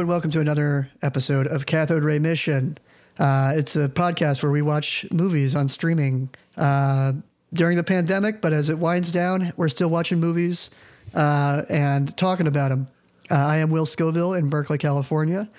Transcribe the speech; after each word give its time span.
and 0.00 0.08
welcome 0.08 0.30
to 0.30 0.40
another 0.40 0.88
episode 1.02 1.46
of 1.46 1.66
Cathode 1.66 2.02
Ray 2.02 2.18
Mission. 2.18 2.78
Uh, 3.18 3.52
it's 3.54 3.76
a 3.76 3.86
podcast 3.86 4.42
where 4.42 4.50
we 4.50 4.62
watch 4.62 5.04
movies 5.10 5.54
on 5.54 5.68
streaming 5.68 6.30
uh, 6.56 7.12
during 7.52 7.76
the 7.76 7.84
pandemic, 7.84 8.40
but 8.40 8.54
as 8.54 8.70
it 8.70 8.78
winds 8.78 9.10
down, 9.10 9.52
we're 9.58 9.68
still 9.68 9.90
watching 9.90 10.18
movies 10.18 10.70
uh, 11.14 11.64
and 11.68 12.16
talking 12.16 12.46
about 12.46 12.70
them. 12.70 12.88
Uh, 13.30 13.34
I 13.34 13.58
am 13.58 13.68
Will 13.68 13.84
Scoville 13.84 14.32
in 14.32 14.48
Berkeley, 14.48 14.78
California. 14.78 15.50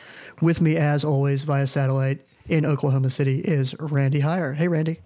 With 0.41 0.59
me, 0.59 0.75
as 0.75 1.05
always, 1.05 1.43
via 1.43 1.67
satellite 1.67 2.21
in 2.49 2.65
Oklahoma 2.65 3.11
City 3.11 3.41
is 3.41 3.75
Randy 3.79 4.21
Heyer. 4.21 4.55
Hey, 4.55 4.67
Randy. 4.67 4.97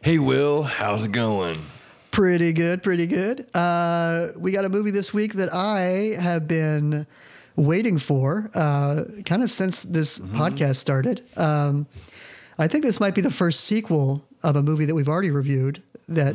Hey, 0.00 0.18
Will, 0.18 0.62
how's 0.62 1.04
it 1.04 1.12
going? 1.12 1.56
Pretty 2.10 2.54
good, 2.54 2.82
pretty 2.82 3.06
good. 3.06 3.54
Uh, 3.54 4.28
we 4.38 4.50
got 4.50 4.64
a 4.64 4.70
movie 4.70 4.92
this 4.92 5.12
week 5.12 5.34
that 5.34 5.52
I 5.52 6.16
have 6.18 6.48
been 6.48 7.06
waiting 7.58 7.98
for 7.98 8.50
uh, 8.54 9.02
kind 9.26 9.42
of 9.42 9.50
since 9.50 9.82
this 9.82 10.18
Mm-hmm. 10.18 10.40
podcast 10.40 10.76
started. 10.76 11.22
Um, 11.36 11.86
I 12.58 12.66
think 12.68 12.84
this 12.84 12.98
might 13.00 13.14
be 13.14 13.20
the 13.20 13.30
first 13.30 13.60
sequel 13.64 14.24
of 14.42 14.56
a 14.56 14.62
movie 14.62 14.84
that 14.86 14.94
we've 14.94 15.08
already 15.08 15.30
reviewed 15.30 15.82
that 16.08 16.34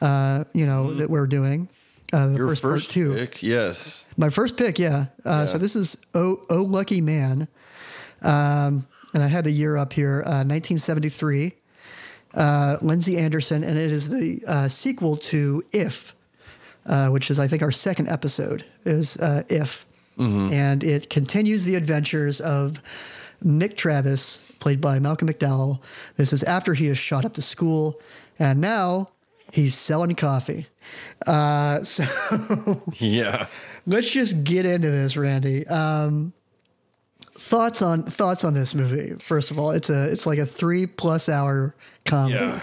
uh, 0.00 0.44
you 0.52 0.66
know 0.66 0.92
that 0.94 1.08
we're 1.10 1.26
doing. 1.26 1.68
Uh, 2.12 2.16
Mm-hmm. 2.16 2.36
Your 2.36 2.48
first, 2.48 2.62
first, 2.62 2.90
two. 2.90 3.14
pick, 3.14 3.42
yes. 3.42 4.04
My 4.16 4.28
first 4.30 4.56
pick, 4.56 4.78
yeah. 4.78 5.06
Uh, 5.24 5.46
So 5.46 5.58
this 5.58 5.74
is 5.74 5.96
Oh, 6.14 6.42
oh 6.50 6.62
Lucky 6.62 7.00
Man. 7.00 7.48
Um, 8.22 8.86
and 9.14 9.22
I 9.22 9.26
had 9.28 9.44
the 9.44 9.50
year 9.50 9.76
up 9.76 9.92
here, 9.92 10.22
uh, 10.26 10.44
1973. 10.44 11.52
Uh, 12.34 12.76
Lindsay 12.82 13.16
Anderson, 13.16 13.62
and 13.64 13.78
it 13.78 13.90
is 13.90 14.10
the 14.10 14.42
uh, 14.48 14.68
sequel 14.68 15.16
to 15.16 15.62
If, 15.72 16.14
uh, 16.86 17.08
which 17.08 17.30
is, 17.30 17.38
I 17.38 17.46
think, 17.48 17.62
our 17.62 17.70
second 17.72 18.08
episode, 18.08 18.64
is 18.84 19.16
uh, 19.18 19.42
If. 20.18 20.52
And 20.52 20.84
it 20.84 21.10
continues 21.10 21.64
the 21.64 21.74
adventures 21.74 22.40
of 22.40 22.80
Mick 23.44 23.76
Travis, 23.76 24.42
played 24.60 24.80
by 24.80 24.98
Malcolm 24.98 25.28
McDowell. 25.28 25.80
This 26.16 26.32
is 26.32 26.42
after 26.44 26.74
he 26.74 26.86
has 26.86 26.98
shot 26.98 27.24
up 27.24 27.34
the 27.34 27.42
school, 27.42 28.00
and 28.38 28.60
now 28.60 29.10
he's 29.52 29.74
selling 29.74 30.14
coffee. 30.14 30.66
Uh, 31.26 31.82
so 31.84 32.82
Yeah. 32.94 33.46
let's 33.86 34.08
just 34.10 34.44
get 34.44 34.64
into 34.66 34.90
this, 34.90 35.16
Randy. 35.16 35.66
Um, 35.66 36.32
thoughts 37.36 37.82
on 37.82 38.02
thoughts 38.04 38.44
on 38.44 38.54
this 38.54 38.74
movie? 38.74 39.14
First 39.20 39.50
of 39.50 39.58
all, 39.58 39.70
it's 39.72 39.90
a 39.90 40.10
it's 40.10 40.24
like 40.26 40.38
a 40.38 40.46
three 40.46 40.86
plus 40.86 41.28
hour 41.28 41.74
comedy. 42.04 42.34
Yeah. 42.36 42.60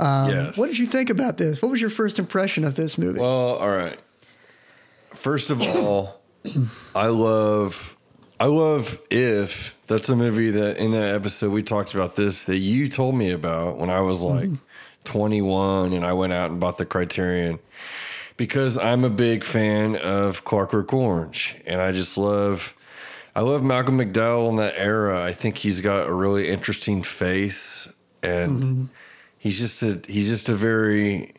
yes. 0.00 0.48
Um, 0.48 0.52
What 0.60 0.66
did 0.70 0.78
you 0.78 0.86
think 0.86 1.08
about 1.10 1.36
this? 1.38 1.62
What 1.62 1.70
was 1.70 1.80
your 1.80 1.90
first 1.90 2.18
impression 2.18 2.64
of 2.64 2.74
this 2.74 2.98
movie? 2.98 3.20
Well, 3.20 3.54
all 3.56 3.70
right. 3.70 3.98
First 5.14 5.50
of 5.50 5.62
all, 5.62 6.20
I 6.94 7.06
love, 7.06 7.96
I 8.38 8.46
love 8.46 9.00
if 9.10 9.76
that's 9.86 10.08
a 10.08 10.16
movie 10.16 10.50
that 10.50 10.78
in 10.78 10.92
that 10.92 11.14
episode 11.14 11.52
we 11.52 11.62
talked 11.62 11.94
about 11.94 12.16
this 12.16 12.44
that 12.44 12.58
you 12.58 12.88
told 12.88 13.14
me 13.14 13.30
about 13.30 13.78
when 13.78 13.90
I 13.90 14.00
was 14.00 14.22
like 14.22 14.46
mm-hmm. 14.46 14.54
21 15.04 15.92
and 15.92 16.04
I 16.04 16.12
went 16.12 16.32
out 16.32 16.50
and 16.50 16.60
bought 16.60 16.78
the 16.78 16.86
Criterion. 16.86 17.58
Because 18.36 18.76
I'm 18.76 19.04
a 19.04 19.10
big 19.10 19.44
fan 19.44 19.94
of 19.94 20.44
Clockwork 20.44 20.92
Orange 20.92 21.54
and 21.66 21.80
I 21.80 21.92
just 21.92 22.18
love, 22.18 22.74
I 23.36 23.42
love 23.42 23.62
Malcolm 23.62 23.96
McDowell 23.96 24.48
in 24.50 24.56
that 24.56 24.74
era. 24.76 25.22
I 25.22 25.32
think 25.32 25.58
he's 25.58 25.80
got 25.80 26.08
a 26.08 26.12
really 26.12 26.48
interesting 26.48 27.04
face 27.04 27.88
and 28.24 28.62
mm-hmm. 28.62 28.84
he's 29.38 29.58
just 29.58 29.82
a 29.82 30.00
he's 30.08 30.28
just 30.28 30.48
a 30.48 30.54
very 30.54 31.32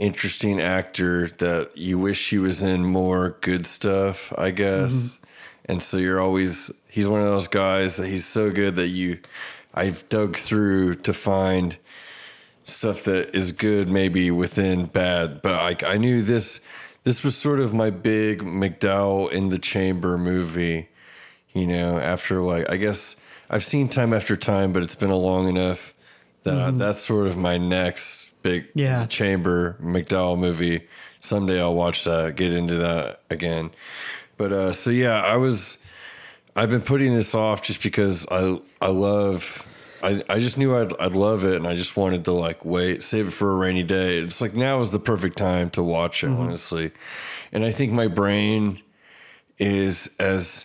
interesting 0.00 0.60
actor 0.60 1.28
that 1.38 1.76
you 1.76 1.98
wish 1.98 2.30
he 2.30 2.38
was 2.38 2.62
in 2.62 2.84
more 2.84 3.36
good 3.42 3.66
stuff, 3.66 4.32
I 4.36 4.50
guess. 4.50 4.92
Mm-hmm. 4.92 5.24
And 5.66 5.82
so 5.82 5.98
you're 5.98 6.20
always 6.20 6.70
he's 6.88 7.06
one 7.06 7.20
of 7.20 7.26
those 7.26 7.46
guys 7.46 7.96
that 7.96 8.08
he's 8.08 8.24
so 8.24 8.50
good 8.50 8.76
that 8.76 8.88
you 8.88 9.18
I've 9.72 10.08
dug 10.08 10.36
through 10.36 10.96
to 10.96 11.12
find 11.12 11.76
stuff 12.64 13.04
that 13.04 13.34
is 13.34 13.52
good 13.52 13.88
maybe 13.88 14.30
within 14.30 14.86
bad, 14.86 15.42
but 15.42 15.86
I 15.86 15.94
I 15.94 15.98
knew 15.98 16.22
this 16.22 16.60
this 17.04 17.22
was 17.22 17.36
sort 17.36 17.60
of 17.60 17.72
my 17.72 17.90
big 17.90 18.42
McDowell 18.42 19.30
in 19.30 19.48
the 19.50 19.58
chamber 19.58 20.18
movie, 20.18 20.88
you 21.52 21.66
know, 21.66 21.98
after 21.98 22.40
like 22.40 22.68
I 22.70 22.76
guess 22.78 23.16
I've 23.48 23.64
seen 23.64 23.88
time 23.88 24.12
after 24.12 24.36
time, 24.36 24.72
but 24.72 24.82
it's 24.82 24.96
been 24.96 25.10
a 25.10 25.16
long 25.16 25.46
enough 25.46 25.94
that 26.42 26.54
mm-hmm. 26.54 26.78
that's 26.78 27.00
sort 27.00 27.26
of 27.26 27.36
my 27.36 27.58
next 27.58 28.19
big 28.42 28.66
Yeah. 28.74 29.06
chamber 29.06 29.76
McDowell 29.82 30.38
movie. 30.38 30.86
Someday 31.20 31.60
I'll 31.60 31.74
watch 31.74 32.04
that, 32.04 32.36
get 32.36 32.52
into 32.52 32.74
that 32.76 33.20
again. 33.30 33.70
But 34.36 34.52
uh 34.52 34.72
so 34.72 34.90
yeah, 34.90 35.20
I 35.22 35.36
was 35.36 35.78
I've 36.56 36.70
been 36.70 36.82
putting 36.82 37.14
this 37.14 37.34
off 37.34 37.62
just 37.62 37.82
because 37.82 38.26
I 38.30 38.60
I 38.80 38.88
love 38.88 39.66
I, 40.02 40.22
I 40.30 40.38
just 40.38 40.56
knew 40.56 40.74
I'd 40.76 40.98
I'd 40.98 41.14
love 41.14 41.44
it 41.44 41.56
and 41.56 41.66
I 41.66 41.76
just 41.76 41.96
wanted 41.96 42.24
to 42.24 42.32
like 42.32 42.64
wait, 42.64 43.02
save 43.02 43.28
it 43.28 43.30
for 43.32 43.52
a 43.52 43.56
rainy 43.56 43.82
day. 43.82 44.18
It's 44.18 44.40
like 44.40 44.54
now 44.54 44.80
is 44.80 44.90
the 44.92 44.98
perfect 44.98 45.36
time 45.36 45.68
to 45.70 45.82
watch 45.82 46.24
it, 46.24 46.30
honestly. 46.30 46.90
And 47.52 47.64
I 47.64 47.70
think 47.70 47.92
my 47.92 48.08
brain 48.08 48.80
is 49.58 50.08
as 50.18 50.64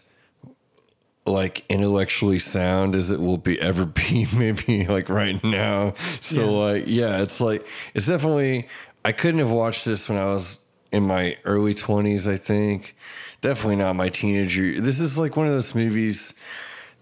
like 1.25 1.65
intellectually 1.69 2.37
sound 2.39 2.95
as 2.95 3.09
it 3.09 3.19
will 3.19 3.37
be 3.37 3.59
ever 3.59 3.85
be 4.01 4.27
maybe 4.35 4.85
like 4.85 5.09
right 5.09 5.43
now. 5.43 5.93
So 6.21 6.41
Yeah. 6.41 6.49
like 6.65 6.83
yeah 6.87 7.21
it's 7.23 7.41
like 7.41 7.65
it's 7.93 8.05
definitely 8.07 8.67
i 9.03 9.11
couldn't 9.11 9.39
have 9.39 9.49
watched 9.51 9.85
this 9.85 10.07
when 10.07 10.17
i 10.19 10.25
was 10.25 10.59
in 10.91 11.03
my 11.03 11.37
early 11.45 11.73
20s 11.75 12.29
i 12.31 12.37
think. 12.37 12.95
Definitely 13.41 13.75
not 13.77 13.95
my 13.95 14.09
teenager 14.09 14.79
this 14.81 14.99
is 14.99 15.17
like 15.17 15.35
one 15.35 15.45
of 15.47 15.53
those 15.53 15.73
movies 15.75 16.33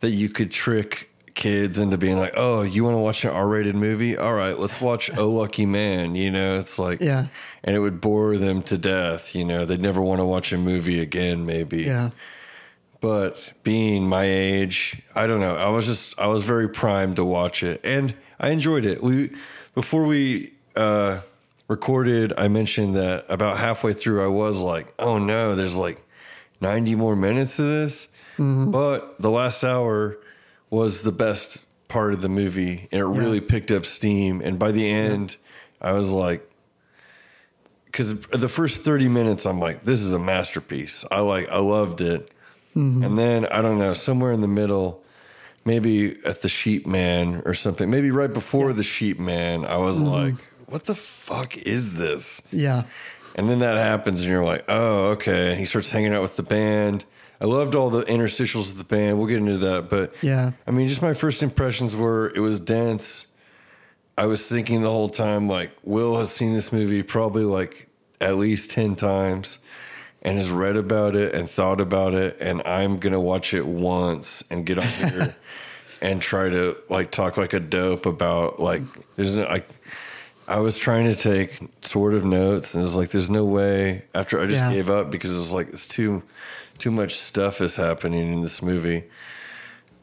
that 0.02 0.10
you 0.10 0.30
could 0.30 0.52
trick 0.52 1.10
kids 1.36 1.80
into 1.80 1.98
being 1.98 2.18
like 2.18 2.34
oh 2.38 2.62
you 2.62 2.84
want 2.84 2.94
to 2.96 3.00
watch 3.00 3.24
an 3.26 3.32
r-rated 3.32 3.76
movie? 3.76 4.16
All 4.18 4.34
right 4.34 4.58
let's 4.58 4.80
watch 4.82 5.10
oh 5.18 5.30
lucky 5.30 5.66
man 5.66 6.16
you 6.16 6.30
know? 6.32 6.60
It's 6.60 6.78
like 6.80 7.02
Yeah. 7.02 7.28
and 7.64 7.76
it 7.76 7.80
would 7.80 8.00
bore 8.02 8.38
them 8.38 8.62
to 8.64 8.78
death 8.78 9.36
you 9.36 9.44
know? 9.44 9.66
They'd 9.66 9.80
never 9.82 10.02
want 10.02 10.20
to 10.22 10.26
watch 10.26 10.52
a 10.54 10.58
movie 10.58 11.00
again 11.02 11.46
maybe. 11.46 11.84
Yeah, 11.84 12.10
but 13.03 13.52
being 13.64 14.08
my 14.08 14.24
age, 14.24 15.02
I 15.14 15.28
don't 15.28 15.41
know. 15.41 15.58
I 15.58 15.68
was 15.68 15.86
just 15.86 16.18
I 16.18 16.28
was 16.28 16.46
very 16.46 16.69
primed 16.69 17.18
to 17.18 17.25
watch 17.25 17.62
it, 17.62 17.81
and 17.84 18.16
I 18.40 18.52
enjoyed 18.52 18.86
it. 18.86 19.03
We 19.03 19.30
before 19.75 20.06
we 20.06 20.53
uh, 20.78 21.19
recorded, 21.68 22.31
I 22.38 22.47
mentioned 22.47 22.96
that 22.96 23.25
about 23.28 23.58
halfway 23.58 23.92
through, 23.92 24.24
I 24.24 24.28
was 24.28 24.58
like, 24.59 24.94
"Oh 24.97 25.18
no, 25.18 25.53
there's 25.53 25.75
like 25.75 26.02
ninety 26.62 26.96
more 26.96 27.13
minutes 27.13 27.59
of 27.59 27.66
this." 27.66 28.08
But 28.72 29.19
the 29.19 29.30
last 29.30 29.66
hour 29.66 30.18
was 30.69 31.03
the 31.03 31.12
best 31.12 31.66
part 31.90 32.13
of 32.13 32.22
the 32.22 32.30
movie, 32.30 32.88
and 32.90 33.02
it 33.02 33.06
really 33.06 33.42
picked 33.42 33.69
up 33.69 33.86
steam. 33.86 34.40
And 34.40 34.58
by 34.58 34.72
the 34.72 34.90
end, 34.90 35.36
I 35.81 35.92
was 35.92 36.09
like, 36.09 36.50
because 37.84 38.22
the 38.30 38.50
first 38.50 38.81
30 38.81 39.08
minutes 39.09 39.46
i'm 39.46 39.59
like 39.59 39.84
this 39.84 40.00
is 40.00 40.13
a 40.13 40.18
masterpiece 40.18 41.06
i 41.12 41.19
like 41.19 41.47
i 41.50 41.59
loved 41.59 42.02
it 42.02 42.33
Mm-hmm. 42.76 43.04
and 43.04 43.20
then 43.20 43.46
i 43.48 43.62
don't 43.62 43.78
know 43.78 43.94
somewhere 43.94 44.32
in 44.32 44.42
the 44.42 44.48
middle 44.48 45.04
maybe 45.64 46.18
at 46.26 46.42
the 46.42 46.50
sheep 46.50 46.88
man 46.88 47.42
or 47.46 47.54
something 47.54 47.90
maybe 47.90 48.10
right 48.10 48.34
before 48.34 48.74
the 48.74 48.84
sheep 48.84 49.20
man 49.20 49.64
i 49.64 49.78
was 49.78 49.98
mm-hmm. 49.98 50.08
like 50.08 50.36
what 50.74 50.86
the 50.86 50.96
fuck 50.96 51.56
is 51.56 51.94
this? 51.94 52.42
Yeah, 52.52 52.84
and 53.36 53.48
then 53.48 53.60
that 53.60 53.78
happens 53.78 54.22
and 54.22 54.30
you're 54.30 54.44
like 54.44 54.66
oh 54.68 55.10
okay. 55.10 55.52
And 55.52 55.60
he 55.60 55.66
starts 55.66 55.92
hanging 55.92 56.14
out 56.14 56.24
with 56.24 56.36
the 56.36 56.44
band. 56.44 57.06
I 57.40 57.46
loved 57.46 57.76
all 57.76 57.92
the 57.92 58.04
interstitials 58.04 58.70
of 58.72 58.78
the 58.78 58.84
band. 58.84 59.20
We'll 59.20 59.28
get 59.28 59.38
into 59.38 59.58
that 59.60 59.88
but 59.90 60.16
yeah, 60.24 60.52
I 60.66 60.72
mean, 60.72 60.90
just 60.90 61.04
my 61.04 61.14
first 61.14 61.44
impressions 61.44 61.96
were 61.96 62.31
it 62.36 62.40
was 62.40 62.60
dense. 62.60 63.28
I 64.18 64.26
was 64.26 64.48
thinking 64.48 64.81
the 64.81 64.92
whole 64.92 65.10
time, 65.10 65.48
like, 65.48 65.72
Will 65.84 66.18
has 66.18 66.31
seen 66.31 66.54
this 66.54 66.72
movie 66.72 67.02
probably 67.02 67.46
like 67.46 67.88
at 68.22 68.38
least 68.38 68.69
10 68.69 68.96
times 68.96 69.58
and 70.24 70.38
has 70.40 70.50
read 70.50 70.78
about 70.78 71.16
it 71.16 71.36
and 71.36 71.50
thought 71.50 71.80
about 71.81 72.14
it. 72.14 72.38
And 72.40 72.62
I'm 72.66 72.98
going 72.98 73.14
to 73.14 73.20
watch 73.20 73.54
it 73.54 73.66
once 73.68 74.44
and 74.50 74.66
get 74.66 74.80
on 74.80 74.88
here 74.88 75.36
and 76.02 76.22
try 76.22 76.50
to 76.50 76.78
like 76.90 77.12
talk 77.12 77.38
like 77.38 77.54
a 77.54 77.60
dope 77.60 78.06
about 78.06 78.60
like, 78.60 78.81
there's 79.16 79.36
no, 79.36 79.44
like, 79.44 79.68
I 80.48 80.60
was 80.60 80.78
trying 80.78 81.06
to 81.06 81.16
take 81.16 81.58
sort 81.81 82.14
of 82.14 82.25
notes 82.25 82.74
and 82.74 82.84
it's 82.84 82.94
like, 82.94 83.10
there's 83.12 83.30
no 83.30 83.46
way 83.46 84.06
after 84.16 84.40
I 84.40 84.46
just 84.46 84.58
Yeah. 84.58 84.72
gave 84.74 84.90
up 84.90 85.12
because 85.12 85.31
it 85.31 85.36
was 85.38 85.52
like, 85.52 85.70
it's 85.70 85.88
too, 85.88 86.24
too 86.78 86.92
much 86.92 87.18
stuff 87.18 87.62
is 87.62 87.76
happening 87.76 88.34
in 88.34 88.42
this 88.42 88.62
movie. 88.62 89.04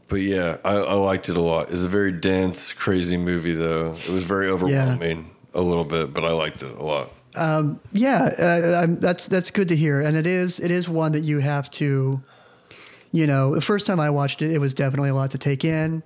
But 0.09 0.17
yeah, 0.23 0.57
I, 0.65 0.75
I 0.77 0.95
liked 0.95 1.29
it 1.29 1.37
a 1.37 1.41
lot. 1.41 1.71
It's 1.71 1.83
a 1.83 1.89
very 1.89 2.11
dense, 2.13 2.73
crazy 2.73 3.17
movie, 3.17 3.53
though. 3.53 3.93
It 3.95 4.09
was 4.09 4.25
very 4.25 4.49
overwhelming 4.49 5.31
a 5.55 5.61
little 5.61 5.85
bit, 5.85 6.13
but 6.13 6.25
I 6.25 6.33
liked 6.33 6.63
it 6.65 6.71
a 6.77 6.83
lot. 6.83 7.11
Yeah. 7.93 8.29
Uh, 8.39 8.83
I'm, 8.83 8.97
that's 9.01 9.29
that's 9.29 9.51
good 9.51 9.69
to 9.69 9.77
hear, 9.77 10.01
and 10.01 10.17
it 10.17 10.27
is 10.27 10.61
it 10.61 10.71
is 10.71 10.89
one 10.89 11.13
that 11.13 11.21
you 11.21 11.39
have 11.39 11.71
to, 11.73 12.21
you 13.13 13.27
know, 13.27 13.55
the 13.55 13.61
first 13.61 13.87
time 13.87 14.01
I 14.01 14.11
watched 14.11 14.43
it, 14.43 14.51
it 14.51 14.59
was 14.59 14.75
definitely 14.75 15.11
a 15.11 15.15
lot 15.15 15.31
to 15.33 15.39
take 15.39 15.65
in, 15.65 16.03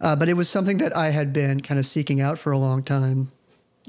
uh, 0.00 0.16
but 0.16 0.28
it 0.28 0.34
was 0.34 0.48
something 0.48 0.78
that 0.78 0.96
I 0.96 1.10
had 1.10 1.32
been 1.32 1.60
kind 1.60 1.78
of 1.78 1.86
seeking 1.86 2.20
out 2.20 2.38
for 2.38 2.52
a 2.52 2.58
long 2.58 2.82
time. 2.82 3.32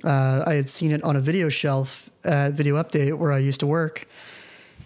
Uh, 0.04 0.44
I 0.48 0.54
had 0.54 0.70
seen 0.70 0.92
it 0.92 1.04
on 1.04 1.16
a 1.16 1.22
video 1.22 1.50
shelf 1.50 2.10
at 2.24 2.54
Video 2.54 2.82
Update 2.82 3.18
where 3.18 3.34
I 3.34 3.40
used 3.40 3.60
to 3.60 3.68
work, 3.68 4.08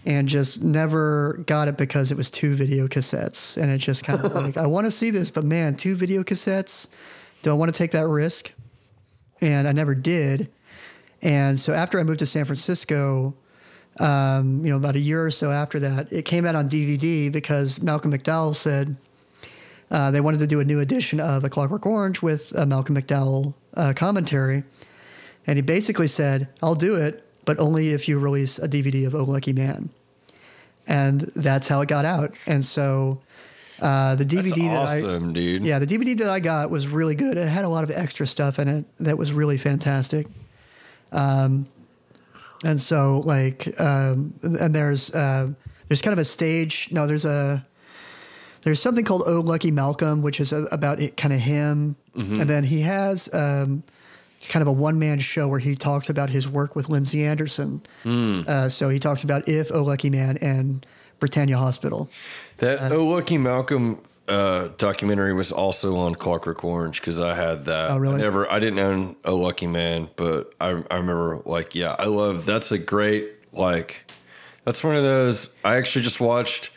and 0.06 0.28
just 0.28 0.62
never 0.62 1.42
got 1.46 1.68
it 1.68 1.76
because 1.76 2.10
it 2.10 2.16
was 2.16 2.28
two 2.28 2.54
video 2.54 2.88
cassettes. 2.88 3.56
And 3.56 3.70
it 3.70 3.78
just 3.78 4.04
kind 4.04 4.24
of 4.24 4.34
like, 4.44 4.56
I 4.56 4.66
want 4.66 4.86
to 4.86 4.90
see 4.90 5.10
this, 5.10 5.30
but 5.30 5.44
man, 5.44 5.76
two 5.76 5.96
video 5.96 6.22
cassettes, 6.22 6.88
do 7.42 7.50
I 7.50 7.54
want 7.54 7.72
to 7.72 7.76
take 7.76 7.92
that 7.92 8.06
risk? 8.06 8.52
And 9.40 9.66
I 9.66 9.72
never 9.72 9.94
did. 9.94 10.50
And 11.24 11.58
so 11.58 11.72
after 11.72 11.98
I 11.98 12.04
moved 12.04 12.20
to 12.20 12.26
San 12.26 12.44
Francisco, 12.44 13.34
um, 13.98 14.64
you 14.64 14.70
know, 14.70 14.76
about 14.76 14.94
a 14.94 15.00
year 15.00 15.24
or 15.24 15.30
so 15.30 15.50
after 15.50 15.80
that, 15.80 16.12
it 16.12 16.24
came 16.24 16.44
out 16.44 16.54
on 16.54 16.68
DVD 16.68 17.32
because 17.32 17.82
Malcolm 17.82 18.12
McDowell 18.12 18.54
said 18.54 18.96
uh, 19.90 20.10
they 20.10 20.20
wanted 20.20 20.40
to 20.40 20.46
do 20.46 20.60
a 20.60 20.64
new 20.64 20.80
edition 20.80 21.20
of 21.20 21.42
A 21.44 21.48
Clockwork 21.48 21.86
Orange 21.86 22.20
with 22.20 22.52
a 22.52 22.66
Malcolm 22.66 22.96
McDowell 22.96 23.54
uh, 23.74 23.94
commentary. 23.96 24.64
And 25.46 25.56
he 25.56 25.62
basically 25.62 26.08
said, 26.08 26.48
I'll 26.62 26.74
do 26.74 26.94
it, 26.96 27.24
but 27.44 27.58
only 27.58 27.90
if 27.90 28.06
you 28.06 28.18
release 28.18 28.58
a 28.58 28.68
DVD 28.68 29.06
of 29.06 29.14
Oh 29.14 29.24
Lucky 29.24 29.52
Man. 29.52 29.90
And 30.86 31.22
that's 31.36 31.68
how 31.68 31.80
it 31.80 31.88
got 31.88 32.04
out. 32.04 32.34
And 32.46 32.62
so 32.62 33.20
uh, 33.80 34.14
the 34.14 34.24
DVD 34.24 34.48
That's 34.48 34.60
that 34.60 34.88
I 34.88 34.98
awesome, 34.98 35.32
dude. 35.32 35.64
yeah, 35.64 35.78
the 35.78 35.86
DVD 35.86 36.18
that 36.18 36.28
I 36.28 36.40
got 36.40 36.70
was 36.70 36.86
really 36.86 37.14
good. 37.14 37.38
It 37.38 37.48
had 37.48 37.64
a 37.64 37.68
lot 37.68 37.84
of 37.84 37.90
extra 37.90 38.26
stuff 38.26 38.58
in 38.58 38.68
it 38.68 38.84
that 38.98 39.16
was 39.16 39.32
really 39.32 39.56
fantastic. 39.56 40.26
Um, 41.14 41.66
and 42.64 42.80
so 42.80 43.22
like, 43.24 43.78
um, 43.80 44.34
and 44.42 44.74
there's 44.74 45.10
uh, 45.14 45.48
there's 45.88 46.00
kind 46.02 46.12
of 46.12 46.18
a 46.18 46.24
stage. 46.24 46.88
No, 46.90 47.06
there's 47.06 47.24
a 47.24 47.64
there's 48.62 48.80
something 48.80 49.04
called 49.04 49.22
Oh 49.26 49.40
Lucky 49.40 49.70
Malcolm, 49.70 50.22
which 50.22 50.40
is 50.40 50.52
a, 50.52 50.64
about 50.72 50.98
it, 51.00 51.16
kind 51.16 51.32
of 51.34 51.40
him. 51.40 51.96
And 52.40 52.48
then 52.48 52.64
he 52.64 52.80
has 52.82 53.28
um, 53.34 53.82
kind 54.48 54.62
of 54.62 54.68
a 54.68 54.72
one 54.72 54.98
man 54.98 55.18
show 55.18 55.48
where 55.48 55.58
he 55.58 55.74
talks 55.74 56.08
about 56.08 56.30
his 56.30 56.48
work 56.48 56.76
with 56.76 56.88
Lindsay 56.88 57.24
Anderson. 57.24 57.82
Uh, 58.04 58.68
so 58.68 58.88
he 58.88 58.98
talks 58.98 59.24
about 59.24 59.48
If 59.48 59.70
Oh 59.72 59.82
Lucky 59.82 60.10
Man 60.10 60.38
and 60.40 60.86
Britannia 61.18 61.58
Hospital. 61.58 62.08
That 62.58 62.92
Oh 62.92 63.04
Lucky 63.06 63.36
Malcolm 63.36 64.00
uh, 64.28 64.68
documentary 64.78 65.32
was 65.32 65.52
also 65.52 65.96
on 65.96 66.14
Clockwork 66.14 66.64
Orange 66.64 67.00
because 67.00 67.20
I 67.20 67.34
had 67.34 67.66
that. 67.66 67.90
Oh, 67.90 67.98
really? 67.98 68.16
I 68.16 68.18
never, 68.18 68.50
I 68.50 68.58
didn't 68.58 68.78
own 68.78 69.16
a 69.24 69.32
Lucky 69.32 69.66
Man, 69.66 70.08
but 70.16 70.52
I, 70.60 70.68
I 70.68 70.96
remember 70.96 71.42
like, 71.44 71.74
yeah, 71.74 71.94
I 71.98 72.06
love. 72.06 72.46
That's 72.46 72.72
a 72.72 72.78
great 72.78 73.30
like. 73.52 74.10
That's 74.64 74.82
one 74.82 74.96
of 74.96 75.02
those. 75.02 75.50
I 75.62 75.76
actually 75.76 76.02
just 76.02 76.20
watched 76.20 76.70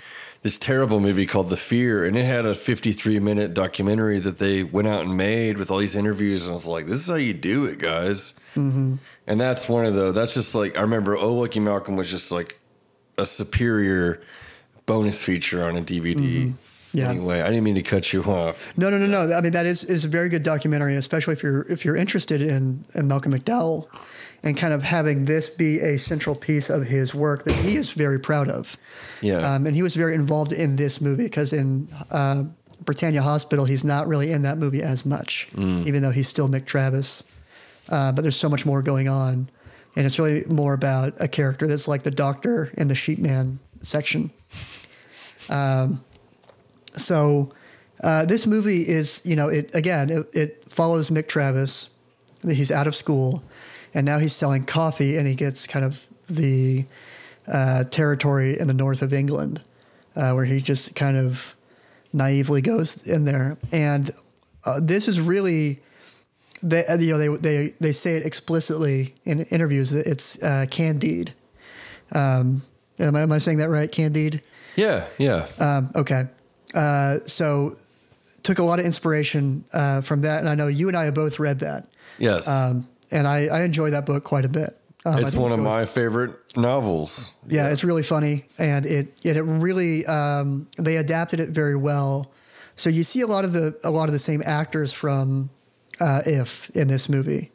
this 0.43 0.57
terrible 0.57 0.99
movie 0.99 1.25
called 1.25 1.49
The 1.49 1.57
Fear, 1.57 2.05
and 2.05 2.17
it 2.17 2.25
had 2.25 2.45
a 2.45 2.53
53 2.53 3.19
minute 3.19 3.53
documentary 3.53 4.19
that 4.19 4.39
they 4.39 4.63
went 4.63 4.87
out 4.87 5.05
and 5.05 5.15
made 5.15 5.57
with 5.57 5.71
all 5.71 5.77
these 5.77 5.95
interviews, 5.95 6.45
and 6.45 6.51
I 6.51 6.53
was 6.55 6.65
like, 6.65 6.85
this 6.85 6.99
is 6.99 7.07
how 7.07 7.15
you 7.15 7.33
do 7.33 7.65
it, 7.65 7.79
guys. 7.79 8.33
Mm-hmm. 8.55 8.95
And 9.27 9.41
that's 9.41 9.69
one 9.69 9.85
of 9.85 9.93
those. 9.93 10.13
That's 10.15 10.33
just 10.33 10.55
like 10.55 10.77
I 10.77 10.81
remember. 10.81 11.15
Oh 11.15 11.33
Lucky 11.33 11.59
Malcolm 11.59 11.95
was 11.95 12.09
just 12.09 12.31
like 12.31 12.59
a 13.17 13.25
superior 13.25 14.21
bonus 14.85 15.21
feature 15.21 15.65
on 15.65 15.77
a 15.77 15.81
DVD. 15.81 16.15
Mm-hmm. 16.15 16.51
Yeah. 16.97 17.11
Anyway, 17.11 17.41
I 17.41 17.49
didn't 17.51 17.63
mean 17.63 17.75
to 17.75 17.83
cut 17.83 18.11
you 18.11 18.23
off. 18.23 18.75
No, 18.75 18.89
no, 18.89 18.97
no, 18.97 19.05
no. 19.05 19.35
I 19.35 19.41
mean, 19.41 19.51
that 19.51 19.67
is, 19.67 19.83
is 19.83 20.03
a 20.03 20.07
very 20.07 20.29
good 20.29 20.41
documentary, 20.41 20.95
especially 20.95 21.33
if 21.33 21.43
you're 21.43 21.61
if 21.71 21.85
you're 21.85 21.95
interested 21.95 22.41
in, 22.41 22.83
in 22.95 23.07
Malcolm 23.07 23.33
McDowell 23.33 23.87
and 24.41 24.57
kind 24.57 24.73
of 24.73 24.81
having 24.81 25.25
this 25.25 25.47
be 25.47 25.79
a 25.79 25.99
central 25.99 26.35
piece 26.35 26.71
of 26.71 26.87
his 26.87 27.13
work 27.13 27.45
that 27.45 27.53
he 27.59 27.75
is 27.75 27.91
very 27.91 28.19
proud 28.19 28.49
of. 28.49 28.75
Yeah. 29.21 29.37
Um, 29.37 29.67
and 29.67 29.75
he 29.75 29.83
was 29.83 29.93
very 29.93 30.15
involved 30.15 30.53
in 30.53 30.75
this 30.75 30.99
movie 30.99 31.25
because 31.25 31.53
in 31.53 31.87
uh, 32.09 32.45
Britannia 32.83 33.21
Hospital, 33.21 33.65
he's 33.65 33.83
not 33.83 34.07
really 34.07 34.31
in 34.31 34.41
that 34.41 34.57
movie 34.57 34.81
as 34.81 35.05
much, 35.05 35.49
even 35.55 36.01
though 36.01 36.11
he's 36.11 36.27
still 36.27 36.49
Mick 36.49 36.65
Travis. 36.65 37.23
Uh, 37.89 38.11
but 38.11 38.23
there's 38.23 38.35
so 38.35 38.49
much 38.49 38.65
more 38.65 38.81
going 38.81 39.07
on. 39.07 39.49
And 39.95 40.07
it's 40.07 40.17
really 40.17 40.45
more 40.45 40.73
about 40.73 41.13
a 41.19 41.27
character 41.27 41.67
that's 41.67 41.87
like 41.87 42.01
the 42.01 42.11
doctor 42.11 42.71
in 42.75 42.87
the 42.87 42.95
Sheepman 42.95 43.57
section. 43.83 44.31
So 46.97 47.53
uh, 48.03 48.25
this 48.25 48.45
movie 48.45 48.87
is, 48.87 49.21
you 49.23 49.35
know, 49.35 49.49
it 49.49 49.73
again, 49.73 50.09
it, 50.09 50.27
it 50.33 50.63
follows 50.71 51.09
Mick 51.09 51.27
Travis. 51.27 51.89
He's 52.43 52.71
out 52.71 52.87
of 52.87 52.95
school, 52.95 53.43
and 53.93 54.05
now 54.05 54.19
he's 54.19 54.33
selling 54.33 54.63
coffee, 54.63 55.17
and 55.17 55.27
he 55.27 55.35
gets 55.35 55.65
kind 55.65 55.83
of 55.83 56.05
the 56.29 56.85
uh, 57.47 57.85
territory 57.85 58.59
in 58.59 58.67
the 58.67 58.73
north 58.73 59.01
of 59.01 59.13
England, 59.13 59.63
uh, 60.15 60.33
where 60.33 60.45
he 60.45 60.61
just 60.61 60.95
kind 60.95 61.17
of 61.17 61.55
naively 62.13 62.61
goes 62.61 63.05
in 63.07 63.25
there. 63.25 63.57
And 63.71 64.11
uh, 64.65 64.79
this 64.81 65.07
is 65.07 65.19
really, 65.19 65.79
they, 66.61 66.85
uh, 66.85 66.97
you 66.97 67.11
know, 67.11 67.17
they 67.17 67.37
they 67.37 67.73
they 67.79 67.91
say 67.91 68.11
it 68.11 68.25
explicitly 68.25 69.15
in 69.25 69.41
interviews 69.51 69.89
that 69.89 70.05
it's 70.05 70.41
uh, 70.43 70.67
Candide. 70.69 71.33
Um, 72.13 72.61
am, 72.99 73.15
I, 73.15 73.21
am 73.21 73.31
I 73.31 73.39
saying 73.39 73.57
that 73.57 73.69
right? 73.69 73.91
Candide. 73.91 74.41
Yeah, 74.75 75.07
yeah. 75.17 75.47
Um, 75.59 75.89
okay. 75.95 76.25
Uh, 76.73 77.17
so 77.25 77.75
took 78.43 78.59
a 78.59 78.63
lot 78.63 78.79
of 78.79 78.85
inspiration 78.85 79.63
uh, 79.73 80.01
from 80.01 80.21
that, 80.21 80.39
and 80.39 80.49
I 80.49 80.55
know 80.55 80.67
you 80.67 80.87
and 80.87 80.97
I 80.97 81.05
have 81.05 81.13
both 81.13 81.39
read 81.39 81.59
that, 81.59 81.87
yes. 82.17 82.47
um, 82.47 82.87
and 83.11 83.27
I, 83.27 83.47
I 83.47 83.63
enjoy 83.63 83.89
that 83.91 84.05
book 84.05 84.23
quite 84.23 84.45
a 84.45 84.49
bit. 84.49 84.77
Um, 85.05 85.19
it's 85.19 85.35
one 85.35 85.53
of 85.53 85.59
my 85.59 85.85
favorite 85.85 86.35
novels. 86.57 87.33
Yeah, 87.47 87.69
it's 87.69 87.83
really 87.83 88.03
funny, 88.03 88.45
and 88.57 88.85
it 88.85 89.21
and 89.23 89.37
it 89.37 89.43
really 89.43 90.05
um, 90.05 90.67
they 90.77 90.97
adapted 90.97 91.39
it 91.39 91.49
very 91.49 91.77
well. 91.77 92.31
So 92.75 92.89
you 92.89 93.03
see 93.03 93.21
a 93.21 93.27
lot 93.27 93.45
of 93.45 93.53
the 93.53 93.77
a 93.83 93.91
lot 93.91 94.09
of 94.09 94.13
the 94.13 94.19
same 94.19 94.41
actors 94.45 94.91
from 94.91 95.49
uh, 96.01 96.21
If 96.25 96.69
in 96.71 96.89
this 96.89 97.07
movie, 97.07 97.51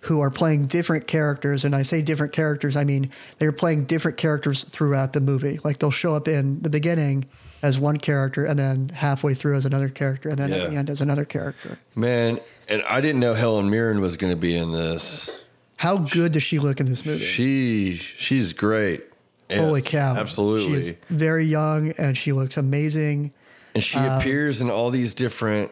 who 0.00 0.20
are 0.20 0.30
playing 0.30 0.66
different 0.66 1.06
characters, 1.06 1.64
and 1.64 1.74
I 1.76 1.82
say 1.82 2.00
different 2.00 2.32
characters, 2.32 2.74
I 2.74 2.84
mean 2.84 3.10
they're 3.38 3.52
playing 3.52 3.84
different 3.84 4.16
characters 4.16 4.64
throughout 4.64 5.12
the 5.12 5.20
movie. 5.20 5.58
Like 5.62 5.78
they'll 5.78 5.90
show 5.90 6.14
up 6.14 6.26
in 6.26 6.62
the 6.62 6.70
beginning 6.70 7.26
as 7.64 7.78
one 7.80 7.96
character, 7.96 8.44
and 8.44 8.58
then 8.58 8.88
halfway 8.90 9.34
through 9.34 9.54
as 9.56 9.64
another 9.64 9.88
character, 9.88 10.28
and 10.28 10.38
then 10.38 10.50
Yeah. 10.50 10.56
at 10.56 10.70
the 10.70 10.76
end 10.76 10.90
as 10.90 11.00
another 11.00 11.24
character. 11.24 11.78
Man, 11.94 12.38
and 12.68 12.82
I 12.88 13.00
didn't 13.00 13.20
know 13.20 13.34
Helen 13.34 13.70
Mirren 13.70 14.00
was 14.00 14.16
going 14.16 14.32
to 14.32 14.36
be 14.36 14.54
in 14.56 14.72
this. 14.72 15.30
How 15.78 15.96
good 15.98 16.32
does 16.32 16.42
she 16.42 16.58
look 16.58 16.78
in 16.80 16.86
this 16.86 17.04
movie? 17.04 17.24
She 17.24 17.96
she's 18.18 18.52
great. 18.52 19.02
Yes, 19.50 19.60
Holy 19.60 19.82
cow! 19.82 20.14
Absolutely. 20.16 20.82
She's 20.82 20.94
very 21.10 21.44
young, 21.44 21.92
and 21.98 22.16
she 22.16 22.32
looks 22.32 22.56
amazing. 22.56 23.32
and 23.74 23.82
she 23.82 23.98
Um, 23.98 24.20
appears 24.20 24.60
in 24.60 24.70
all 24.70 24.90
these 24.90 25.14
different 25.14 25.70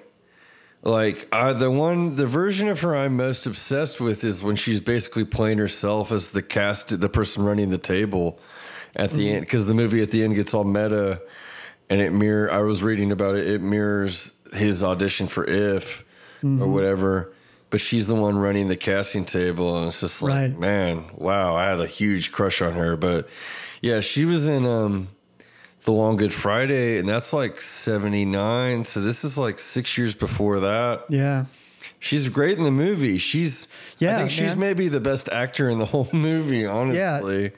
like 0.82 1.28
uh, 1.30 1.52
the 1.52 1.70
one 1.70 2.16
the 2.16 2.26
version 2.26 2.66
of 2.68 2.80
her 2.80 2.96
i'm 2.96 3.16
most 3.16 3.46
obsessed 3.46 4.00
with 4.00 4.25
is 4.25 4.42
when 4.42 4.56
she's 4.56 4.80
basically 4.80 5.25
playing 5.25 5.58
herself 5.58 6.11
as 6.11 6.32
the 6.32 6.42
cast 6.42 7.00
the 7.00 7.08
person 7.08 7.44
running 7.44 7.70
the 7.70 7.78
table 7.78 8.40
at 8.96 9.11
the 9.11 9.18
Mm-hmm. 9.26 9.34
end 9.37 9.40
because 9.42 9.66
the 9.66 9.75
movie 9.75 10.02
at 10.02 10.11
the 10.11 10.25
end 10.25 10.34
gets 10.34 10.52
all 10.52 10.64
meta 10.64 11.22
and 11.92 12.00
it 12.00 12.12
mirror 12.12 12.50
i 12.52 12.61
was 12.62 12.82
reading 12.82 13.12
about 13.12 13.34
it 13.37 13.46
it 13.46 13.61
mirrors 13.61 14.32
his 14.54 14.82
audition 14.82 15.26
for 15.28 15.44
if 15.44 16.04
Mm-hmm. 16.42 16.61
or 16.62 16.68
whatever 16.68 17.32
but 17.70 17.80
she's 17.80 18.06
the 18.08 18.16
one 18.16 18.37
running 18.37 18.66
the 18.66 18.76
casting 18.76 19.25
table 19.25 19.78
and 19.78 19.87
it's 19.88 20.00
just 20.00 20.20
like 20.22 20.32
Right. 20.50 20.58
man 20.58 21.04
wow 21.14 21.54
i 21.54 21.64
had 21.66 21.78
a 21.78 21.87
huge 21.87 22.32
crush 22.32 22.61
on 22.61 22.72
her 22.72 22.96
but 22.96 23.28
yeah 23.80 24.00
she 24.00 24.25
was 24.25 24.49
in 24.49 24.66
um 24.66 25.06
the 25.84 25.90
Long 25.92 26.14
Good 26.16 26.32
Friday, 26.32 26.99
and 26.99 27.08
that's 27.08 27.32
like 27.32 27.61
79. 27.61 28.84
So 28.84 29.00
this 29.00 29.25
is 29.25 29.37
like 29.37 29.58
six 29.58 29.99
years 29.99 30.14
before 30.14 30.61
that. 30.61 31.04
Yeah. 31.08 31.46
She's 31.99 32.28
great 32.28 32.56
in 32.56 32.62
the 32.62 32.70
movie. 32.70 33.18
She's, 33.18 33.66
Yeah, 33.99 34.14
I 34.14 34.18
think 34.18 34.30
she's 34.30 34.50
man. 34.54 34.58
maybe 34.61 34.87
the 34.88 35.00
best 35.00 35.28
actor 35.30 35.68
in 35.68 35.78
the 35.80 35.84
whole 35.92 36.08
movie, 36.12 36.64
honestly. 36.66 37.42
Yeah. 37.44 37.50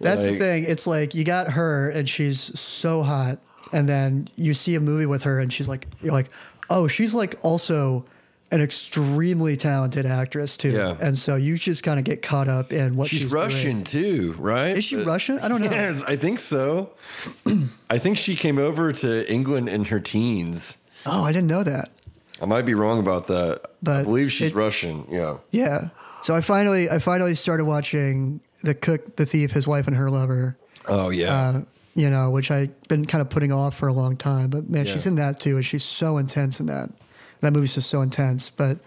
That's 0.00 0.22
the 0.22 0.38
thing. 0.38 0.64
It's 0.64 0.86
like 0.86 1.14
you 1.16 1.24
got 1.24 1.50
her 1.52 1.88
and 1.90 2.08
she's 2.08 2.38
so 2.58 3.02
hot, 3.02 3.40
and 3.72 3.88
then 3.88 4.28
you 4.36 4.54
see 4.54 4.74
a 4.74 4.80
movie 4.80 5.06
with 5.06 5.22
her 5.24 5.38
and 5.40 5.52
she's 5.52 5.68
like, 5.68 5.86
you're 6.02 6.12
like, 6.12 6.28
oh, 6.70 6.88
she's 6.88 7.14
like 7.14 7.36
also 7.42 8.04
an 8.50 8.60
extremely 8.60 9.56
talented 9.56 10.04
actress 10.04 10.56
too. 10.58 10.72
Yeah. 10.72 10.96
And 11.00 11.16
so 11.16 11.36
you 11.36 11.56
just 11.56 11.82
kind 11.82 11.98
of 11.98 12.04
get 12.04 12.20
caught 12.20 12.48
up 12.48 12.70
in 12.72 12.96
what 12.96 13.08
she's, 13.08 13.20
She's 13.22 13.30
doing. 13.30 13.42
Russian 13.42 13.84
too, 13.84 14.34
right? 14.38 14.76
Is 14.76 14.84
she 14.84 14.96
But- 14.96 15.06
Russian? 15.06 15.38
I 15.38 15.48
don't 15.48 15.62
know. 15.62 15.70
Yes, 15.70 16.02
I 16.06 16.16
think 16.16 16.38
so. 16.38 16.90
I 17.88 17.98
think 17.98 18.18
she 18.18 18.36
came 18.36 18.58
over 18.58 18.92
to 18.92 19.30
England 19.32 19.68
in 19.68 19.86
her 19.86 20.00
teens. 20.00 20.76
Oh, 21.06 21.24
I 21.24 21.32
didn't 21.32 21.48
know 21.48 21.62
that. 21.64 21.88
I 22.42 22.44
might 22.46 22.66
be 22.66 22.74
wrong 22.74 22.98
about 22.98 23.26
that. 23.28 23.62
But 23.82 24.00
I 24.00 24.02
believe 24.02 24.30
she's 24.32 24.48
it- 24.48 24.54
Russian. 24.54 25.06
Yeah. 25.10 25.38
Yeah. 25.50 25.88
So 26.22 26.34
I 26.34 26.40
finally, 26.40 26.90
I 26.90 26.98
finally 26.98 27.34
started 27.34 27.64
watching 27.64 28.40
the 28.62 28.74
cook, 28.74 29.16
the 29.16 29.26
thief, 29.26 29.50
his 29.50 29.66
wife, 29.66 29.86
and 29.86 29.96
her 29.96 30.10
lover. 30.10 30.56
Oh 30.86 31.08
yeah. 31.10 31.32
Uh, 31.34 31.62
you 31.94 32.08
know, 32.10 32.30
which 32.30 32.50
I've 32.50 32.70
been 32.88 33.04
kind 33.04 33.20
of 33.22 33.28
putting 33.30 33.52
off 33.52 33.76
for 33.76 33.88
a 33.88 33.92
long 33.92 34.16
time. 34.16 34.48
But 34.50 34.68
man, 34.70 34.86
Yeah. 34.86 34.92
she's 34.92 35.06
in 35.06 35.16
that 35.16 35.40
too, 35.40 35.56
and 35.56 35.64
she's 35.64 35.84
so 35.84 36.18
intense 36.18 36.58
in 36.60 36.66
that. 36.66 36.90
That 37.40 37.52
movie's 37.52 37.74
just 37.74 37.90
so 37.90 38.02
intense, 38.02 38.50
but 38.50 38.78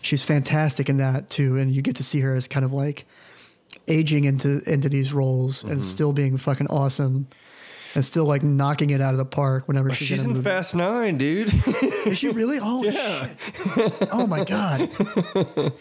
she's 0.00 0.22
fantastic 0.22 0.88
in 0.88 0.96
that 0.96 1.28
too. 1.30 1.56
And 1.56 1.70
you 1.74 1.82
get 1.82 1.96
to 1.96 2.02
see 2.02 2.20
her 2.20 2.34
as 2.34 2.48
kind 2.48 2.64
of 2.64 2.72
like 2.72 3.04
aging 3.88 4.24
into 4.24 4.60
into 4.66 4.88
these 4.88 5.12
roles 5.12 5.58
Mm-hmm. 5.62 5.72
and 5.72 5.82
still 5.82 6.12
being 6.12 6.36
fucking 6.38 6.66
awesome, 6.68 7.26
and 7.94 8.04
still 8.04 8.24
like 8.24 8.42
knocking 8.42 8.90
it 8.90 9.00
out 9.02 9.12
of 9.12 9.18
the 9.18 9.24
park 9.26 9.68
whenever 9.68 9.92
she's, 9.92 10.08
she's 10.08 10.22
in 10.24 10.30
in. 10.36 10.42
Fast 10.42 10.74
Nine, 10.74 11.18
dude. 11.18 11.52
Is 12.06 12.18
she 12.18 12.28
really? 12.30 12.56
Holy 12.62 12.92
shit! 12.92 13.36
Oh 14.10 14.26
my 14.26 14.44
god! 14.44 14.88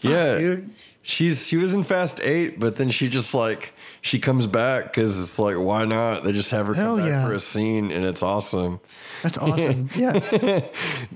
yeah, 0.00 0.38
dude. 0.38 0.70
She's 1.06 1.46
she 1.46 1.58
was 1.58 1.74
in 1.74 1.84
Fast 1.84 2.18
Eight, 2.22 2.58
but 2.58 2.76
then 2.76 2.90
she 2.90 3.08
just 3.08 3.34
like 3.34 3.74
she 4.00 4.18
comes 4.18 4.46
back 4.46 4.84
because 4.86 5.20
it's 5.20 5.38
like 5.38 5.56
why 5.56 5.84
not? 5.84 6.24
They 6.24 6.32
just 6.32 6.50
have 6.50 6.66
her 6.66 6.72
Hell 6.72 6.96
come 6.96 7.04
back 7.04 7.08
yeah. 7.08 7.26
for 7.26 7.34
a 7.34 7.40
scene, 7.40 7.92
and 7.92 8.06
it's 8.06 8.22
awesome. 8.22 8.80
That's 9.22 9.36
awesome. 9.46 9.90
yeah. 9.94 10.62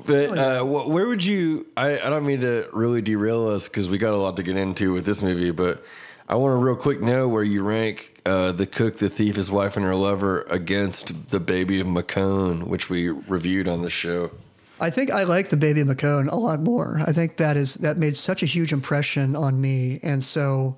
But 0.04 0.36
uh, 0.36 0.60
wh- 0.62 0.88
where 0.90 1.06
would 1.06 1.24
you? 1.24 1.66
I, 1.74 1.98
I 1.98 2.10
don't 2.10 2.26
mean 2.26 2.42
to 2.42 2.68
really 2.74 3.00
derail 3.00 3.48
us 3.48 3.66
because 3.66 3.88
we 3.88 3.96
got 3.96 4.12
a 4.12 4.18
lot 4.18 4.36
to 4.36 4.42
get 4.42 4.58
into 4.58 4.92
with 4.92 5.06
this 5.06 5.22
movie, 5.22 5.52
but 5.52 5.82
I 6.28 6.34
want 6.34 6.52
to 6.52 6.56
real 6.56 6.76
quick 6.76 7.00
know 7.00 7.26
where 7.26 7.42
you 7.42 7.62
rank 7.62 8.20
uh, 8.26 8.52
the 8.52 8.66
cook, 8.66 8.98
the 8.98 9.08
thief, 9.08 9.36
his 9.36 9.50
wife, 9.50 9.74
and 9.78 9.86
her 9.86 9.94
lover 9.94 10.42
against 10.50 11.30
the 11.30 11.40
baby 11.40 11.80
of 11.80 11.86
Mâcon, 11.86 12.64
which 12.64 12.90
we 12.90 13.08
reviewed 13.08 13.66
on 13.66 13.80
the 13.80 13.88
show. 13.88 14.32
I 14.80 14.90
think 14.90 15.10
I 15.10 15.24
like 15.24 15.48
the 15.48 15.56
Baby 15.56 15.82
Mâcon 15.82 16.30
a 16.30 16.36
lot 16.36 16.60
more. 16.60 17.00
I 17.06 17.12
think 17.12 17.36
that 17.38 17.56
is 17.56 17.74
that 17.76 17.98
made 17.98 18.16
such 18.16 18.42
a 18.42 18.46
huge 18.46 18.72
impression 18.72 19.34
on 19.34 19.60
me, 19.60 19.98
and 20.02 20.22
so 20.22 20.76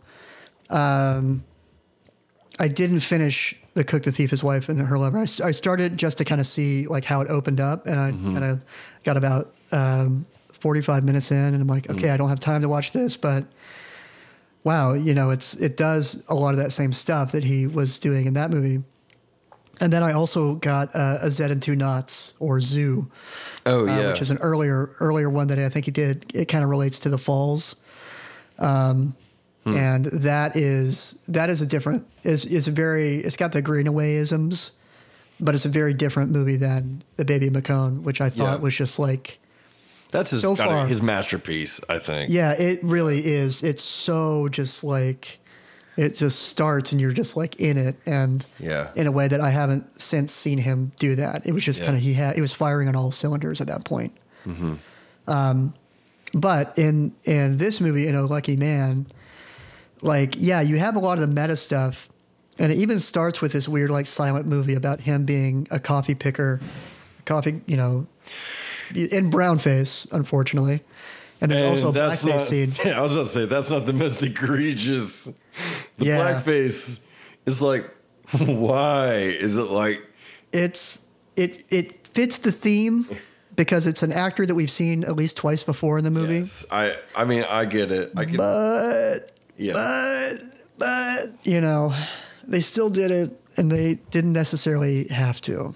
um, 0.71 1.45
I 2.59 2.69
didn't 2.69 3.00
finish 3.00 3.54
the 3.75 3.85
Cook, 3.85 4.02
the 4.02 4.12
Thief, 4.12 4.30
His 4.30 4.42
Wife, 4.42 4.69
and 4.69 4.80
Her 4.80 4.99
Lover. 4.99 5.19
I 5.19 5.50
started 5.50 5.97
just 5.97 6.19
to 6.19 6.25
kind 6.25 6.40
of 6.40 6.47
see 6.47 6.87
like 6.87 7.04
how 7.04 7.21
it 7.21 7.28
opened 7.28 7.61
up, 7.61 7.87
and 7.87 8.00
I 8.00 8.11
kind 8.11 8.45
of 8.45 8.64
got 9.04 9.16
about 9.16 9.54
um, 9.73 10.26
forty 10.52 10.80
five 10.80 11.04
minutes 11.04 11.30
in, 11.30 11.37
and 11.37 11.61
I'm 11.61 11.69
like, 11.69 11.90
okay, 11.90 12.11
I 12.11 12.16
don't 12.16 12.28
have 12.28 12.40
time 12.40 12.62
to 12.62 12.69
watch 12.69 12.92
this, 12.92 13.16
but 13.16 13.45
wow, 14.64 14.95
you 14.95 15.14
know, 15.14 15.30
it's 15.30 15.54
it 15.54 15.76
does 15.76 16.25
a 16.28 16.35
lot 16.35 16.50
of 16.50 16.57
that 16.57 16.71
same 16.73 16.92
stuff 16.92 17.33
that 17.33 17.45
he 17.45 17.66
was 17.66 17.99
doing 17.99 18.26
in 18.26 18.35
that 18.35 18.50
movie. 18.50 18.83
And 19.80 19.92
then 19.92 20.02
I 20.02 20.12
also 20.12 20.56
got 20.56 20.94
uh, 20.94 21.18
a 21.22 21.30
Z 21.30 21.44
and 21.44 21.62
Two 21.62 21.75
Noughts 21.76 22.34
or 22.38 22.60
Zoo, 22.60 23.10
Oh 23.66 23.82
uh, 23.82 23.87
yeah, 23.87 24.08
which 24.10 24.20
is 24.20 24.30
an 24.30 24.38
earlier 24.38 24.90
earlier 25.00 25.30
one 25.30 25.49
that 25.49 25.58
I 25.58 25.68
think 25.68 25.87
he 25.87 25.90
did. 25.90 26.26
It 26.34 26.46
kind 26.46 26.62
of 26.64 26.70
relates 26.70 26.99
to 27.00 27.08
the 27.08 27.18
falls, 27.18 27.76
um, 28.58 29.14
Hmm. 29.64 29.76
and 29.76 30.04
that 30.06 30.56
is 30.56 31.16
that 31.28 31.50
is 31.50 31.60
a 31.60 31.66
different 31.66 32.06
is 32.22 32.46
is 32.46 32.66
a 32.66 32.70
very 32.70 33.16
it's 33.16 33.37
got 33.37 33.52
the 33.52 33.60
Greenaway 33.60 34.14
isms, 34.14 34.70
but 35.38 35.54
it's 35.54 35.66
a 35.66 35.68
very 35.70 35.92
different 35.92 36.30
movie 36.30 36.56
than 36.56 37.02
the 37.16 37.26
Baby 37.26 37.50
Mâcon, 37.50 38.02
which 38.02 38.22
I 38.22 38.30
thought 38.30 38.54
Yeah. 38.58 38.62
was 38.62 38.75
just 38.75 38.99
like 38.99 39.38
that's 40.10 40.30
his 40.30 40.40
so 40.40 40.56
far- 40.56 40.87
his 40.87 41.02
masterpiece. 41.02 41.78
I 41.90 41.99
think. 41.99 42.30
yeah, 42.32 42.52
it 42.58 42.78
really 42.82 43.25
is. 43.25 43.62
It's 43.62 43.82
so 43.82 44.49
just 44.49 44.82
like 44.82 45.38
it 45.97 46.14
just 46.16 46.40
starts 46.42 46.92
and 46.92 47.00
you're 47.00 47.12
just 47.12 47.37
like 47.37 47.56
in 47.61 47.76
it 47.76 47.97
and 48.06 48.47
Yeah. 48.59 48.90
in 48.97 49.06
a 49.06 49.12
way 49.12 49.28
that 49.28 49.40
I 49.40 49.50
haven't 49.50 50.00
since 50.00 50.32
seen 50.32 50.59
him 50.59 50.92
do 50.99 51.16
that. 51.16 51.47
It 51.47 51.52
was 51.52 51.64
just 51.64 51.80
Yeah. 51.80 51.87
kind 51.87 51.97
of 51.97 52.02
he 52.02 52.12
had 52.14 52.37
it 52.37 52.40
was 52.40 52.52
firing 52.52 52.88
on 52.88 52.97
all 52.97 53.11
cylinders 53.11 53.61
at 53.61 53.66
that 53.66 53.85
point. 53.85 54.12
Mm-hmm. 54.47 54.75
Um, 55.26 55.75
but 56.32 56.78
in 56.78 57.12
in 57.25 57.59
this 57.59 57.80
movie, 57.80 58.06
in 58.06 58.14
A 58.14 58.23
Lucky 58.23 58.56
Man, 58.56 59.06
like 60.02 60.35
yeah, 60.38 60.61
you 60.61 60.76
have 60.78 60.97
a 60.97 61.00
lot 61.00 61.18
of 61.18 61.28
the 61.28 61.40
meta 61.40 61.56
stuff, 61.56 62.09
and 62.59 62.73
it 62.73 62.78
even 62.78 62.99
starts 63.00 63.40
with 63.40 63.52
this 63.52 63.68
weird 63.68 63.90
like 63.90 64.06
silent 64.06 64.47
movie 64.47 64.75
about 64.75 65.00
him 65.00 65.25
being 65.25 65.66
a 65.70 65.78
coffee 65.80 66.14
picker, 66.14 66.61
coffee 67.26 67.61
you 67.66 67.76
know, 67.76 68.06
in 68.94 69.28
brown 69.28 69.59
face, 69.59 70.06
unfortunately. 70.12 70.80
And 71.40 71.50
there's 71.50 71.82
also 71.82 71.88
a 71.88 71.92
blackface 71.92 72.25
not, 72.28 72.40
scene. 72.49 72.73
Yeah, 72.85 72.99
I 72.99 73.02
was 73.02 73.12
about 73.14 73.26
to 73.26 73.28
say 73.32 73.47
that's 73.47 73.70
not 73.70 73.87
the 73.87 73.92
most 73.94 74.23
egregious. 74.23 75.25
The 75.97 76.04
Yeah. 76.06 76.18
blackface 76.42 77.00
is 77.47 77.62
like, 77.62 77.88
why 78.38 79.14
is 79.14 79.56
it 79.56 79.70
like? 79.70 80.06
it's 80.52 80.99
it 81.37 81.64
it 81.70 82.06
fits 82.09 82.38
the 82.38 82.50
theme 82.52 83.06
because 83.54 83.87
it's 83.87 84.02
an 84.02 84.11
actor 84.12 84.44
that 84.44 84.54
we've 84.54 84.70
seen 84.70 85.04
at 85.04 85.14
least 85.14 85.37
twice 85.37 85.62
before 85.62 85.97
in 85.99 86.04
the 86.04 86.11
movie. 86.11 86.38
Yes, 86.38 86.66
I 86.73 86.97
I 87.14 87.25
mean 87.25 87.44
I 87.49 87.64
get 87.64 87.90
it. 87.92 88.11
I 88.16 88.25
get 88.25 88.37
But 88.37 89.32
yeah. 89.56 89.73
but 89.75 90.42
but 90.78 91.47
you 91.47 91.61
know, 91.61 91.94
they 92.47 92.61
still 92.61 92.90
did 92.90 93.11
it 93.11 93.30
and 93.56 93.70
they 93.70 93.94
didn't 94.11 94.32
necessarily 94.32 95.06
have 95.09 95.40
to. 95.42 95.75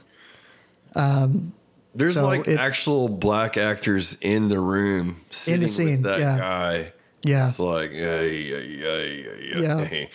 Um, 0.96 1.52
There's 1.94 2.14
so 2.14 2.24
like 2.26 2.46
it- 2.48 2.58
actual 2.58 3.08
black 3.08 3.56
actors 3.56 4.16
in 4.20 4.48
the 4.48 4.58
room 4.58 5.20
sitting 5.30 5.60
with 5.62 5.70
scene, 5.70 6.02
that 6.02 6.20
yeah. 6.20 6.38
guy. 6.38 6.92
Yeah. 7.24 7.48
It's 7.48 7.58
like 7.58 7.92
yeah 7.92 8.20
yeah 8.20 8.98
yeah 8.98 9.88
yeah. 9.90 10.06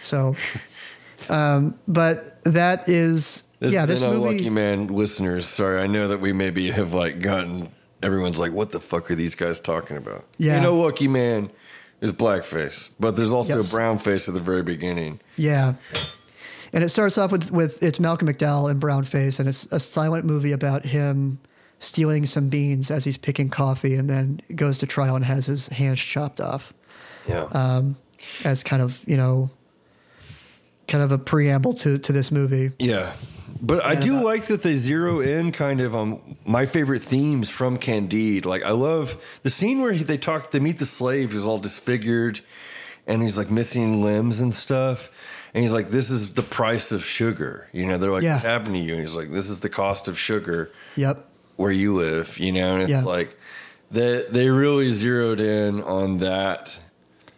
So 0.00 0.34
um 1.28 1.78
but 1.88 2.18
that 2.44 2.88
is 2.88 3.42
This 3.60 3.72
yeah, 3.72 3.82
is 3.82 3.88
this 3.88 4.02
movie 4.02 4.16
unlucky 4.16 4.50
man 4.50 4.86
listeners. 4.88 5.46
Sorry, 5.46 5.80
I 5.80 5.86
know 5.86 6.08
that 6.08 6.20
we 6.20 6.32
maybe 6.32 6.70
have 6.70 6.92
like 6.94 7.20
gotten 7.20 7.68
everyone's 8.02 8.38
like, 8.38 8.52
what 8.52 8.70
the 8.70 8.80
fuck 8.80 9.10
are 9.10 9.14
these 9.16 9.34
guys 9.34 9.58
talking 9.60 9.96
about? 9.96 10.24
Yeah. 10.38 10.56
You 10.56 10.62
know, 10.62 10.76
lucky 10.78 11.08
man 11.08 11.50
is 12.00 12.12
blackface, 12.12 12.90
but 13.00 13.16
there's 13.16 13.32
also 13.32 13.56
Yes. 13.56 13.68
a 13.68 13.74
brown 13.74 13.98
face 13.98 14.28
at 14.28 14.34
the 14.34 14.40
very 14.40 14.62
beginning. 14.62 15.20
Yeah. 15.36 15.74
And 16.72 16.84
it 16.84 16.88
starts 16.90 17.16
off 17.16 17.32
with, 17.32 17.50
with 17.50 17.82
it's 17.82 17.98
Malcolm 17.98 18.28
McDowell 18.28 18.70
in 18.70 18.78
brown 18.78 19.04
face, 19.04 19.38
and 19.38 19.48
it's 19.48 19.64
a 19.72 19.80
silent 19.80 20.24
movie 20.24 20.52
about 20.52 20.84
him 20.84 21.38
stealing 21.78 22.26
some 22.26 22.48
beans 22.48 22.90
as 22.90 23.04
he's 23.04 23.16
picking 23.16 23.48
coffee, 23.48 23.94
and 23.94 24.10
then 24.10 24.40
goes 24.54 24.78
to 24.78 24.86
trial 24.86 25.16
and 25.16 25.24
has 25.24 25.46
his 25.46 25.68
hands 25.68 26.00
chopped 26.00 26.40
off 26.40 26.74
Yeah. 27.26 27.44
Um, 27.52 27.96
as 28.44 28.62
kind 28.64 28.82
of 28.82 29.00
you 29.06 29.16
know, 29.16 29.48
kind 30.88 31.04
of 31.04 31.12
a 31.12 31.18
preamble 31.18 31.72
to 31.74 31.98
to 31.98 32.12
this 32.12 32.30
movie. 32.30 32.70
Yeah. 32.78 33.12
But 33.60 33.84
I 33.84 33.94
do 33.96 34.14
about- 34.14 34.24
like 34.24 34.46
that 34.46 34.62
they 34.62 34.74
zero 34.74 35.20
in 35.20 35.50
kind 35.52 35.80
of 35.80 35.94
on 35.94 36.36
my 36.44 36.64
favorite 36.66 37.02
themes 37.02 37.48
from 37.48 37.76
Candide. 37.76 38.44
Like 38.46 38.62
I 38.62 38.70
love 38.70 39.16
the 39.42 39.50
scene 39.50 39.80
where 39.80 39.92
he, 39.92 40.04
they 40.04 40.18
talk, 40.18 40.52
they 40.52 40.60
meet 40.60 40.78
the 40.78 40.84
slave 40.84 41.32
who's 41.32 41.42
all 41.44 41.58
disfigured 41.58 42.40
and 43.06 43.20
he's 43.22 43.36
like 43.36 43.50
missing 43.50 44.00
limbs 44.00 44.38
and 44.38 44.54
stuff. 44.54 45.10
And 45.58 45.64
he's 45.64 45.72
like, 45.72 45.90
this 45.90 46.08
is 46.08 46.34
the 46.34 46.44
price 46.44 46.92
of 46.92 47.04
sugar. 47.04 47.66
You 47.72 47.84
know, 47.88 47.98
they're 47.98 48.12
like, 48.12 48.22
Yeah. 48.22 48.34
what 48.34 48.44
happened 48.44 48.76
to 48.76 48.80
you? 48.80 48.92
And 48.92 49.00
he's 49.00 49.16
like, 49.16 49.32
this 49.32 49.50
is 49.50 49.58
the 49.58 49.68
cost 49.68 50.06
of 50.06 50.16
sugar 50.16 50.70
Yep. 50.94 51.28
where 51.56 51.72
you 51.72 51.96
live, 51.96 52.38
you 52.38 52.52
know? 52.52 52.76
And 52.78 52.88
it's 52.88 53.04
like, 53.04 53.36
they, 53.90 54.22
they 54.30 54.50
really 54.50 54.92
zeroed 54.92 55.40
in 55.40 55.82
on 55.82 56.18
that 56.18 56.78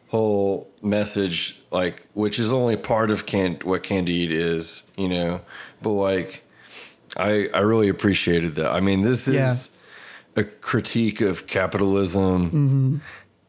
whole 0.09 0.69
message, 0.83 1.63
like, 1.71 2.07
which 2.13 2.39
is 2.39 2.53
only 2.53 2.77
part 2.77 3.11
of 3.11 3.25
can- 3.25 3.59
what 3.65 3.83
Candide 3.85 4.33
is, 4.33 4.83
you 4.99 5.09
know? 5.09 5.41
But 5.81 5.93
like, 5.93 6.45
I, 7.17 7.49
I 7.55 7.61
really 7.61 7.89
appreciated 7.89 8.55
that. 8.57 8.71
I 8.71 8.81
mean, 8.81 9.01
this 9.01 9.29
is 9.29 9.35
Yeah. 9.37 9.57
a 10.37 10.45
critique 10.45 11.23
of 11.23 11.47
capitalism. 11.47 13.01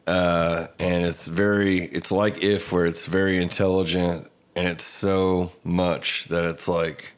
Uh, 0.06 0.68
and 0.78 1.04
it's 1.04 1.28
very, 1.28 1.84
it's 1.88 2.10
like 2.10 2.42
if 2.42 2.72
where 2.72 2.86
it's 2.86 3.04
very 3.04 3.36
intelligent 3.36 4.28
and 4.54 4.68
it's 4.68 4.84
so 4.84 5.52
much 5.64 6.26
that 6.28 6.44
it's 6.44 6.68
like, 6.68 7.14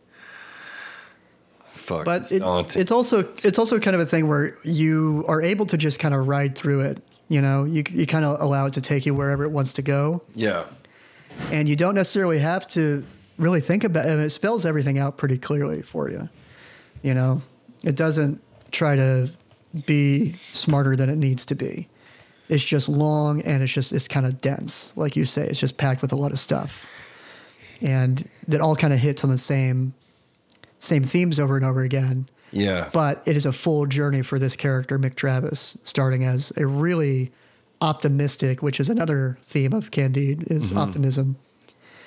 fuck. 1.73 2.05
But 2.05 2.31
it's 2.31 2.33
it, 2.33 2.81
it's 2.81 2.93
also 2.93 3.21
it's 3.43 3.59
also 3.59 3.79
kind 3.79 3.95
of 3.95 4.01
a 4.01 4.07
thing 4.07 4.29
where 4.29 4.57
you 4.65 5.25
are 5.29 5.43
able 5.43 5.67
to 5.67 5.77
just 5.77 5.99
kind 5.99 6.15
of 6.15 6.27
ride 6.29 6.55
through 6.55 6.81
it. 6.81 7.03
You 7.29 7.41
know, 7.43 7.65
you 7.65 7.83
you 7.91 8.07
kind 8.07 8.25
of 8.25 8.41
allow 8.41 8.67
it 8.67 8.75
to 8.75 8.81
take 8.81 9.07
you 9.07 9.15
wherever 9.15 9.45
it 9.45 9.51
wants 9.51 9.73
to 9.75 9.83
go. 9.83 10.23
yeah. 10.35 10.65
and 11.51 11.69
you 11.69 11.75
don't 11.75 11.95
necessarily 11.95 12.39
have 12.39 12.67
to 12.69 13.05
really 13.39 13.61
think 13.61 13.83
about 13.85 14.07
it. 14.07 14.13
And 14.13 14.23
it 14.23 14.31
spells 14.31 14.65
everything 14.65 14.99
out 14.99 15.17
pretty 15.17 15.39
clearly 15.39 15.83
for 15.83 16.09
you. 16.11 16.29
You 17.03 17.15
know, 17.15 17.43
it 17.85 17.97
doesn't 17.97 18.41
try 18.71 18.97
to 18.97 19.31
be 19.87 20.37
smarter 20.53 20.95
than 20.97 21.09
it 21.11 21.17
needs 21.17 21.45
to 21.47 21.55
be. 21.55 21.89
It's 22.49 22.65
just 22.65 22.89
long 22.89 23.43
and 23.43 23.63
it's 23.63 23.73
just 23.73 23.93
it's 23.93 24.07
kind 24.07 24.27
of 24.27 24.41
dense, 24.41 24.97
like 24.97 25.17
you 25.17 25.25
say. 25.25 25.47
It's 25.47 25.59
just 25.59 25.77
packed 25.77 26.03
with 26.03 26.13
a 26.13 26.17
lot 26.17 26.33
of 26.33 26.39
stuff, 26.39 26.85
and 27.83 28.29
that 28.49 28.61
all 28.61 28.77
kind 28.77 28.93
of 28.93 28.99
hits 28.99 29.25
on 29.25 29.31
the 29.31 29.39
same 29.39 29.95
same 30.79 31.03
themes 31.03 31.39
over 31.39 31.57
and 31.57 31.65
over 31.65 31.83
again. 31.83 32.29
Yeah. 32.53 32.91
But 32.93 33.27
it 33.27 33.37
is 33.37 33.47
a 33.47 33.53
full 33.53 33.87
journey 33.87 34.23
for 34.23 34.39
this 34.39 34.55
character, 34.55 34.99
Mick 34.99 35.15
Travis, 35.15 35.79
starting 35.83 36.25
as 36.25 36.53
a 36.57 36.67
really 36.67 37.33
optimistic, 37.81 38.63
which 38.63 38.79
is 38.79 38.89
another 38.89 39.39
theme 39.47 39.73
of 39.73 39.91
Candide, 39.91 40.45
is 40.51 40.73
optimism. 40.73 41.37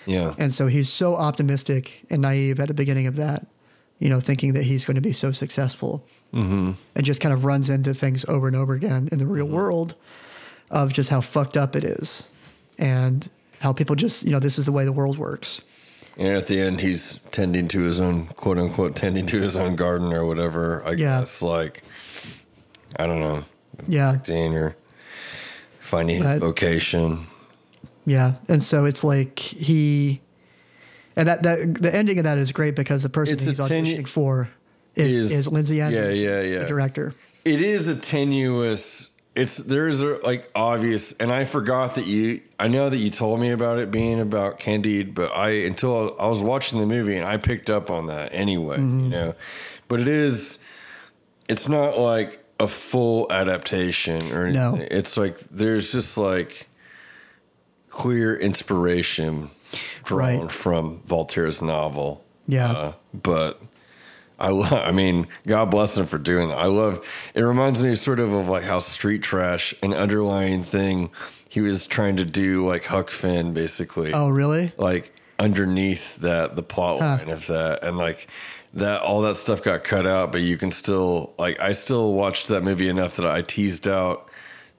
yeah. 0.05 0.36
And 0.38 0.53
so 0.53 0.67
he's 0.67 0.89
so 0.89 1.15
optimistic 1.15 2.05
and 2.09 2.21
naive 2.21 2.59
at 2.59 2.67
the 2.67 2.74
beginning 2.74 3.07
of 3.07 3.15
that, 3.15 3.45
you 4.00 4.09
know, 4.09 4.19
thinking 4.19 4.53
that 4.53 4.63
he's 4.63 4.86
going 4.86 4.95
to 4.95 5.01
be 5.01 5.12
so 5.12 5.31
successful. 5.31 6.05
Mm-hmm. 6.33 6.74
And 6.95 7.05
just 7.05 7.21
kind 7.21 7.33
of 7.33 7.45
runs 7.45 7.69
into 7.69 7.93
things 7.93 8.25
over 8.25 8.47
and 8.47 8.55
over 8.55 8.74
again 8.74 9.07
in 9.12 9.17
the 9.17 9.25
real 9.25 9.47
world 9.47 9.95
of 10.69 10.93
just 10.93 11.09
how 11.09 11.21
fucked 11.21 11.55
up 11.55 11.75
it 11.75 11.86
is 11.86 12.29
and 12.77 13.29
how 13.59 13.73
people 13.73 13.95
just, 13.95 14.23
you 14.23 14.31
know, 14.31 14.39
this 14.39 14.57
is 14.59 14.65
the 14.65 14.71
way 14.71 14.85
the 14.85 14.91
world 14.91 15.17
works. 15.17 15.61
And 16.17 16.27
at 16.29 16.47
the 16.47 16.59
end, 16.59 16.81
he's 16.81 17.19
tending 17.31 17.67
to 17.69 17.79
his 17.81 17.99
own 17.99 18.27
quote 18.27 18.57
unquote 18.57 18.95
tending 18.95 19.25
to 19.27 19.39
his 19.39 19.55
own 19.55 19.75
garden 19.75 20.11
or 20.13 20.25
whatever. 20.25 20.81
I 20.85 20.91
Yeah. 20.91 21.19
guess 21.19 21.41
like 21.41 21.83
I 22.95 23.05
don't 23.05 23.19
know, 23.19 23.43
Yeah. 23.87 24.11
acting 24.13 24.55
or 24.55 24.75
finding 25.79 26.23
his 26.23 26.39
vocation. 26.39 27.27
Yeah, 28.05 28.35
and 28.47 28.63
so 28.63 28.85
it's 28.85 29.03
like 29.03 29.37
he, 29.37 30.21
and 31.17 31.27
that, 31.27 31.43
that 31.43 31.75
the 31.81 31.93
ending 31.93 32.17
of 32.17 32.23
that 32.23 32.37
is 32.37 32.51
great 32.53 32.73
because 32.75 33.03
the 33.03 33.09
person 33.09 33.37
he's 33.37 33.59
a 33.59 33.67
tenu- 33.67 33.97
auditioning 33.97 34.07
for 34.07 34.49
is 34.95 35.13
is- 35.13 35.31
is 35.31 35.47
Lindsay 35.49 35.75
yeah, 35.75 35.89
yeah, 35.89 36.41
yeah. 36.41 36.59
the 36.59 36.65
director. 36.65 37.13
It 37.43 37.61
is 37.61 37.87
a 37.89 37.95
tenuous. 37.95 39.06
It's 39.38 39.56
there's 39.58 40.01
a 40.01 40.20
like 40.24 40.50
obvious, 40.56 41.13
and 41.13 41.32
I 41.32 41.46
forgot 41.46 41.96
that 41.96 42.06
you. 42.06 42.41
I 42.60 42.67
know 42.67 42.89
that 42.89 42.98
you 42.98 43.10
told 43.12 43.39
me 43.39 43.51
about 43.51 43.77
it 43.77 43.91
being 43.91 44.20
about 44.20 44.60
Candide, 44.60 45.13
but 45.13 45.32
I 45.36 45.50
until 45.65 46.15
I 46.20 46.27
was 46.27 46.41
watching 46.41 46.79
the 46.79 46.86
movie 46.88 47.15
and 47.15 47.25
I 47.25 47.38
picked 47.38 47.70
up 47.70 47.89
on 47.91 48.08
that 48.08 48.34
anyway. 48.34 48.77
Mm-hmm. 48.77 49.03
You 49.03 49.10
know, 49.10 49.36
but 49.88 50.00
it 50.01 50.08
is. 50.08 50.58
It's 51.48 51.70
not 51.70 51.98
like 51.98 52.44
a 52.60 52.67
full 52.67 53.32
adaptation 53.32 54.34
or 54.34 54.50
No. 54.51 54.70
anything. 54.75 54.88
It's 54.91 55.15
like 55.15 55.38
there's 55.51 55.91
just 55.91 56.17
like 56.17 56.67
clear 57.89 58.36
inspiration 58.36 59.50
drawn 60.03 60.39
Right. 60.41 60.51
from 60.51 61.01
Voltaire's 61.06 61.62
novel. 61.62 62.25
Yeah. 62.48 62.72
Uh, 62.72 62.94
but 63.13 63.62
I 64.39 64.50
love, 64.50 64.72
I 64.74 64.91
mean, 64.91 65.27
God 65.48 65.72
bless 65.72 65.98
him 65.98 66.06
for 66.06 66.17
doing 66.17 66.50
that. 66.50 66.58
I 66.58 66.65
love, 66.67 67.06
it 67.34 67.41
reminds 67.41 67.82
me 67.82 67.96
sort 67.96 68.20
of 68.20 68.32
of 68.34 68.48
like 68.48 68.63
how 68.63 68.79
street 68.79 69.24
trash, 69.24 69.74
an 69.82 69.94
underlying 69.94 70.63
thing 70.63 71.10
he 71.50 71.62
was 71.62 71.88
trying 71.88 72.17
to 72.17 72.25
do 72.25 72.67
like 72.67 72.84
Huck 72.86 73.10
Finn 73.10 73.53
basically. 73.53 74.13
Oh, 74.13 74.29
really? 74.29 74.72
Like 74.77 75.13
underneath 75.39 76.17
that, 76.17 76.56
the 76.56 76.63
plot 76.63 77.01
Huh. 77.01 77.17
line 77.20 77.29
of 77.29 77.48
that. 77.48 77.84
And 77.84 77.98
like 77.98 78.27
that, 78.74 79.01
all 79.01 79.22
that 79.22 79.36
stuff 79.38 79.63
got 79.63 79.84
cut 79.84 80.06
out, 80.06 80.32
but 80.32 80.41
you 80.41 80.58
can 80.58 80.72
still, 80.72 81.34
like, 81.39 81.60
I 81.60 81.72
still 81.72 82.13
watched 82.13 82.48
that 82.50 82.63
movie 82.63 82.89
enough 82.89 83.15
that 83.15 83.25
I 83.25 83.41
teased 83.41 83.88
out 83.88 84.29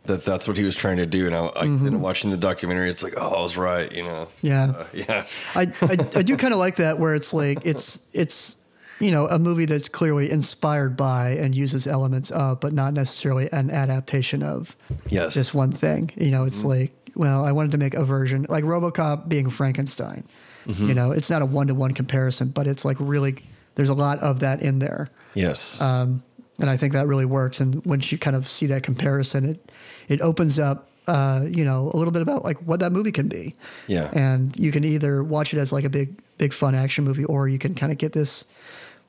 that 0.05 0.25
that's 0.25 0.47
what 0.47 0.57
he 0.57 0.63
was 0.65 0.77
trying 0.77 0.99
to 0.99 1.07
do. 1.07 1.27
And 1.27 1.35
I, 1.35 1.41
like, 1.41 1.55
Mm-hmm. 1.57 2.01
watching 2.01 2.31
the 2.31 2.37
documentary, 2.37 2.91
it's 2.91 3.03
like, 3.03 3.15
oh, 3.17 3.35
I 3.35 3.41
was 3.41 3.57
right, 3.57 3.91
you 3.91 4.05
know? 4.05 4.29
Yeah. 4.43 4.73
Uh, 4.77 4.87
yeah. 4.93 5.27
I, 5.57 5.63
I, 5.83 5.97
I 6.17 6.23
do 6.23 6.37
kind 6.37 6.53
of 6.55 6.61
like 6.61 6.77
that 6.77 6.99
where 6.99 7.15
it's 7.15 7.35
like 7.35 7.59
it's 7.65 7.99
it's 8.13 8.57
you 9.01 9.11
know 9.11 9.27
a 9.29 9.39
movie 9.39 9.65
that's 9.67 9.89
clearly 9.89 10.31
inspired 10.31 10.97
by 10.97 11.31
and 11.31 11.55
uses 11.55 11.87
elements 11.87 12.31
of, 12.31 12.61
but 12.61 12.73
not 12.73 12.95
necessarily 12.95 13.49
an 13.53 13.71
adaptation 13.71 14.43
of 14.43 14.77
Yes. 15.09 15.35
just 15.35 15.55
one 15.55 15.73
thing. 15.73 16.11
You 16.17 16.31
know, 16.31 16.45
it's 16.45 16.65
like 16.65 16.93
well, 17.15 17.45
I 17.45 17.51
wanted 17.53 17.73
to 17.73 17.79
make 17.79 17.95
a 17.95 18.05
version 18.05 18.47
like 18.49 18.65
RoboCop 18.65 19.29
being 19.29 19.51
Frankenstein. 19.51 20.25
You 20.67 20.93
know, 20.93 21.13
it's 21.13 21.31
not 21.31 21.41
a 21.41 21.47
one 21.47 21.69
to 21.69 21.75
one 21.75 21.95
comparison, 21.95 22.51
but 22.51 22.67
it's 22.67 22.85
like 22.85 22.99
really 23.01 23.37
there's 23.77 23.89
a 23.89 23.95
lot 23.95 24.19
of 24.19 24.41
that 24.41 24.61
in 24.61 24.81
there. 24.81 25.09
yes. 25.35 25.81
Um, 25.81 26.23
and 26.61 26.69
I 26.69 26.77
think 26.77 26.93
that 26.93 27.07
really 27.07 27.25
works. 27.25 27.61
And 27.61 27.83
once 27.87 28.11
you 28.13 28.19
kind 28.19 28.37
of 28.37 28.47
see 28.49 28.67
that 28.67 28.83
comparison, 28.83 29.45
it 29.47 29.73
it 30.09 30.21
opens 30.21 30.59
up, 30.59 30.91
uh, 31.07 31.47
you 31.49 31.65
know, 31.65 31.91
a 31.95 31.97
little 31.97 32.13
bit 32.13 32.21
about 32.21 32.45
like 32.45 32.59
what 32.59 32.81
that 32.81 32.93
movie 32.93 33.13
can 33.13 33.29
be. 33.29 33.55
Yeah. 33.87 34.11
And 34.13 34.55
you 34.59 34.71
can 34.73 34.85
either 34.85 35.23
watch 35.25 35.55
it 35.55 35.59
as 35.59 35.73
like 35.73 35.85
a 35.85 35.89
big 35.91 36.21
big 36.37 36.53
fun 36.53 36.75
action 36.75 37.03
movie, 37.05 37.25
or 37.25 37.49
you 37.49 37.59
can 37.59 37.75
kind 37.75 37.91
of 37.91 37.97
get 37.97 38.13
this 38.13 38.45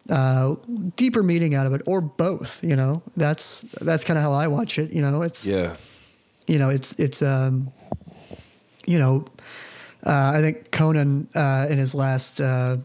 uh, 0.10 0.56
deeper 0.96 1.24
meaning 1.24 1.56
out 1.56 1.66
of 1.66 1.74
it, 1.74 1.82
or 1.86 2.02
both. 2.02 2.64
You 2.64 2.76
know, 2.76 3.02
that's 3.18 3.62
that's 3.82 4.04
kind 4.04 4.18
of 4.18 4.24
how 4.24 4.34
I 4.34 4.48
watch 4.48 4.78
it. 4.78 4.94
You 4.94 5.02
know, 5.02 5.22
it's 5.22 5.46
yeah. 5.46 5.78
you 6.48 6.60
know, 6.60 6.70
it's 6.70 6.94
it's 7.00 7.22
um, 7.22 7.72
you 8.86 9.00
know, 9.00 9.26
uh, 10.06 10.34
I 10.36 10.42
think 10.42 10.72
Conan 10.72 11.28
uh, 11.36 11.68
in 11.70 11.78
his 11.78 11.94
last 11.94 12.40
uh, 12.40 12.78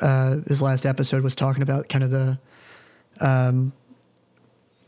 uh, 0.00 0.36
his 0.46 0.62
last 0.62 0.86
episode 0.86 1.22
was 1.22 1.34
talking 1.34 1.62
about 1.62 1.88
kind 1.88 2.04
of 2.04 2.10
the 2.10 2.38
um, 3.20 3.72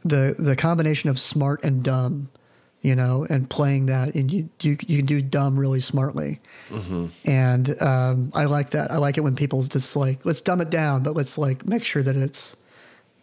the 0.04 0.34
the 0.38 0.56
combination 0.56 1.10
of 1.10 1.18
smart 1.18 1.64
and 1.64 1.82
dumb, 1.82 2.30
you 2.82 2.94
know, 2.94 3.26
and 3.28 3.48
playing 3.48 3.86
that, 3.86 4.14
and 4.14 4.32
you 4.32 4.48
you, 4.62 4.76
you 4.86 4.96
can 4.98 5.06
do 5.06 5.20
dumb 5.22 5.58
really 5.58 5.80
smartly, 5.80 6.40
and 7.26 7.80
um, 7.82 8.30
I 8.34 8.44
like 8.44 8.70
that. 8.70 8.90
I 8.90 8.96
like 8.96 9.18
it 9.18 9.22
when 9.22 9.36
people 9.36 9.62
just 9.64 9.96
like 9.96 10.24
let's 10.24 10.40
dumb 10.40 10.60
it 10.60 10.70
down, 10.70 11.02
but 11.02 11.14
let's 11.16 11.36
like 11.36 11.66
make 11.66 11.84
sure 11.84 12.02
that 12.02 12.16
it's 12.16 12.56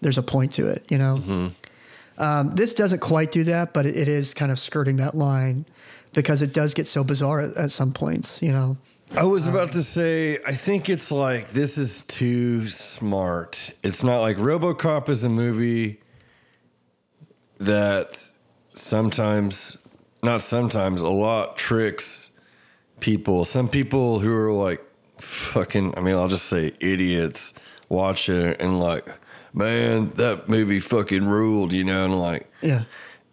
there's 0.01 0.17
a 0.17 0.23
point 0.23 0.51
to 0.53 0.67
it, 0.67 0.85
you 0.91 0.97
know. 0.97 1.51
Um, 2.19 2.51
this 2.51 2.73
doesn't 2.73 2.99
quite 2.99 3.31
do 3.31 3.43
that, 3.45 3.73
but 3.73 3.85
it, 3.85 3.95
it 3.95 4.07
is 4.07 4.33
kind 4.33 4.51
of 4.51 4.59
skirting 4.59 4.97
that 4.97 5.15
line 5.15 5.65
because 6.13 6.41
it 6.41 6.53
does 6.53 6.73
get 6.73 6.87
so 6.87 7.03
bizarre 7.03 7.41
at, 7.41 7.57
at 7.57 7.71
some 7.71 7.93
points, 7.93 8.41
you 8.41 8.51
know. 8.51 8.77
I 9.15 9.23
was 9.23 9.47
about 9.47 9.71
to 9.71 9.83
say, 9.83 10.39
I 10.45 10.53
think 10.53 10.89
it's 10.89 11.11
like 11.11 11.51
this 11.51 11.77
is 11.77 12.01
too 12.07 12.67
smart. 12.67 13.71
It's 13.83 14.03
not 14.03 14.19
like 14.19 14.37
RoboCop 14.37 15.09
is 15.09 15.23
a 15.23 15.29
movie 15.29 16.01
that 17.59 18.31
sometimes, 18.77 19.77
not 20.23 20.41
sometimes, 20.41 21.01
a 21.01 21.09
lot 21.09 21.57
tricks 21.57 22.31
people. 22.99 23.45
Some 23.45 23.69
people 23.69 24.19
who 24.19 24.33
are 24.35 24.51
like 24.51 24.81
fucking, 25.19 25.93
I 25.97 26.01
mean, 26.01 26.15
I'll 26.15 26.27
just 26.27 26.45
say 26.45 26.73
idiots 26.79 27.53
watch 27.89 28.29
it 28.29 28.59
and 28.61 28.79
like, 28.79 29.07
man, 29.53 30.11
that 30.15 30.47
movie 30.49 30.79
fucking 30.79 31.25
ruled, 31.25 31.73
you 31.73 31.83
know, 31.83 32.05
and 32.05 32.19
like, 32.19 32.51
Yeah. 32.61 32.83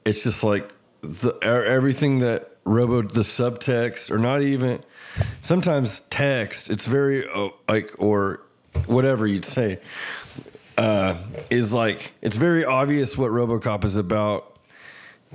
it's 0.04 0.22
just 0.22 0.42
like 0.42 0.70
the 1.02 1.32
everything 1.42 2.20
that 2.20 2.50
robo 2.64 3.02
the 3.02 3.20
subtext 3.20 4.10
or 4.10 4.16
not 4.18 4.40
even 4.40 4.82
sometimes 5.42 6.00
text 6.08 6.70
it's 6.70 6.86
very 6.86 7.28
uh, 7.28 7.50
like 7.68 7.94
or 7.98 8.40
whatever 8.86 9.26
you'd 9.26 9.44
say 9.44 9.78
uh 10.78 11.14
is 11.50 11.74
like 11.74 12.12
it's 12.22 12.38
very 12.38 12.64
obvious 12.64 13.18
what 13.18 13.30
robocop 13.30 13.84
is 13.84 13.96
about 13.96 14.53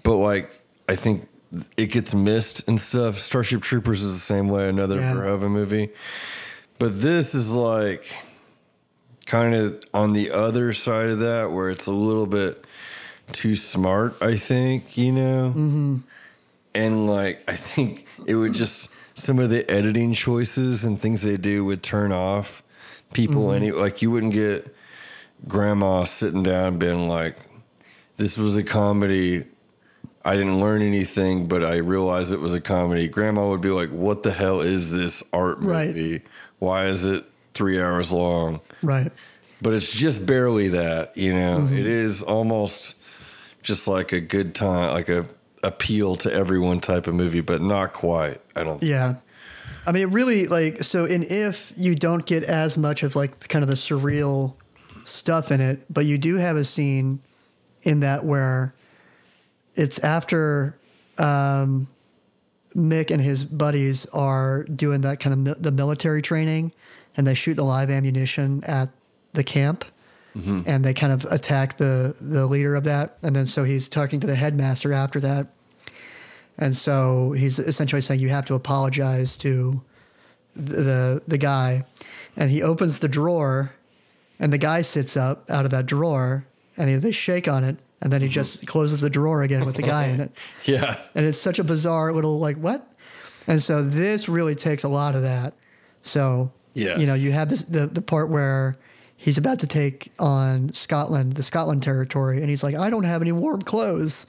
but 0.03 0.15
like 0.15 0.49
i 0.87 0.95
think 0.95 1.27
it 1.77 1.87
gets 1.87 2.13
missed 2.13 2.67
and 2.67 2.79
stuff 2.79 3.17
starship 3.17 3.61
troopers 3.61 4.01
is 4.03 4.13
the 4.13 4.19
same 4.19 4.47
way 4.49 4.69
another 4.69 4.97
Yeah. 4.99 5.13
Verhoeven 5.13 5.51
movie 5.51 5.89
but 6.77 7.01
this 7.01 7.33
is 7.35 7.51
like 7.51 8.05
kind 9.25 9.53
of 9.55 9.81
on 9.93 10.13
the 10.13 10.31
other 10.31 10.73
side 10.73 11.09
of 11.09 11.19
that 11.19 11.51
where 11.51 11.69
it's 11.69 11.87
a 11.87 11.91
little 11.91 12.25
bit 12.27 12.63
too 13.31 13.55
smart 13.55 14.15
i 14.21 14.35
think 14.35 14.97
you 14.97 15.11
know 15.11 15.49
Mm-hmm. 15.55 15.95
and 16.73 17.07
like 17.07 17.43
i 17.47 17.55
think 17.55 18.05
it 18.25 18.35
would 18.35 18.53
just 18.53 18.89
some 19.13 19.37
of 19.39 19.49
the 19.49 19.69
editing 19.69 20.13
choices 20.13 20.85
and 20.85 20.99
things 21.01 21.21
they 21.21 21.37
do 21.37 21.65
would 21.65 21.83
turn 21.83 22.11
off 22.11 22.63
people 23.13 23.47
Mm-hmm. 23.47 23.55
any 23.63 23.71
like 23.71 24.01
you 24.01 24.09
wouldn't 24.11 24.33
get 24.33 24.75
grandma 25.47 26.03
sitting 26.05 26.43
down 26.43 26.77
being 26.77 27.07
like 27.07 27.37
this 28.17 28.37
was 28.37 28.55
a 28.57 28.63
comedy 28.63 29.45
i 30.25 30.35
didn't 30.35 30.59
learn 30.59 30.81
anything 30.81 31.47
but 31.47 31.63
i 31.63 31.77
realized 31.77 32.31
it 32.33 32.39
was 32.39 32.53
a 32.53 32.61
comedy 32.61 33.07
grandma 33.07 33.47
would 33.49 33.61
be 33.61 33.69
like 33.69 33.89
what 33.89 34.23
the 34.23 34.31
hell 34.31 34.61
is 34.61 34.91
this 34.91 35.23
art 35.33 35.57
Right. 35.59 35.87
movie 35.87 36.21
why 36.59 36.85
is 36.87 37.05
it 37.05 37.25
three 37.53 37.79
hours 37.81 38.11
long 38.11 38.59
Right. 38.81 39.11
but 39.61 39.73
it's 39.73 39.91
just 39.91 40.25
barely 40.25 40.69
that 40.69 41.15
you 41.17 41.33
know 41.33 41.59
Mm-hmm. 41.59 41.77
It 41.77 41.87
is 41.87 42.21
almost 42.23 42.95
just 43.63 43.87
like 43.87 44.11
a 44.13 44.21
good 44.21 44.55
time 44.55 44.93
like 44.93 45.09
a 45.09 45.25
appeal 45.63 46.15
to 46.15 46.31
everyone 46.31 46.79
type 46.79 47.07
of 47.07 47.13
movie 47.15 47.41
but 47.41 47.61
not 47.61 47.91
quite 47.93 48.39
i 48.55 48.63
don't 48.63 48.81
Yeah. 48.83 49.15
I 49.87 49.91
mean, 49.91 50.03
it 50.03 50.11
really 50.11 50.45
like 50.45 50.83
so 50.83 51.05
in 51.05 51.23
if 51.23 51.73
you 51.75 51.95
don't 51.95 52.23
get 52.25 52.43
as 52.43 52.77
much 52.77 53.01
of 53.01 53.15
like 53.15 53.47
kind 53.47 53.63
of 53.63 53.69
the 53.69 53.75
surreal 53.75 54.53
stuff 55.03 55.51
in 55.51 55.61
it, 55.61 55.83
but 55.91 56.05
you 56.05 56.17
do 56.19 56.35
have 56.35 56.55
a 56.57 56.63
scene 56.63 57.21
in 57.83 58.01
that 58.01 58.23
where 58.23 58.73
it's 59.79 59.97
after 59.99 60.75
um, 61.17 61.87
Mick 62.75 63.11
and 63.11 63.21
his 63.21 63.43
buddies 63.45 64.05
are 64.07 64.63
doing 64.63 65.01
that 65.01 65.19
kind 65.19 65.33
of 65.33 65.39
mi- 65.39 65.59
the 65.59 65.71
military 65.71 66.21
training, 66.21 66.71
and 67.15 67.25
they 67.25 67.33
shoot 67.35 67.55
the 67.55 67.63
live 67.63 67.89
ammunition 67.89 68.61
at 68.67 68.89
the 69.33 69.43
camp, 69.43 69.85
and 70.67 70.85
they 70.85 70.93
kind 70.93 71.11
of 71.11 71.25
attack 71.25 71.77
the 71.77 72.15
the 72.21 72.45
leader 72.47 72.75
of 72.75 72.83
that, 72.83 73.17
and 73.23 73.35
then 73.35 73.45
so 73.45 73.63
he's 73.63 73.87
talking 73.87 74.19
to 74.19 74.27
the 74.27 74.35
headmaster 74.35 74.93
after 74.93 75.19
that, 75.19 75.47
and 76.57 76.75
so 76.75 77.31
he's 77.31 77.57
essentially 77.59 78.01
saying 78.01 78.19
you 78.19 78.29
have 78.29 78.45
to 78.45 78.55
apologize 78.55 79.35
to 79.37 79.81
the 80.55 81.21
the 81.27 81.37
guy, 81.37 81.83
and 82.37 82.51
he 82.51 82.61
opens 82.61 82.99
the 82.99 83.07
drawer, 83.07 83.71
and 84.39 84.53
the 84.53 84.57
guy 84.57 84.81
sits 84.81 85.17
up 85.17 85.49
out 85.49 85.65
of 85.65 85.71
that 85.71 85.85
drawer, 85.85 86.45
and 86.77 86.89
he, 86.89 86.95
they 86.95 87.11
shake 87.11 87.47
on 87.47 87.63
it, 87.63 87.77
and 88.01 88.11
then 88.11 88.21
he 88.21 88.27
just 88.27 88.65
closes 88.67 89.01
the 89.01 89.09
drawer 89.09 89.41
again 89.43 89.65
with 89.65 89.75
the 89.75 89.81
guy 89.83 90.05
in 90.07 90.19
it, 90.21 90.31
yeah 90.65 90.99
and 91.15 91.25
it's 91.25 91.37
such 91.37 91.59
a 91.59 91.63
bizarre 91.63 92.11
little 92.13 92.39
like 92.39 92.57
what, 92.57 92.87
and 93.47 93.61
so 93.61 93.83
this 93.83 94.29
really 94.29 94.55
takes 94.55 94.83
a 94.83 94.89
lot 94.89 95.15
of 95.15 95.21
that. 95.23 95.53
So 96.01 96.51
Yes. 96.73 96.99
you 96.99 97.07
know 97.07 97.15
you 97.15 97.31
have 97.31 97.49
this 97.49 97.63
the 97.63 97.87
the 97.87 98.01
part 98.01 98.29
where. 98.29 98.75
He's 99.21 99.37
about 99.37 99.59
to 99.59 99.67
take 99.67 100.13
on 100.17 100.71
Scotland, 100.71 101.33
the 101.33 101.43
Scotland 101.43 101.83
territory, 101.83 102.39
and 102.39 102.49
he's 102.49 102.63
like, 102.63 102.75
"I 102.75 102.89
don't 102.89 103.03
have 103.03 103.21
any 103.21 103.33
warm 103.33 103.61
clothes." 103.61 104.25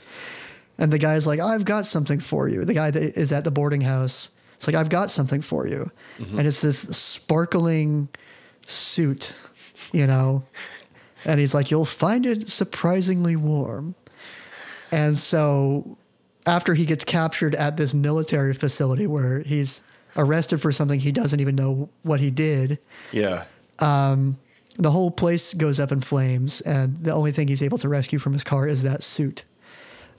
And 0.78 0.90
the 0.92 0.98
guy's 0.98 1.28
like, 1.28 1.38
I've 1.38 1.64
got 1.64 1.86
something 1.86 2.18
for 2.18 2.48
you. 2.48 2.64
The 2.64 2.74
guy 2.74 2.90
that 2.90 3.00
is 3.16 3.30
at 3.30 3.44
the 3.44 3.52
boarding 3.52 3.82
house, 3.82 4.30
it's 4.56 4.66
like, 4.66 4.74
I've 4.74 4.88
got 4.88 5.10
something 5.10 5.42
for 5.42 5.66
you. 5.68 5.90
Mm-hmm. 6.18 6.38
And 6.38 6.48
it's 6.48 6.60
this 6.62 6.80
sparkling 6.96 8.08
suit, 8.66 9.32
you 9.92 10.06
know. 10.08 10.42
And 11.24 11.38
he's 11.40 11.54
like, 11.54 11.70
You'll 11.70 11.84
find 11.84 12.26
it 12.26 12.48
surprisingly 12.48 13.36
warm. 13.36 13.94
And 14.92 15.18
so 15.18 15.96
after 16.46 16.74
he 16.74 16.84
gets 16.86 17.04
captured 17.04 17.54
at 17.54 17.76
this 17.76 17.94
military 17.94 18.54
facility 18.54 19.06
where 19.06 19.40
he's 19.40 19.82
arrested 20.16 20.60
for 20.60 20.72
something 20.72 20.98
he 20.98 21.12
doesn't 21.12 21.40
even 21.40 21.54
know 21.54 21.88
what 22.02 22.20
he 22.20 22.30
did, 22.30 22.78
yeah 23.12 23.44
the 24.78 24.90
whole 24.90 25.10
place 25.10 25.52
goes 25.54 25.78
up 25.80 25.92
in 25.92 26.00
flames. 26.00 26.60
And 26.62 26.96
the 26.96 27.12
only 27.12 27.32
thing 27.32 27.48
he's 27.48 27.62
able 27.62 27.78
to 27.78 27.88
rescue 27.88 28.18
from 28.18 28.32
his 28.32 28.44
car 28.44 28.66
is 28.66 28.82
that 28.82 29.02
suit. 29.02 29.44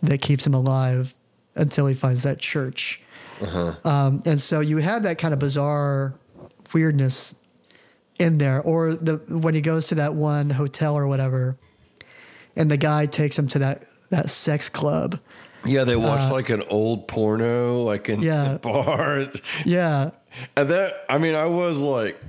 that 0.04 0.22
keeps 0.22 0.46
him 0.46 0.54
alive 0.54 1.14
until 1.56 1.86
he 1.88 1.94
finds 1.96 2.24
that 2.24 2.40
church. 2.40 3.02
Um, 3.86 4.22
and 4.26 4.40
so 4.40 4.60
you 4.60 4.78
have 4.78 5.04
that 5.04 5.18
kind 5.18 5.34
of 5.34 5.40
bizarre 5.40 6.14
weirdness 6.74 7.36
in 8.21 8.38
there, 8.38 8.62
or 8.62 8.93
the 8.93 9.15
when 9.27 9.53
he 9.55 9.62
goes 9.62 9.88
to 9.88 9.95
that 9.95 10.13
one 10.15 10.49
hotel 10.51 10.95
or 10.95 11.07
whatever, 11.07 11.57
and 12.55 12.69
the 12.69 12.77
guy 12.77 13.05
takes 13.05 13.38
him 13.38 13.47
to 13.49 13.60
that 13.60 13.84
that 14.10 14.29
sex 14.29 14.69
club. 14.69 15.19
Yeah, 15.65 15.84
they 15.84 15.95
watched 15.95 16.31
like 16.31 16.49
an 16.49 16.63
old 16.69 17.07
porno, 17.07 17.81
like 17.84 18.10
in 18.10 18.19
Uh, 18.19 18.23
Yeah. 18.23 18.53
the 18.53 18.60
bar. 18.60 19.27
Yeah, 19.65 20.10
And 20.57 20.69
that, 20.69 21.05
I 21.10 21.17
mean, 21.17 21.36
I 21.36 21.45
was 21.45 21.77
like, 21.77 22.19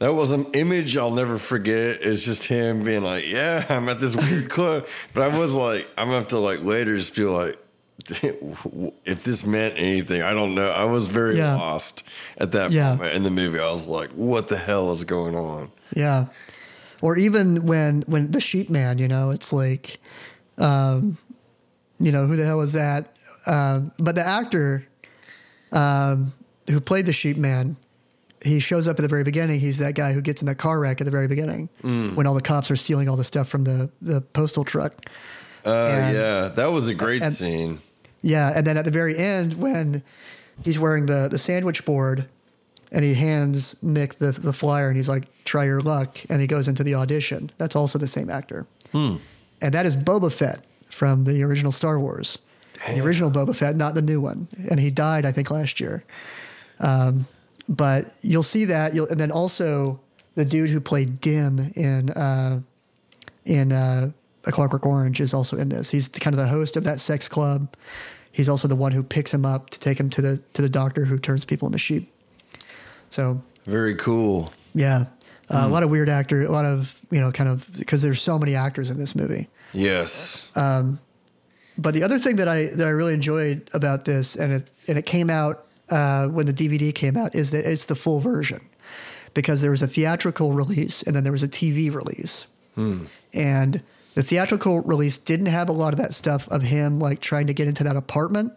that 0.00 0.12
was 0.14 0.32
an 0.32 0.46
image 0.52 0.96
I'll 0.96 1.10
never 1.12 1.38
forget. 1.38 2.00
It's 2.02 2.22
just 2.22 2.44
him 2.44 2.82
being 2.82 3.02
like, 3.02 3.24
"Yeah, 3.26 3.64
I'm 3.68 3.88
at 3.88 4.00
this 4.00 4.14
weird 4.16 4.50
club," 4.56 4.86
but 5.14 5.22
I 5.30 5.38
was 5.38 5.52
like, 5.52 5.86
I'm 5.96 6.08
gonna 6.08 6.18
have 6.18 6.28
to 6.28 6.38
like 6.38 6.62
later 6.62 6.96
just 6.96 7.14
be 7.14 7.22
like, 7.24 7.56
if 8.10 9.24
this 9.24 9.44
meant 9.44 9.74
anything, 9.76 10.22
I 10.22 10.32
don't 10.32 10.54
know. 10.54 10.70
I 10.70 10.84
was 10.84 11.06
very 11.06 11.36
Yeah. 11.36 11.56
lost 11.56 12.02
at 12.38 12.52
that 12.52 12.72
Yeah. 12.72 12.94
moment 12.94 13.14
in 13.14 13.22
the 13.22 13.30
movie. 13.30 13.58
I 13.60 13.70
was 13.70 13.86
like, 13.86 14.10
what 14.12 14.48
the 14.48 14.56
hell 14.56 14.92
is 14.92 15.04
going 15.04 15.34
on? 15.36 15.70
yeah. 15.94 16.26
Or 17.00 17.16
even 17.18 17.66
when 17.66 18.02
when 18.06 18.30
the 18.30 18.40
sheep 18.40 18.70
man, 18.70 18.98
you 18.98 19.08
know, 19.08 19.30
it's 19.30 19.52
like, 19.52 19.98
um, 20.58 21.18
you 21.98 22.12
know, 22.12 22.26
who 22.26 22.36
the 22.36 22.44
hell 22.44 22.60
is 22.60 22.72
that? 22.72 23.16
Um, 23.46 23.90
but 23.98 24.14
the 24.14 24.24
actor 24.24 24.84
um, 25.72 26.32
who 26.70 26.80
played 26.80 27.06
the 27.06 27.12
sheep 27.12 27.36
man, 27.36 27.76
he 28.44 28.60
shows 28.60 28.86
up 28.86 28.98
at 28.98 29.02
the 29.02 29.08
very 29.08 29.24
beginning. 29.24 29.58
He's 29.58 29.78
that 29.78 29.94
guy 29.96 30.12
who 30.12 30.20
gets 30.22 30.42
in 30.42 30.46
the 30.46 30.54
car 30.54 30.78
wreck 30.78 31.00
at 31.00 31.04
the 31.04 31.10
very 31.10 31.26
beginning 31.26 31.68
when 31.82 32.26
all 32.26 32.34
the 32.34 32.40
cops 32.42 32.70
are 32.70 32.76
stealing 32.76 33.08
all 33.08 33.16
the 33.16 33.24
stuff 33.24 33.48
from 33.48 33.64
the 33.64 33.90
the 34.00 34.20
postal 34.20 34.62
truck. 34.64 34.92
Uh, 35.66 35.70
And- 35.70 36.16
yeah, 36.16 36.48
that 36.54 36.66
was 36.72 36.86
a 36.88 36.94
great 36.94 37.22
and- 37.22 37.34
scene. 37.34 37.78
Yeah, 38.22 38.52
and 38.54 38.66
then 38.66 38.76
at 38.76 38.84
the 38.84 38.90
very 38.90 39.16
end, 39.16 39.54
when 39.54 40.02
he's 40.62 40.78
wearing 40.78 41.06
the 41.06 41.28
the 41.28 41.38
sandwich 41.38 41.84
board, 41.84 42.28
and 42.92 43.04
he 43.04 43.14
hands 43.14 43.74
Mick 43.84 44.14
the 44.14 44.32
the 44.32 44.52
flyer, 44.52 44.88
and 44.88 44.96
he's 44.96 45.08
like, 45.08 45.24
"Try 45.44 45.64
your 45.64 45.80
luck," 45.82 46.18
and 46.30 46.40
he 46.40 46.46
goes 46.46 46.68
into 46.68 46.84
the 46.84 46.94
audition. 46.94 47.50
That's 47.58 47.74
also 47.76 47.98
the 47.98 48.06
same 48.08 48.30
actor, 48.30 48.66
and 49.60 49.74
that 49.74 49.86
is 49.86 49.96
Boba 49.96 50.32
Fett 50.32 50.64
from 50.88 51.24
the 51.24 51.42
original 51.42 51.72
Star 51.72 51.98
Wars, 51.98 52.38
the 52.94 53.00
original 53.00 53.30
Boba 53.30 53.56
Fett, 53.56 53.76
not 53.76 53.94
the 53.94 54.02
new 54.02 54.20
one. 54.20 54.46
And 54.70 54.78
he 54.78 54.90
died, 54.90 55.24
I 55.24 55.32
think, 55.32 55.50
last 55.50 55.80
year. 55.80 56.04
Um, 56.80 57.26
but 57.68 58.04
you'll 58.22 58.42
see 58.42 58.66
that, 58.66 58.94
you'll, 58.94 59.08
and 59.08 59.18
then 59.18 59.30
also 59.32 60.00
the 60.34 60.44
dude 60.44 60.70
who 60.70 60.80
played 60.80 61.20
Dim 61.20 61.58
in 61.76 62.10
uh, 62.10 62.60
in 63.44 63.72
uh, 63.72 64.10
A 64.44 64.52
Clockwork 64.52 64.84
Orange 64.86 65.20
is 65.20 65.32
also 65.32 65.56
in 65.56 65.68
this. 65.68 65.90
He's 65.90 66.08
kind 66.08 66.34
of 66.34 66.38
the 66.40 66.48
host 66.48 66.76
of 66.76 66.84
that 66.84 67.00
sex 67.00 67.28
club. 67.28 67.74
He's 68.32 68.48
also 68.48 68.66
the 68.66 68.76
one 68.76 68.92
who 68.92 69.02
picks 69.02 69.32
him 69.32 69.44
up 69.44 69.70
to 69.70 69.78
take 69.78 69.98
him 70.00 70.10
to 70.10 70.22
the 70.22 70.42
to 70.54 70.62
the 70.62 70.68
doctor 70.68 71.04
who 71.04 71.18
turns 71.18 71.44
people 71.44 71.68
into 71.68 71.78
sheep. 71.78 72.10
So 73.10 73.40
Very 73.66 73.94
cool. 73.96 74.48
yeah, 74.74 75.04
uh, 75.50 75.64
a 75.64 75.68
lot 75.68 75.82
of 75.82 75.90
weird 75.90 76.08
actor, 76.08 76.42
a 76.42 76.50
lot 76.50 76.64
of 76.64 76.96
you 77.10 77.20
know, 77.20 77.30
kind 77.30 77.48
of 77.50 77.66
because 77.76 78.00
there's 78.02 78.20
so 78.22 78.38
many 78.38 78.54
actors 78.54 78.90
in 78.90 78.96
this 78.98 79.14
movie. 79.14 79.48
Yes. 79.72 80.48
Um, 80.56 80.98
But 81.78 81.94
the 81.94 82.02
other 82.02 82.18
thing 82.18 82.36
that 82.36 82.48
I 82.48 82.66
that 82.76 82.86
I 82.86 82.90
really 82.90 83.14
enjoyed 83.14 83.68
about 83.74 84.04
this, 84.04 84.34
and 84.36 84.52
it 84.52 84.70
and 84.88 84.98
it 84.98 85.06
came 85.06 85.30
out 85.30 85.66
uh, 85.90 86.28
when 86.28 86.46
the 86.46 86.52
DVD 86.54 86.92
came 86.94 87.16
out, 87.16 87.34
is 87.34 87.50
that 87.50 87.64
it's 87.70 87.86
the 87.86 87.94
full 87.96 88.20
version 88.20 88.60
because 89.34 89.60
there 89.60 89.70
was 89.70 89.82
a 89.82 89.86
theatrical 89.86 90.52
release 90.52 91.02
and 91.02 91.14
then 91.16 91.22
there 91.22 91.32
was 91.32 91.42
a 91.42 91.48
TV 91.48 91.94
release, 91.94 92.46
and 93.34 93.82
the 94.14 94.22
theatrical 94.22 94.80
release 94.80 95.18
didn't 95.18 95.46
have 95.46 95.68
a 95.68 95.72
lot 95.72 95.92
of 95.92 95.98
that 95.98 96.12
stuff 96.14 96.48
of 96.48 96.62
him 96.62 96.98
like 96.98 97.20
trying 97.20 97.46
to 97.46 97.54
get 97.54 97.68
into 97.68 97.84
that 97.84 97.96
apartment 97.96 98.52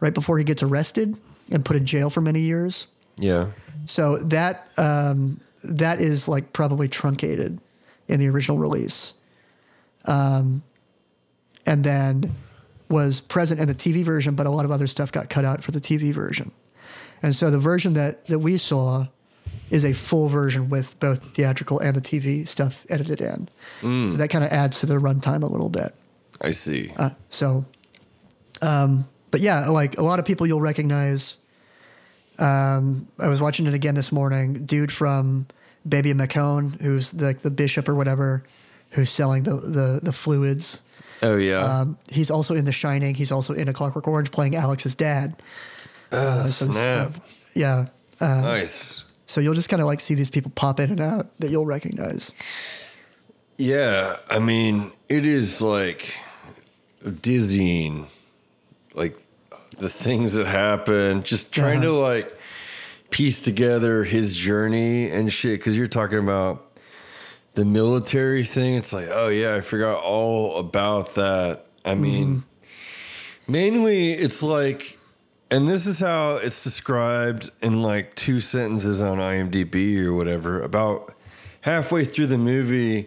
right 0.00 0.14
before 0.14 0.38
he 0.38 0.44
gets 0.44 0.62
arrested 0.62 1.18
and 1.50 1.64
put 1.64 1.76
in 1.76 1.84
jail 1.84 2.10
for 2.10 2.20
many 2.20 2.40
years. 2.40 2.86
yeah. 3.18 3.50
So 3.86 4.16
that 4.18 4.70
um, 4.78 5.40
that 5.62 6.00
is 6.00 6.26
like 6.26 6.52
probably 6.52 6.88
truncated 6.88 7.60
in 8.08 8.20
the 8.20 8.28
original 8.28 8.58
release, 8.58 9.14
um, 10.06 10.62
and 11.66 11.84
then 11.84 12.34
was 12.88 13.20
present 13.20 13.60
in 13.60 13.68
the 13.68 13.74
TV 13.74 14.02
version, 14.02 14.34
but 14.34 14.46
a 14.46 14.50
lot 14.50 14.64
of 14.64 14.70
other 14.70 14.86
stuff 14.86 15.12
got 15.12 15.28
cut 15.28 15.44
out 15.44 15.62
for 15.62 15.70
the 15.70 15.80
TV 15.80 16.14
version. 16.14 16.50
And 17.22 17.34
so 17.34 17.50
the 17.50 17.58
version 17.58 17.94
that 17.94 18.24
that 18.26 18.38
we 18.38 18.56
saw 18.56 19.06
is 19.70 19.84
a 19.84 19.92
full 19.92 20.28
version 20.28 20.68
with 20.68 20.98
both 21.00 21.20
theatrical 21.34 21.78
and 21.80 21.96
the 21.96 22.00
TV 22.00 22.46
stuff 22.46 22.84
edited 22.90 23.20
in. 23.20 23.48
So 23.80 24.16
that 24.16 24.28
kind 24.30 24.44
of 24.44 24.50
adds 24.50 24.80
to 24.80 24.86
the 24.86 24.94
runtime 24.94 25.42
a 25.42 25.46
little 25.46 25.68
bit. 25.70 25.94
I 26.40 26.50
see. 26.52 26.92
Uh, 26.96 27.10
so, 27.30 27.64
um, 28.62 29.06
but 29.30 29.40
yeah, 29.40 29.68
like 29.68 29.98
a 29.98 30.02
lot 30.02 30.18
of 30.18 30.24
people 30.24 30.46
you'll 30.46 30.60
recognize. 30.60 31.36
Um, 32.38 33.06
I 33.18 33.28
was 33.28 33.40
watching 33.40 33.66
it 33.66 33.74
again 33.74 33.94
this 33.94 34.10
morning. 34.10 34.64
Dude 34.66 34.90
from 34.92 35.46
Baby 35.88 36.12
Mâcon, 36.12 36.80
who's 36.80 37.12
the 37.12 37.36
the 37.42 37.50
bishop 37.50 37.88
or 37.88 37.94
whatever, 37.94 38.44
who's 38.90 39.10
selling 39.10 39.44
the 39.44 39.54
the, 39.56 40.00
the 40.02 40.12
fluids. 40.12 40.80
oh 41.22 41.36
yeah. 41.36 41.58
Um, 41.80 41.98
he's 42.10 42.30
also 42.30 42.54
in 42.54 42.64
The 42.64 42.72
Shining. 42.72 43.14
He's 43.14 43.30
also 43.32 43.54
in 43.54 43.68
A 43.68 43.72
Clockwork 43.72 44.08
Orange, 44.08 44.30
playing 44.30 44.56
Alex's 44.56 44.94
dad. 44.94 45.40
Uh, 46.10 46.46
so 46.48 46.66
kind 46.66 46.72
snap. 46.74 47.06
of- 47.08 47.20
yeah. 47.54 47.86
Uh, 48.20 48.40
nice. 48.42 49.03
So 49.34 49.40
you'll 49.40 49.54
just 49.54 49.68
kind 49.68 49.82
of 49.82 49.86
like 49.86 49.98
see 49.98 50.14
these 50.14 50.30
people 50.30 50.52
pop 50.54 50.78
in 50.78 50.92
and 50.92 51.00
out 51.00 51.26
that 51.40 51.50
you'll 51.50 51.66
recognize. 51.66 52.30
Yeah, 53.58 54.14
I 54.30 54.38
mean, 54.38 54.92
it 55.08 55.26
is 55.26 55.60
like 55.60 56.14
dizzying, 57.20 58.06
like 58.94 59.16
the 59.76 59.88
things 59.88 60.34
that 60.34 60.46
happen. 60.46 61.24
Just 61.24 61.50
trying 61.50 61.80
to 61.80 61.94
Uh-huh. 61.96 61.98
like 62.00 62.38
piece 63.10 63.40
together 63.40 64.04
his 64.04 64.36
journey 64.36 65.10
and 65.10 65.32
shit. 65.32 65.58
Because 65.58 65.76
you're 65.76 65.88
talking 65.88 66.18
about 66.20 66.78
the 67.54 67.64
military 67.64 68.44
thing. 68.44 68.74
It's 68.74 68.92
like, 68.92 69.08
oh 69.10 69.26
yeah, 69.26 69.56
I 69.56 69.62
forgot 69.62 70.00
all 70.00 70.58
about 70.58 71.16
that. 71.16 71.66
I 71.84 71.96
mean, 71.96 72.44
mainly 73.48 74.12
it's 74.12 74.44
like, 74.44 74.93
and 75.54 75.68
this 75.68 75.86
is 75.86 76.00
how 76.00 76.36
it's 76.36 76.64
described 76.64 77.50
in 77.62 77.80
like 77.82 78.14
two 78.16 78.40
sentences 78.40 79.00
on 79.00 79.18
IMDb 79.18 80.02
or 80.04 80.12
whatever. 80.12 80.60
About 80.60 81.14
halfway 81.60 82.04
through 82.04 82.26
the 82.26 82.38
movie, 82.38 83.06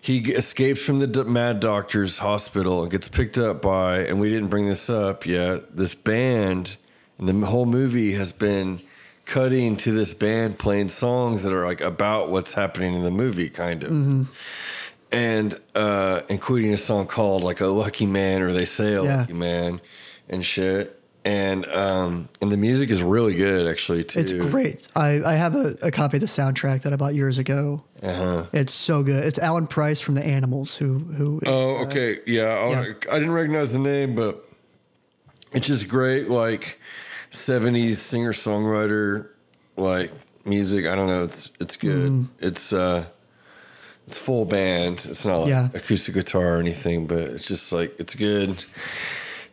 he 0.00 0.18
escapes 0.32 0.80
from 0.82 0.98
the 1.00 1.24
mad 1.24 1.60
doctor's 1.60 2.18
hospital 2.18 2.82
and 2.82 2.90
gets 2.90 3.08
picked 3.08 3.36
up 3.36 3.60
by, 3.60 3.98
and 3.98 4.18
we 4.18 4.30
didn't 4.30 4.48
bring 4.48 4.66
this 4.66 4.88
up 4.88 5.26
yet, 5.26 5.76
this 5.76 5.94
band. 5.94 6.76
And 7.18 7.28
the 7.28 7.46
whole 7.46 7.66
movie 7.66 8.12
has 8.12 8.32
been 8.32 8.80
cutting 9.26 9.76
to 9.76 9.92
this 9.92 10.14
band 10.14 10.58
playing 10.58 10.88
songs 10.88 11.42
that 11.42 11.52
are 11.52 11.66
like 11.66 11.82
about 11.82 12.30
what's 12.30 12.54
happening 12.54 12.94
in 12.94 13.02
the 13.02 13.10
movie, 13.10 13.50
kind 13.50 13.82
of. 13.84 14.28
And 15.12 15.60
uh, 15.74 16.22
including 16.28 16.72
a 16.72 16.76
song 16.78 17.06
called 17.06 17.42
like 17.42 17.60
a 17.60 17.66
lucky 17.66 18.06
man 18.06 18.40
or 18.42 18.52
they 18.52 18.64
say 18.64 18.94
a 18.94 19.02
Yeah. 19.02 19.16
lucky 19.18 19.32
man 19.34 19.80
and 20.28 20.44
shit. 20.44 20.99
And 21.24 21.66
um, 21.66 22.28
and 22.40 22.50
the 22.50 22.56
music 22.56 22.88
is 22.88 23.02
really 23.02 23.34
good 23.34 23.68
actually 23.68 24.04
too. 24.04 24.20
It's 24.20 24.32
great. 24.32 24.88
I, 24.96 25.20
I 25.22 25.34
have 25.34 25.54
a, 25.54 25.76
a 25.82 25.90
copy 25.90 26.16
of 26.16 26.22
the 26.22 26.26
soundtrack 26.26 26.80
that 26.82 26.94
I 26.94 26.96
bought 26.96 27.14
years 27.14 27.36
ago. 27.36 27.84
Uh-huh. 28.02 28.46
It's 28.54 28.72
so 28.72 29.02
good. 29.02 29.22
It's 29.24 29.38
Alan 29.38 29.66
Price 29.66 30.00
from 30.00 30.14
the 30.14 30.24
Animals 30.24 30.78
who 30.78 30.98
who 30.98 31.40
Oh, 31.44 31.84
okay. 31.86 32.20
Yeah, 32.26 32.44
I'll- 32.44 32.72
yeah. 32.72 32.92
I 33.12 33.18
didn't 33.18 33.32
recognize 33.32 33.74
the 33.74 33.78
name, 33.80 34.14
but 34.14 34.48
it's 35.52 35.66
just 35.66 35.88
great, 35.88 36.28
like 36.30 36.78
'70s 37.30 37.96
singer 37.96 38.32
songwriter, 38.32 39.28
like 39.76 40.12
music. 40.46 40.86
I 40.86 40.94
don't 40.94 41.06
know. 41.08 41.24
It's 41.24 41.50
it's 41.60 41.76
good. 41.76 42.10
Mm-hmm. 42.12 42.46
It's 42.46 42.72
uh, 42.72 43.04
it's 44.06 44.16
full 44.16 44.46
band. 44.46 45.04
It's 45.06 45.26
not 45.26 45.40
like 45.40 45.48
Yeah. 45.50 45.68
acoustic 45.74 46.14
guitar 46.14 46.56
or 46.56 46.60
anything, 46.60 47.06
but 47.06 47.18
it's 47.18 47.46
just 47.46 47.72
like 47.72 47.94
it's 48.00 48.14
good, 48.14 48.64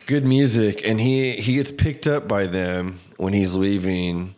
good 0.08 0.24
music. 0.24 0.82
And 0.84 1.00
he 1.00 1.32
he 1.36 1.54
gets 1.54 1.70
picked 1.70 2.08
up 2.08 2.26
by 2.26 2.46
them 2.46 2.98
when 3.18 3.32
he's 3.32 3.54
leaving, 3.54 4.34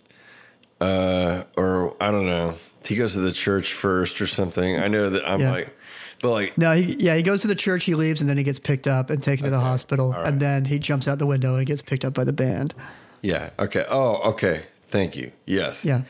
uh, 0.80 1.44
or 1.56 1.96
I 2.00 2.10
don't 2.10 2.26
know. 2.26 2.54
He 2.84 2.96
goes 2.96 3.12
to 3.14 3.20
the 3.20 3.32
church 3.32 3.72
first 3.72 4.20
or 4.20 4.26
something. 4.26 4.78
I 4.78 4.88
know 4.88 5.08
that 5.10 5.22
I'm 5.28 5.40
Yeah. 5.40 5.52
like, 5.52 5.76
but 6.20 6.30
like 6.32 6.58
No, 6.58 6.72
he, 6.72 6.94
yeah, 6.98 7.14
he 7.14 7.22
goes 7.22 7.42
to 7.42 7.46
the 7.46 7.54
church, 7.54 7.84
he 7.84 7.94
leaves, 7.94 8.20
and 8.20 8.28
then 8.28 8.36
he 8.36 8.42
gets 8.42 8.58
picked 8.58 8.86
up 8.86 9.10
and 9.10 9.22
taken 9.22 9.44
to 9.44 9.50
the 9.50 9.60
hospital, 9.60 10.12
right. 10.12 10.26
and 10.26 10.40
then 10.40 10.64
he 10.64 10.78
jumps 10.78 11.06
out 11.06 11.18
the 11.18 11.26
window 11.26 11.56
and 11.56 11.66
gets 11.66 11.82
picked 11.82 12.04
up 12.04 12.14
by 12.14 12.24
the 12.24 12.32
band. 12.32 12.74
Yeah. 13.22 13.50
Okay. 13.58 13.84
Oh, 13.88 14.16
okay. 14.30 14.64
Thank 14.88 15.14
you. 15.14 15.30
Yes. 15.46 15.84
Yeah, 15.84 16.02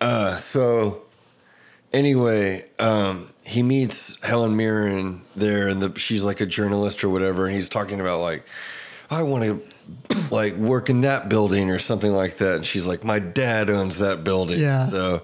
Uh, 0.00 0.36
so 0.36 1.02
anyway, 1.92 2.64
um, 2.78 3.28
he 3.44 3.62
meets 3.62 4.20
Helen 4.22 4.56
Mirren 4.56 5.20
there, 5.36 5.68
and 5.68 5.80
the, 5.82 5.98
she's 5.98 6.24
like 6.24 6.40
a 6.40 6.46
journalist 6.46 7.04
or 7.04 7.10
whatever, 7.10 7.46
and 7.46 7.54
he's 7.54 7.68
talking 7.68 8.00
about 8.00 8.20
like, 8.20 8.44
I 9.10 9.22
want 9.22 9.44
to 9.44 9.62
like 10.30 10.54
work 10.56 10.90
in 10.90 11.02
that 11.02 11.28
building 11.28 11.70
or 11.70 11.78
something 11.78 12.12
like 12.12 12.38
that, 12.38 12.56
and 12.56 12.66
she's 12.66 12.86
like, 12.86 13.04
my 13.04 13.18
dad 13.18 13.70
owns 13.70 13.98
that 13.98 14.24
building. 14.24 14.60
Yeah. 14.60 14.86
So 14.86 15.22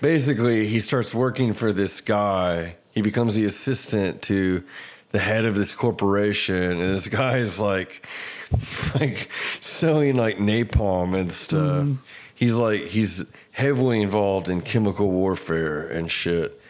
basically, 0.00 0.66
he 0.66 0.80
starts 0.80 1.14
working 1.14 1.52
for 1.52 1.72
this 1.72 2.00
guy. 2.00 2.76
He 2.90 3.02
becomes 3.02 3.34
the 3.34 3.44
assistant 3.44 4.22
to 4.22 4.64
the 5.10 5.18
head 5.18 5.44
of 5.44 5.54
this 5.54 5.72
corporation, 5.72 6.54
and 6.54 6.80
this 6.80 7.08
guy 7.08 7.36
is 7.36 7.58
like, 7.58 8.06
like 8.94 9.30
selling 9.60 10.16
like 10.16 10.38
napalm 10.38 11.16
and 11.16 11.32
stuff. 11.32 11.86
Mm. 11.86 11.96
He's 12.34 12.54
like 12.54 12.86
he's 12.86 13.24
heavily 13.52 14.02
involved 14.02 14.48
in 14.48 14.62
chemical 14.62 15.10
warfare 15.10 15.86
and 15.86 16.10
shit. 16.10 16.60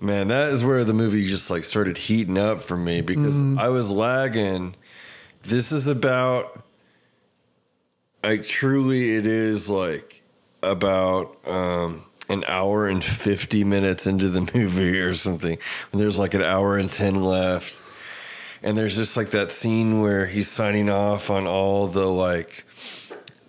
Man, 0.00 0.28
that 0.28 0.50
is 0.50 0.64
where 0.64 0.84
the 0.84 0.92
movie 0.92 1.26
just 1.26 1.50
like 1.50 1.64
started 1.64 1.96
heating 1.96 2.36
up 2.36 2.60
for 2.60 2.76
me 2.76 3.00
because 3.00 3.36
mm. 3.36 3.58
I 3.58 3.68
was 3.70 3.90
lagging. 3.90 4.74
This 5.44 5.72
is 5.72 5.86
about 5.86 6.62
like 8.22 8.44
truly 8.44 9.16
it 9.16 9.26
is 9.26 9.68
like 9.68 10.22
about 10.62 11.36
um 11.46 12.04
an 12.30 12.42
hour 12.46 12.88
and 12.88 13.04
50 13.04 13.64
minutes 13.64 14.06
into 14.06 14.30
the 14.30 14.40
movie 14.54 15.00
or 15.00 15.14
something. 15.14 15.58
And 15.92 16.00
there's 16.00 16.18
like 16.18 16.32
an 16.32 16.42
hour 16.42 16.78
and 16.78 16.90
10 16.90 17.22
left. 17.22 17.78
And 18.62 18.78
there's 18.78 18.94
just 18.94 19.16
like 19.18 19.30
that 19.32 19.50
scene 19.50 20.00
where 20.00 20.24
he's 20.24 20.50
signing 20.50 20.88
off 20.88 21.28
on 21.28 21.46
all 21.46 21.86
the 21.86 22.06
like 22.06 22.64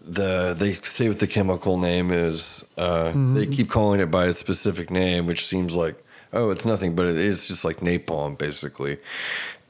the 0.03 0.53
they 0.57 0.73
say 0.83 1.07
what 1.07 1.19
the 1.19 1.25
chemical 1.27 1.79
name 1.79 2.11
is 2.11 2.63
uh 2.77 3.11
they 3.33 3.47
keep 3.47 3.71
calling 3.71 3.99
it 3.99 4.11
by 4.11 4.25
a 4.25 4.33
specific 4.33 4.91
name 4.91 5.25
which 5.25 5.47
seems 5.47 5.73
like 5.73 5.95
oh 6.31 6.51
it's 6.51 6.63
nothing 6.63 6.93
but 6.93 7.07
it 7.07 7.17
is 7.17 7.47
just 7.47 7.63
like 7.63 7.77
napalm 7.77 8.37
basically. 8.37 8.97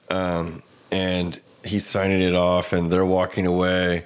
Um 0.10 0.64
and 0.92 1.40
he's 1.66 1.86
signing 1.86 2.22
it 2.22 2.36
off 2.36 2.72
and 2.74 2.92
they're 2.92 3.06
walking 3.06 3.46
away 3.48 4.06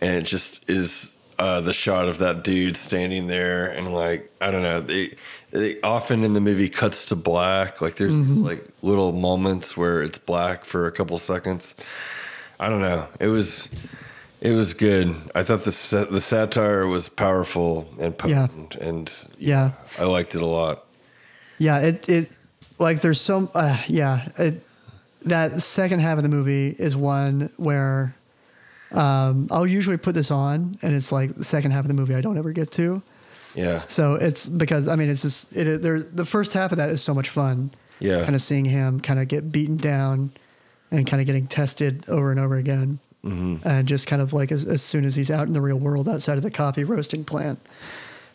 and 0.00 0.14
it 0.14 0.22
just 0.24 0.68
is 0.70 1.14
uh, 1.38 1.60
the 1.60 1.72
shot 1.72 2.06
of 2.08 2.18
that 2.18 2.44
dude 2.44 2.76
standing 2.76 3.26
there 3.26 3.66
and 3.66 3.94
like 3.94 4.30
I 4.40 4.50
don't 4.50 4.62
know 4.62 4.80
they, 4.80 5.14
they 5.50 5.80
often 5.80 6.22
in 6.24 6.34
the 6.34 6.40
movie 6.40 6.68
cuts 6.68 7.06
to 7.06 7.16
black 7.16 7.80
like 7.80 7.96
there's 7.96 8.14
these, 8.14 8.36
like 8.38 8.64
little 8.82 9.12
moments 9.12 9.76
where 9.76 10.02
it's 10.02 10.18
black 10.18 10.64
for 10.64 10.86
a 10.86 10.92
couple 10.92 11.18
seconds. 11.18 11.74
I 12.58 12.68
don't 12.68 12.82
know. 12.82 13.06
It 13.18 13.28
was 13.28 13.68
it 14.42 14.52
was 14.52 14.74
good. 14.74 15.14
I 15.34 15.42
thought 15.42 15.64
the 15.64 16.06
the 16.10 16.20
satire 16.20 16.86
was 16.86 17.08
powerful 17.08 17.88
and 17.98 18.14
Yeah. 18.26 18.46
potent 18.46 18.74
and 18.76 19.10
Yeah. 19.38 19.72
I 19.98 20.04
liked 20.04 20.34
it 20.34 20.42
a 20.42 20.46
lot. 20.46 20.84
Yeah, 21.58 21.78
it 21.80 22.08
it 22.08 22.30
like 22.78 23.00
there's 23.00 23.20
so 23.20 23.50
uh, 23.54 23.78
yeah 23.88 24.28
it, 24.36 24.62
that 25.22 25.62
second 25.62 26.00
half 26.00 26.16
of 26.16 26.22
the 26.22 26.28
movie 26.28 26.74
is 26.78 26.96
one 26.96 27.50
where 27.56 28.14
um, 28.92 29.48
I'll 29.50 29.66
usually 29.66 29.96
put 29.96 30.14
this 30.14 30.30
on 30.30 30.78
and 30.82 30.94
it's 30.94 31.12
like 31.12 31.34
the 31.36 31.44
second 31.44 31.70
half 31.72 31.82
of 31.82 31.88
the 31.88 31.94
movie 31.94 32.14
I 32.14 32.20
don't 32.20 32.38
ever 32.38 32.52
get 32.52 32.70
to. 32.72 33.02
yeah 33.54 33.82
So 33.86 34.14
it's 34.14 34.46
because 34.46 34.88
I 34.88 34.96
mean 34.96 35.08
it's 35.08 35.22
just 35.22 35.54
it 35.56 35.82
there 35.82 36.00
the 36.00 36.24
first 36.24 36.52
half 36.52 36.72
of 36.72 36.78
that 36.78 36.90
is 36.90 37.02
so 37.02 37.14
much 37.14 37.28
fun. 37.28 37.70
Yeah. 38.00 38.22
Kind 38.22 38.34
of 38.34 38.40
seeing 38.40 38.64
him 38.64 39.00
kind 39.00 39.18
of 39.20 39.28
get 39.28 39.52
beaten 39.52 39.76
down 39.76 40.32
and 40.90 41.06
kind 41.06 41.20
of 41.20 41.26
getting 41.26 41.46
tested 41.46 42.08
over 42.08 42.30
and 42.30 42.40
over 42.40 42.56
again. 42.56 42.98
Mm-hmm. 43.24 43.68
And 43.68 43.86
just 43.86 44.06
kind 44.06 44.22
of 44.22 44.32
like 44.32 44.50
as, 44.50 44.64
as 44.64 44.82
soon 44.82 45.04
as 45.04 45.14
he's 45.14 45.30
out 45.30 45.46
in 45.46 45.52
the 45.52 45.60
real 45.60 45.78
world 45.78 46.08
outside 46.08 46.38
of 46.38 46.42
the 46.42 46.50
coffee 46.50 46.84
roasting 46.84 47.22
plant. 47.22 47.58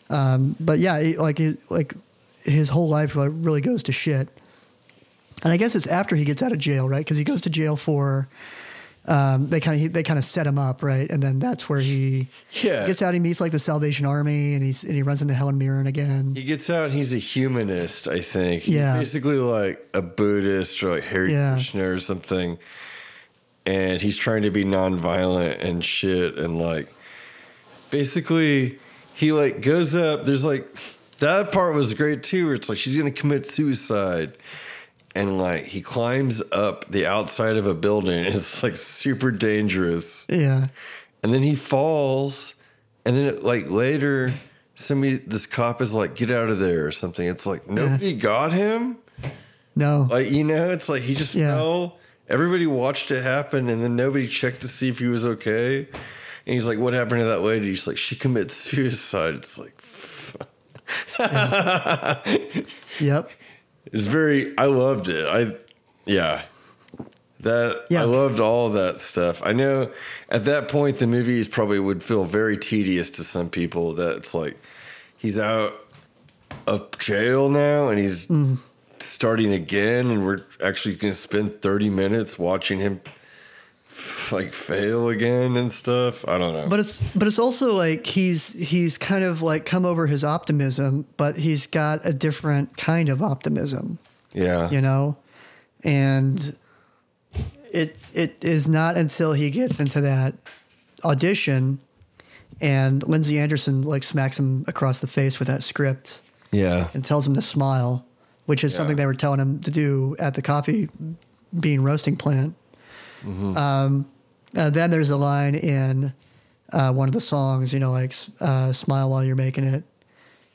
Um, 0.08 0.54
but 0.60 0.78
yeah, 0.78 1.00
he, 1.00 1.16
like 1.16 1.38
he, 1.38 1.56
like 1.68 1.94
his 2.44 2.68
whole 2.68 2.88
life 2.88 3.16
really 3.16 3.60
goes 3.60 3.82
to 3.82 3.92
shit. 3.92 4.28
And 5.42 5.52
I 5.52 5.56
guess 5.56 5.74
it's 5.74 5.86
after 5.86 6.16
he 6.16 6.24
gets 6.24 6.42
out 6.42 6.52
of 6.52 6.58
jail, 6.58 6.88
right? 6.88 7.04
Because 7.04 7.16
he 7.18 7.24
goes 7.24 7.40
to 7.42 7.50
jail 7.50 7.76
for 7.76 8.28
um, 9.08 9.48
they 9.50 9.60
kind 9.60 9.80
of 9.86 9.92
they 9.92 10.02
kind 10.02 10.18
of 10.18 10.24
set 10.24 10.48
him 10.48 10.58
up, 10.58 10.82
right? 10.82 11.08
And 11.08 11.22
then 11.22 11.38
that's 11.38 11.68
where 11.68 11.78
he 11.78 12.26
Yeah. 12.62 12.86
gets 12.88 13.02
out. 13.02 13.14
He 13.14 13.20
meets 13.20 13.40
like 13.40 13.52
the 13.52 13.58
Salvation 13.60 14.04
Army, 14.04 14.54
and 14.54 14.64
he's 14.64 14.82
and 14.82 14.94
he 14.94 15.02
runs 15.02 15.22
into 15.22 15.32
Helen 15.34 15.58
Mirren 15.58 15.86
again. 15.86 16.34
He 16.34 16.42
gets 16.42 16.68
out. 16.70 16.90
He's 16.90 17.14
a 17.14 17.18
humanist, 17.18 18.08
I 18.08 18.20
think. 18.20 18.64
He's 18.64 18.74
Yeah. 18.74 18.98
basically 18.98 19.36
like 19.36 19.86
a 19.94 20.02
Buddhist 20.02 20.82
or 20.82 20.90
like 20.90 21.04
Hare 21.04 21.28
Yeah. 21.28 21.52
Krishna 21.54 21.88
or 21.88 22.00
something. 22.00 22.58
And 23.64 24.00
he's 24.00 24.16
trying 24.16 24.42
to 24.42 24.50
be 24.50 24.64
nonviolent 24.64 25.60
and 25.62 25.84
shit. 25.84 26.36
And 26.36 26.58
like, 26.58 26.88
basically, 27.90 28.78
he 29.14 29.32
like 29.32 29.60
goes 29.60 29.94
up. 29.94 30.24
There's 30.24 30.44
like 30.44 30.66
that 31.20 31.52
part 31.52 31.74
was 31.74 31.94
great 31.94 32.22
too. 32.22 32.46
Where 32.46 32.54
it's 32.54 32.68
like 32.68 32.78
she's 32.78 32.96
gonna 32.96 33.10
commit 33.10 33.46
suicide. 33.46 34.32
And 35.16 35.38
like 35.38 35.64
he 35.64 35.80
climbs 35.80 36.42
up 36.52 36.88
the 36.90 37.06
outside 37.06 37.56
of 37.56 37.66
a 37.66 37.74
building. 37.74 38.24
It's 38.26 38.62
like 38.62 38.76
super 38.76 39.30
dangerous. 39.30 40.26
Yeah, 40.28 40.66
and 41.22 41.32
then 41.32 41.42
he 41.42 41.54
falls 41.56 42.54
and 43.06 43.16
then 43.16 43.42
like 43.42 43.70
later 43.70 44.32
somebody 44.74 45.16
this 45.16 45.46
cop 45.46 45.80
is 45.80 45.94
like 45.94 46.16
get 46.16 46.30
out 46.30 46.50
of 46.50 46.58
there 46.58 46.86
or 46.86 46.92
something. 46.92 47.26
It's 47.26 47.46
like 47.46 47.66
nobody 47.68 48.14
got 48.14 48.52
him? 48.52 48.98
No, 49.74 50.06
like 50.10 50.30
you 50.30 50.44
know 50.44 50.68
it's 50.70 50.88
like 50.88 51.02
he 51.02 51.14
just 51.14 51.34
Yeah. 51.34 51.54
fell. 51.54 51.96
Everybody 52.28 52.66
watched 52.66 53.10
it 53.10 53.22
happen 53.22 53.68
and 53.70 53.82
then 53.82 53.96
nobody 53.96 54.26
checked 54.28 54.60
to 54.62 54.68
see 54.68 54.88
if 54.90 54.98
he 54.98 55.06
was 55.06 55.24
okay. 55.24 55.78
And 55.86 56.52
he's 56.52 56.66
like 56.66 56.78
what 56.78 56.92
happened 56.92 57.20
to 57.22 57.26
that 57.26 57.40
lady? 57.40 57.66
He's 57.68 57.86
like 57.86 57.96
she 57.96 58.16
commits 58.16 58.54
suicide. 58.54 59.34
It's 59.34 59.56
like 59.58 59.72
yep, 63.00 63.30
it's 63.92 64.04
very 64.04 64.56
i 64.58 64.64
loved 64.64 65.08
it. 65.08 65.26
I 65.26 65.54
yeah. 66.04 66.42
That 67.40 67.86
Yeah. 67.90 68.02
i 68.02 68.04
loved 68.04 68.40
all 68.40 68.70
that 68.70 68.98
stuff. 68.98 69.42
I 69.44 69.52
know 69.52 69.90
at 70.28 70.44
that 70.44 70.68
point 70.68 70.98
the 70.98 71.06
movies 71.06 71.48
probably 71.48 71.78
would 71.78 72.02
feel 72.02 72.24
very 72.24 72.56
tedious 72.56 73.10
to 73.10 73.24
some 73.24 73.50
people 73.50 73.92
that 73.94 74.16
it's 74.16 74.34
like 74.34 74.56
he's 75.16 75.38
out 75.38 75.74
of 76.66 76.98
jail 76.98 77.48
now 77.48 77.88
and 77.88 77.98
he's 77.98 78.26
mm-hmm. 78.26 78.54
starting 78.98 79.52
again 79.52 80.10
and 80.10 80.24
we're 80.24 80.44
actually 80.64 80.94
going 80.96 81.12
to 81.12 81.18
spend 81.18 81.60
30 81.60 81.90
minutes 81.90 82.38
watching 82.38 82.80
him 82.80 83.00
like 84.32 84.52
fail 84.52 85.08
again 85.08 85.56
and 85.56 85.72
stuff? 85.72 86.26
I 86.28 86.38
don't 86.38 86.52
know. 86.54 86.68
But 86.68 86.80
it's 86.80 87.00
but 87.14 87.26
it's 87.28 87.38
also 87.38 87.72
like 87.72 88.06
he's 88.06 88.48
he's 88.52 88.98
kind 88.98 89.24
of 89.24 89.42
like 89.42 89.64
come 89.64 89.84
over 89.84 90.06
his 90.06 90.24
optimism, 90.24 91.06
but 91.16 91.36
he's 91.36 91.66
got 91.66 92.04
a 92.04 92.12
different 92.12 92.76
kind 92.76 93.08
of 93.08 93.22
optimism. 93.22 93.98
yeah. 94.34 94.70
You 94.70 94.80
know? 94.80 95.16
And 95.84 96.56
it 97.72 98.10
it 98.14 98.44
is 98.44 98.68
not 98.68 98.96
until 98.96 99.32
he 99.32 99.50
gets 99.50 99.78
into 99.80 100.00
that 100.00 100.34
audition 101.04 101.78
and 102.60 103.06
Lindsay 103.06 103.38
Anderson 103.38 103.82
like 103.82 104.02
smacks 104.02 104.38
him 104.38 104.64
across 104.66 105.00
the 105.00 105.06
face 105.06 105.38
with 105.38 105.48
that 105.48 105.62
script 105.62 106.22
yeah. 106.52 106.88
and 106.94 107.04
tells 107.04 107.26
him 107.26 107.34
to 107.34 107.42
smile 107.42 108.04
which 108.46 108.64
is 108.64 108.72
Yeah. 108.72 108.76
something 108.78 108.96
they 108.96 109.04
were 109.06 109.14
telling 109.14 109.40
him 109.40 109.60
to 109.60 109.70
do 109.70 110.16
at 110.18 110.34
the 110.34 110.42
coffee 110.42 110.88
bean 111.60 111.82
roasting 111.82 112.16
plant 112.16 112.54
um, 113.24 114.06
uh, 114.56 114.70
then 114.70 114.90
there's 114.90 115.10
a 115.10 115.16
line 115.16 115.54
in 115.54 116.12
uh, 116.72 116.92
one 116.92 117.08
of 117.08 117.14
the 117.14 117.20
songs 117.20 117.72
you 117.72 117.78
know 117.80 117.92
like 117.92 118.12
uh, 118.40 118.72
smile 118.72 119.10
while 119.10 119.24
you're 119.24 119.36
making 119.36 119.64
it 119.64 119.84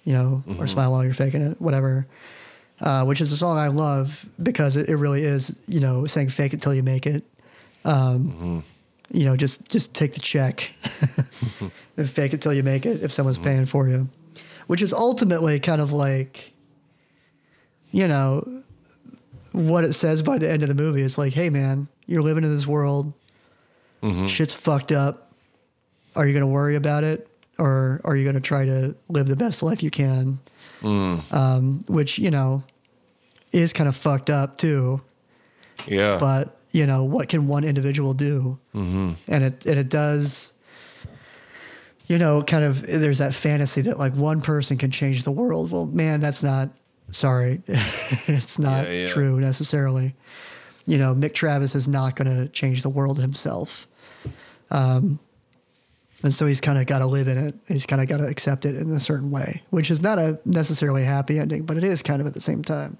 you 0.04 0.14
know 0.14 0.44
or 0.60 0.68
smile 0.68 0.92
while 0.92 1.04
you're 1.04 1.14
faking 1.14 1.42
it 1.42 1.60
whatever 1.62 2.06
uh, 2.82 3.06
which 3.06 3.22
is 3.22 3.32
a 3.32 3.38
song 3.38 3.58
I 3.58 3.68
love 3.68 4.26
because 4.42 4.76
it, 4.76 4.90
it 4.90 4.96
really 4.96 5.22
is, 5.22 5.56
you 5.68 5.80
know, 5.80 6.08
saying 6.08 6.30
fake 6.30 6.54
it 6.54 6.62
till 6.62 6.74
you 6.74 6.82
make 6.82 7.06
it. 7.06 7.24
Um, 7.86 8.64
You 9.12 9.26
know, 9.26 9.38
just 9.38 9.70
just 9.70 9.94
take 9.94 10.14
the 10.16 10.20
check. 10.20 10.72
And 11.98 12.10
fake 12.18 12.34
it 12.34 12.42
till 12.42 12.54
you 12.54 12.64
make 12.64 12.88
it 12.88 13.04
if 13.04 13.12
someone's 13.12 13.38
paying 13.38 13.68
for 13.68 13.88
you, 13.88 14.10
which 14.66 14.82
is 14.82 14.94
ultimately 14.94 15.60
kind 15.60 15.80
of 15.80 15.92
like, 15.92 16.54
you 17.92 18.08
know, 18.08 18.64
what 19.52 19.84
it 19.84 19.94
says 19.94 20.24
by 20.24 20.40
the 20.40 20.50
end 20.50 20.64
of 20.64 20.70
the 20.70 20.76
movie. 20.76 21.04
It's 21.04 21.20
like, 21.20 21.34
hey, 21.34 21.52
man, 21.52 21.88
you're 22.08 22.22
living 22.22 22.44
in 22.44 22.54
this 22.54 22.68
world, 22.68 23.14
shit's 24.28 24.54
fucked 24.54 24.92
up. 24.92 25.32
Are 26.16 26.26
you 26.28 26.34
going 26.34 26.42
to 26.42 26.48
worry 26.48 26.76
about 26.76 27.04
it? 27.04 27.28
Or 27.58 28.02
are 28.04 28.16
you 28.16 28.24
going 28.24 28.36
to 28.36 28.42
try 28.42 28.66
to 28.66 28.96
live 29.10 29.28
the 29.28 29.36
best 29.36 29.62
life 29.62 29.84
you 29.84 29.92
can? 29.92 30.40
um, 30.84 31.82
which 31.88 32.18
you 32.18 32.32
know 32.32 32.64
is 33.52 33.72
kind 33.72 33.88
of 33.88 33.96
fucked 33.96 34.30
up 34.32 34.58
too. 34.58 35.00
yeah 35.88 36.18
But 36.20 36.58
you 36.72 36.88
know, 36.88 37.04
what 37.04 37.28
can 37.30 37.48
one 37.48 37.64
individual 37.64 38.14
do? 38.14 38.58
Mm-hmm. 38.74 39.12
And 39.28 39.44
it 39.44 39.66
and 39.66 39.78
it 39.78 39.90
does. 39.90 40.54
You 42.08 42.18
know, 42.18 42.42
kind 42.44 42.64
of. 42.66 42.82
There's 42.86 43.20
that 43.20 43.34
fantasy 43.34 43.82
that 43.82 44.00
like 44.00 44.14
one 44.14 44.42
person 44.42 44.78
can 44.78 44.90
change 44.92 45.24
the 45.24 45.32
world. 45.32 45.72
Well, 45.72 45.86
man, 45.86 46.20
that's 46.20 46.42
not. 46.44 46.70
Sorry, 47.12 47.62
it's 47.68 48.58
not 48.58 48.88
Yeah, 48.88 48.92
yeah. 48.94 49.08
true 49.10 49.40
necessarily. 49.40 50.16
You 50.86 50.98
know, 50.98 51.14
Mick 51.14 51.34
Travis 51.34 51.76
is 51.76 51.88
not 51.88 52.16
going 52.16 52.28
to 52.36 52.48
change 52.50 52.82
the 52.82 52.90
world 52.90 53.20
himself. 53.20 53.88
Um, 54.70 55.20
and 56.24 56.34
so 56.34 56.46
he's 56.46 56.62
kind 56.62 56.78
of 56.78 56.86
got 56.86 57.00
to 57.00 57.08
live 57.08 57.28
in 57.28 57.38
it. 57.38 57.56
He's 57.68 57.86
kind 57.86 58.02
of 58.02 58.08
got 58.08 58.18
to 58.18 58.28
accept 58.28 58.66
it 58.66 58.76
in 58.76 58.90
a 58.92 59.00
certain 59.00 59.32
way, 59.32 59.64
which 59.72 59.90
is 59.90 60.02
not 60.02 60.20
a 60.20 60.40
necessarily 60.46 61.04
happy 61.04 61.40
ending, 61.40 61.64
but 61.66 61.78
it 61.78 61.84
is 61.84 62.02
kind 62.02 62.22
of 62.22 62.28
at 62.28 62.34
the 62.34 62.42
same 62.42 62.64
time. 62.64 62.98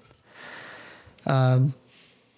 Um, 1.26 1.74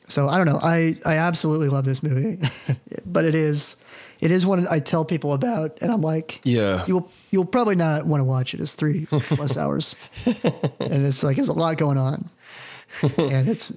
so 0.07 0.29
I 0.29 0.37
don't 0.37 0.47
know. 0.47 0.61
I, 0.63 0.97
I 1.07 1.17
absolutely 1.17 1.69
love 1.69 1.85
this 1.87 2.03
movie, 2.03 2.39
but 3.07 3.25
it 3.25 3.35
is 3.35 3.77
it 4.21 4.31
is 4.31 4.45
one 4.47 4.67
I 4.69 4.79
tell 4.79 5.05
people 5.05 5.33
about, 5.33 5.79
and 5.81 5.91
I'm 5.91 6.03
like, 6.03 6.41
Yeah. 6.45 6.85
you'll 6.87 7.11
you'll 7.31 7.47
probably 7.47 7.77
not 7.77 8.07
want 8.07 8.21
to 8.21 8.25
watch 8.25 8.53
it. 8.55 8.61
It's 8.61 8.75
three 8.75 9.07
plus 9.11 9.57
hours, 9.57 9.97
and 10.27 11.07
it's 11.07 11.23
like 11.23 11.37
there's 11.37 11.49
a 11.49 11.55
lot 11.55 11.79
going 11.79 11.97
on, 11.99 12.29
and 13.19 13.49
it's 13.49 13.73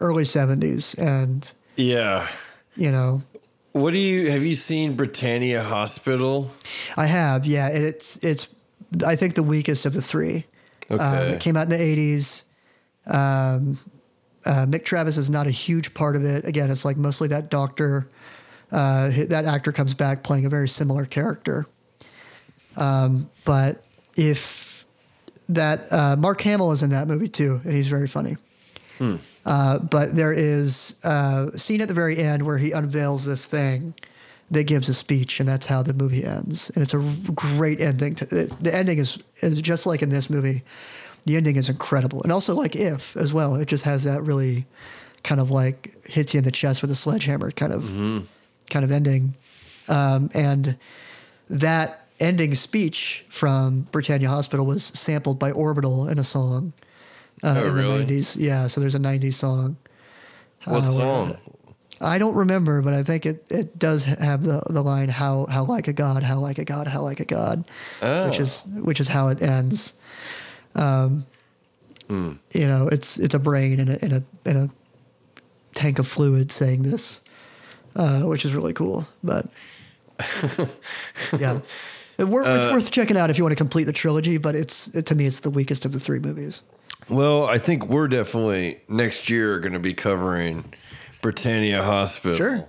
early 0.00 0.24
seventies, 0.24 0.94
and 0.94 1.50
Yeah. 1.76 2.28
you 2.76 2.90
know, 2.90 3.22
What 3.72 3.92
do 3.92 3.98
you 3.98 4.30
have 4.30 4.42
you 4.44 4.54
seen 4.54 4.94
Britannia 4.96 5.62
Hospital? 5.62 6.50
I 6.96 7.06
have, 7.06 7.44
yeah. 7.46 7.68
It's 7.68 8.16
it's 8.18 8.48
I 9.06 9.16
think 9.16 9.34
the 9.34 9.42
weakest 9.42 9.84
of 9.86 9.92
the 9.92 10.02
three. 10.02 10.46
Um, 10.90 10.98
Okay. 11.00 11.32
it 11.34 11.40
came 11.40 11.56
out 11.56 11.64
in 11.64 11.70
the 11.70 11.80
eighties. 11.82 12.44
Um, 13.06 13.78
uh, 14.44 14.64
Mick 14.66 14.84
Travis 14.84 15.16
is 15.16 15.28
not 15.28 15.46
a 15.46 15.50
huge 15.50 15.92
part 15.94 16.14
of 16.16 16.24
it. 16.24 16.44
Again, 16.44 16.70
it's 16.70 16.84
like 16.84 16.96
mostly 16.96 17.28
that 17.28 17.50
doctor. 17.50 18.08
Uh, 18.72 19.10
that 19.28 19.44
actor 19.44 19.72
comes 19.72 19.94
back 19.94 20.22
playing 20.22 20.44
a 20.46 20.48
very 20.48 20.68
similar 20.68 21.04
character. 21.04 21.66
Um, 22.76 23.28
but 23.44 23.84
if 24.16 24.84
that 25.48 25.84
uh, 25.92 26.16
Mark 26.16 26.40
Hamill 26.42 26.72
is 26.72 26.82
in 26.82 26.90
that 26.90 27.06
movie 27.08 27.28
too, 27.28 27.60
and 27.64 27.72
he's 27.72 27.88
very 27.88 28.08
funny. 28.08 28.36
Uh, 29.46 29.78
but 29.78 30.16
there 30.16 30.32
is 30.32 30.96
uh, 31.04 31.46
a 31.54 31.58
scene 31.58 31.80
at 31.80 31.86
the 31.88 31.94
very 31.94 32.18
end 32.18 32.42
where 32.44 32.58
he 32.58 32.72
unveils 32.72 33.24
this 33.24 33.46
thing 33.46 33.94
that 34.50 34.64
gives 34.64 34.88
a 34.88 34.94
speech, 34.94 35.38
and 35.38 35.48
that's 35.48 35.66
how 35.66 35.82
the 35.82 35.94
movie 35.94 36.24
ends. 36.24 36.70
And 36.70 36.82
it's 36.82 36.94
a 36.94 36.98
great 37.32 37.80
ending. 37.80 38.16
To, 38.16 38.26
the 38.26 38.74
ending 38.74 38.98
is, 38.98 39.18
is 39.36 39.62
just 39.62 39.86
like 39.86 40.02
in 40.02 40.10
this 40.10 40.28
movie. 40.28 40.62
The 41.26 41.36
ending 41.36 41.56
is 41.56 41.68
incredible, 41.68 42.22
and 42.22 42.32
also 42.32 42.54
like 42.54 42.76
If 42.76 43.16
as 43.16 43.32
well. 43.32 43.54
It 43.56 43.66
just 43.66 43.84
has 43.84 44.04
that 44.04 44.22
really 44.22 44.66
kind 45.22 45.40
of 45.40 45.50
like 45.50 46.06
hits 46.06 46.34
you 46.34 46.38
in 46.38 46.44
the 46.44 46.52
chest 46.52 46.82
with 46.82 46.90
a 46.90 46.94
sledgehammer 46.94 47.50
kind 47.50 47.72
of 47.72 47.84
kind 48.70 48.84
of 48.84 48.90
ending. 48.90 49.34
Um, 49.88 50.30
and 50.34 50.76
that 51.50 52.06
ending 52.20 52.54
speech 52.54 53.24
from 53.28 53.82
Britannia 53.92 54.28
Hospital 54.28 54.66
was 54.66 54.84
sampled 54.84 55.38
by 55.38 55.50
Orbital 55.50 56.08
in 56.08 56.18
a 56.18 56.24
song 56.24 56.72
uh, 57.44 57.54
Oh, 57.56 57.66
in 57.66 57.74
really? 57.74 58.04
the 58.04 58.14
90s. 58.20 58.36
Yeah, 58.38 58.66
so 58.68 58.80
there's 58.80 58.94
a 58.94 58.98
90s 59.00 59.34
song. 59.34 59.76
What 60.64 60.84
Uh, 60.84 60.92
song? 60.92 61.36
I 62.00 62.18
don't 62.18 62.34
remember, 62.34 62.82
but 62.82 62.92
I 62.92 63.02
think 63.02 63.24
it, 63.24 63.44
it 63.50 63.78
does 63.78 64.04
have 64.04 64.42
the, 64.42 64.62
the 64.68 64.82
line 64.82 65.08
how 65.08 65.46
how 65.46 65.64
like 65.64 65.88
a 65.88 65.92
god, 65.94 66.22
how 66.22 66.38
like 66.38 66.58
a 66.58 66.64
god, 66.64 66.88
how 66.88 67.00
like 67.02 67.20
a 67.20 67.24
god, 67.24 67.58
which 68.00 68.38
Oh. 68.38 68.42
is 68.42 68.62
which 68.66 69.00
is 69.00 69.08
how 69.08 69.28
it 69.28 69.40
ends. 69.42 69.94
Um, 70.74 71.24
Hmm. 72.08 72.32
You 72.54 72.68
know, 72.68 72.86
it's 72.88 73.16
it's 73.18 73.34
a 73.34 73.38
brain 73.38 73.80
in 73.80 73.88
a 73.88 73.96
in 74.04 74.12
a 74.12 74.22
in 74.48 74.56
a 74.56 74.70
tank 75.74 75.98
of 75.98 76.06
fluid 76.06 76.52
saying 76.52 76.82
this, 76.82 77.20
uh, 77.96 78.20
which 78.22 78.44
is 78.44 78.54
really 78.54 78.72
cool. 78.74 79.06
But 79.24 79.46
yeah, 81.38 81.60
it 82.18 82.24
wor- 82.28 82.44
Uh, 82.44 82.56
it's 82.56 82.66
worth 82.72 82.90
checking 82.90 83.16
out 83.16 83.30
if 83.30 83.38
you 83.38 83.44
want 83.44 83.52
to 83.52 83.56
complete 83.56 83.84
the 83.84 83.92
trilogy. 83.92 84.38
But 84.38 84.54
it's 84.54 84.88
it, 84.88 85.06
to 85.06 85.14
me, 85.14 85.26
it's 85.26 85.40
the 85.40 85.50
weakest 85.50 85.84
of 85.84 85.92
the 85.92 86.00
three 86.00 86.18
movies. 86.20 86.62
Well, 87.08 87.44
I 87.46 87.58
think 87.58 87.86
we're 87.86 88.08
definitely 88.08 88.80
next 88.88 89.30
year 89.30 89.60
going 89.60 89.74
to 89.74 89.78
be 89.78 89.94
covering 89.94 90.72
Britannia 91.22 91.82
Hospital. 91.82 92.36
Sure. 92.36 92.68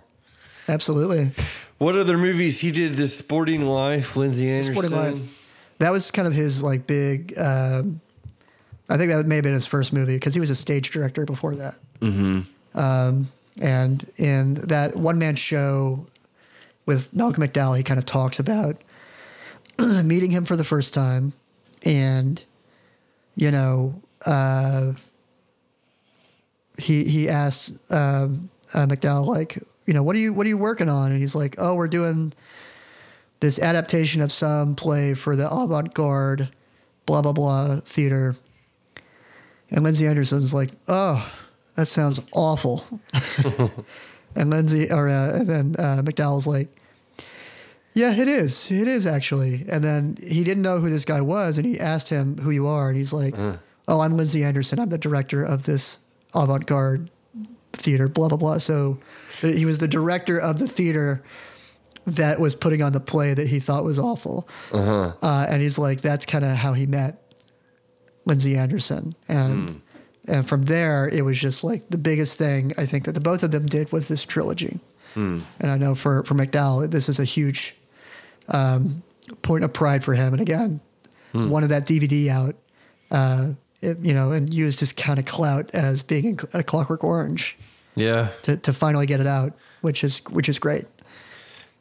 Absolutely. 0.68 1.32
What 1.78 1.96
other 1.96 2.18
movies 2.18 2.60
he 2.60 2.72
did? 2.72 2.96
This 2.96 3.16
Sporting 3.16 3.66
Life, 3.66 4.16
Lindsay 4.16 4.50
Anderson. 4.50 4.74
Sporting 4.74 4.92
Life. 4.92 5.46
That 5.80 5.92
was 5.92 6.12
kind 6.12 6.28
of 6.28 6.34
his 6.34 6.62
like 6.62 6.88
big. 6.88 7.38
Um, 7.38 8.02
I 8.90 8.98
think 8.98 9.12
that 9.12 9.26
may 9.26 9.36
have 9.36 9.44
been 9.44 9.54
his 9.54 9.68
first 9.68 9.94
movie 9.94 10.16
because 10.16 10.34
he 10.34 10.40
was 10.40 10.50
a 10.50 10.56
stage 10.56 10.92
director 10.92 11.26
before 11.26 11.56
that. 11.56 11.78
Mm-hmm. 12.02 12.42
Um, 12.78 13.28
and 13.62 14.10
in 14.18 14.56
that 14.56 14.96
one 14.96 15.20
man 15.20 15.36
show 15.36 16.06
with 16.86 17.12
Malcolm 17.14 17.44
McDowell, 17.44 17.78
he 17.78 17.84
kind 17.84 18.00
of 18.00 18.06
talks 18.06 18.40
about 18.40 18.82
meeting 20.04 20.32
him 20.32 20.46
for 20.46 20.56
the 20.56 20.64
first 20.64 20.94
time, 20.94 21.34
and 21.84 22.44
you 23.36 23.52
know, 23.52 24.02
uh, 24.26 24.94
he 26.78 27.04
he 27.06 27.30
asked 27.30 27.72
um, 27.92 28.50
uh, 28.74 28.86
McDowell 28.86 29.26
like, 29.26 29.58
you 29.86 29.94
know, 29.94 30.04
what 30.04 30.16
are 30.16 30.20
you 30.20 30.34
what 30.34 30.46
are 30.46 30.50
you 30.50 30.58
working 30.58 30.90
on? 30.90 31.12
And 31.12 31.20
he's 31.20 31.36
like, 31.36 31.56
oh, 31.58 31.76
we're 31.76 31.88
doing 31.88 32.34
this 33.40 33.60
adaptation 33.60 34.22
of 34.22 34.32
some 34.32 34.76
play 34.76 35.14
for 35.14 35.36
the 35.36 35.48
avant-garde 35.50 36.50
blah 37.06 37.22
blah 37.22 37.34
blah 37.34 37.78
theater. 37.78 38.36
And 39.70 39.84
lindsay 39.84 40.08
anderson's 40.08 40.54
like 40.54 40.72
oh 40.88 41.30
that 41.76 41.88
sounds 41.88 42.20
awful. 42.34 42.86
And 44.36 44.52
lindsay 44.52 44.92
or 44.92 45.08
uh, 45.10 45.40
and 45.40 45.48
then 45.48 45.76
uh, 45.80 46.02
mcdowell's 46.04 46.46
like 46.46 46.68
yeah 47.94 48.14
it 48.14 48.28
is. 48.28 48.70
It 48.70 48.88
is 48.88 49.08
actually. 49.08 49.66
And 49.68 49.84
then 49.84 50.18
he 50.22 50.44
didn't 50.44 50.62
know 50.62 50.78
who 50.80 50.90
this 50.90 51.06
guy 51.06 51.22
was 51.22 51.58
and 51.58 51.66
he 51.66 51.80
asked 51.80 52.10
him 52.10 52.38
who 52.38 52.52
you 52.52 52.68
are 52.68 52.90
and 52.90 52.98
he's 52.98 53.14
like 53.14 53.36
oh 53.88 54.00
i'm 54.02 54.16
lindsay 54.16 54.44
anderson 54.44 54.80
i'm 54.80 54.90
the 54.90 54.98
director 54.98 55.44
of 55.44 55.64
this 55.64 56.00
avant-garde 56.36 57.10
theater 57.74 58.08
blah 58.08 58.28
blah 58.28 58.38
blah 58.38 58.58
so 58.58 59.00
he 59.42 59.66
was 59.66 59.80
the 59.80 59.88
director 59.88 60.38
of 60.40 60.60
the 60.60 60.68
theater 60.68 61.24
that 62.08 62.40
was 62.40 62.56
putting 62.56 62.82
on 62.82 62.94
the 62.94 63.02
play 63.02 63.34
that 63.34 63.48
he 63.48 63.60
thought 63.60 63.84
was 63.84 64.00
awful. 64.00 64.48
Uh 64.72 65.12
huh. 65.22 65.46
and 65.50 65.62
he's 65.62 65.78
like, 65.78 66.00
that's 66.00 66.26
kind 66.26 66.46
of 66.46 66.52
how 66.56 66.72
he 66.72 66.88
met 66.88 67.22
Lindsay 68.26 68.56
Anderson. 68.56 69.14
And 69.28 69.82
and 70.26 70.48
from 70.48 70.62
there, 70.64 71.10
it 71.10 71.24
was 71.24 71.38
just 71.38 71.64
like 71.66 71.90
the 71.90 71.98
biggest 71.98 72.38
thing 72.38 72.72
I 72.78 72.86
think 72.86 73.06
that 73.06 73.12
the 73.12 73.20
both 73.20 73.44
of 73.44 73.52
them 73.52 73.66
did 73.66 73.92
was 73.92 74.08
this 74.08 74.24
trilogy. 74.24 74.80
And 75.60 75.72
I 75.72 75.78
know 75.78 75.96
for, 75.96 76.24
for 76.26 76.36
McDowell, 76.36 76.90
this 76.92 77.10
is 77.10 77.18
a 77.20 77.24
huge 77.26 77.76
um, 78.50 79.02
point 79.42 79.64
of 79.64 79.74
pride 79.74 80.04
for 80.04 80.14
him. 80.14 80.32
And 80.32 80.42
again, 80.42 80.80
wanted 81.50 81.68
that 81.72 81.86
DVD 81.88 82.30
out, 82.30 82.56
uh, 83.12 83.50
it, 83.82 83.98
you 84.00 84.14
know, 84.14 84.32
and 84.32 84.54
used 84.54 84.80
his 84.80 84.92
kind 84.94 85.20
of 85.20 85.26
clout 85.26 85.70
as 85.74 86.04
being 86.04 86.26
in 86.26 86.40
a 86.54 86.64
Clockwork 86.64 87.04
Orange 87.04 87.56
Yeah, 87.96 88.30
to, 88.44 88.58
to 88.58 88.74
finally 88.74 89.06
get 89.06 89.20
it 89.20 89.28
out, 89.28 89.54
which 89.82 90.04
is 90.04 90.22
which 90.30 90.50
is 90.50 90.60
great. 90.60 90.86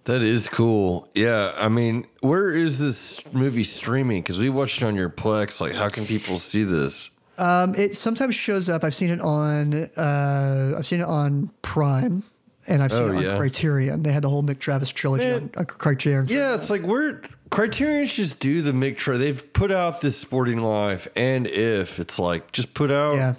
that 0.05 0.23
is 0.23 0.49
cool. 0.49 1.09
Yeah, 1.15 1.53
I 1.57 1.69
mean, 1.69 2.07
where 2.21 2.51
is 2.51 2.79
this 2.79 3.21
movie 3.33 3.65
streaming? 3.65 4.23
Because 4.23 4.39
we 4.39 4.51
watched 4.51 4.83
it 4.83 4.85
on 4.85 4.95
your 4.95 5.11
Plex. 5.11 5.61
Like, 5.61 5.73
how 5.75 5.89
can 5.89 6.07
people 6.07 6.39
see 6.39 6.63
this? 6.65 7.11
Um, 7.39 7.75
it 7.75 7.97
sometimes 7.97 8.35
shows 8.35 8.69
up. 8.71 8.83
I've 8.85 8.95
seen 8.95 9.11
it 9.11 9.21
on. 9.21 9.75
Uh, 9.97 10.75
I've 10.79 10.87
seen 10.87 11.01
it 11.01 11.07
on 11.07 11.51
Prime, 11.63 12.23
and 12.69 12.83
I've 12.83 12.93
seen 12.93 13.03
Oh, 13.03 13.09
it 13.13 13.17
on 13.17 13.23
yeah. 13.23 13.37
Criterion. 13.37 14.03
They 14.03 14.13
had 14.13 14.23
the 14.23 14.29
whole 14.31 14.43
Mick 14.43 14.59
Travis 14.59 14.89
trilogy 14.91 15.25
Man. 15.25 15.43
on, 15.57 15.61
on 15.61 15.65
Criterion. 15.67 16.27
Yeah, 16.29 16.55
it's 16.55 16.71
like 16.71 16.83
we're 16.83 17.21
Criterion 17.51 18.07
should 18.07 18.25
just 18.25 18.41
do 18.41 18.61
the 18.63 18.73
Mick 18.73 18.97
Tra 18.97 19.17
They've 19.19 19.53
put 19.53 19.71
out 19.71 20.01
this 20.01 20.17
Sporting 20.19 20.61
Life, 20.61 21.07
and 21.17 21.47
if 21.47 21.99
it's 22.01 22.19
like 22.19 22.53
just 22.53 22.75
put 22.75 22.91
out 22.91 23.15
yeah, 23.15 23.35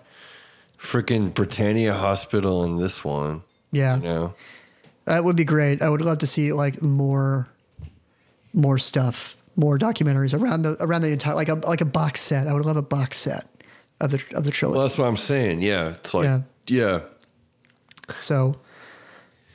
freaking 0.80 1.34
Britannia 1.34 1.94
Hospital 1.94 2.64
in 2.64 2.78
this 2.78 3.04
one. 3.04 3.44
yeah. 3.72 3.98
You 3.98 4.04
know, 4.04 4.34
That 5.06 5.24
would 5.24 5.36
be 5.36 5.44
great. 5.46 5.82
I 5.82 5.90
would 5.90 6.02
love 6.02 6.20
to 6.20 6.28
see 6.28 6.54
like 6.54 6.82
more, 6.82 7.48
more 8.54 8.78
stuff, 8.78 9.36
more 9.56 9.78
documentaries 9.78 10.40
around 10.40 10.62
the 10.64 10.78
around 10.82 11.02
the 11.02 11.12
entire 11.12 11.36
like 11.36 11.50
a 11.50 11.56
like 11.56 11.82
a 11.82 11.86
box 11.86 12.22
set. 12.22 12.48
I 12.48 12.54
would 12.54 12.66
love 12.66 12.78
a 12.78 12.82
box 12.82 13.18
set 13.18 13.46
of 14.00 14.12
the 14.12 14.24
of 14.36 14.44
the 14.46 14.52
trilogy. 14.52 14.78
well, 14.78 14.88
that's 14.88 14.98
what 14.98 15.06
I'm 15.08 15.18
saying. 15.18 15.62
Yeah, 15.62 15.90
it's 15.90 16.14
like 16.14 16.24
Yeah. 16.26 16.42
yeah, 16.68 17.00
So, 18.20 18.58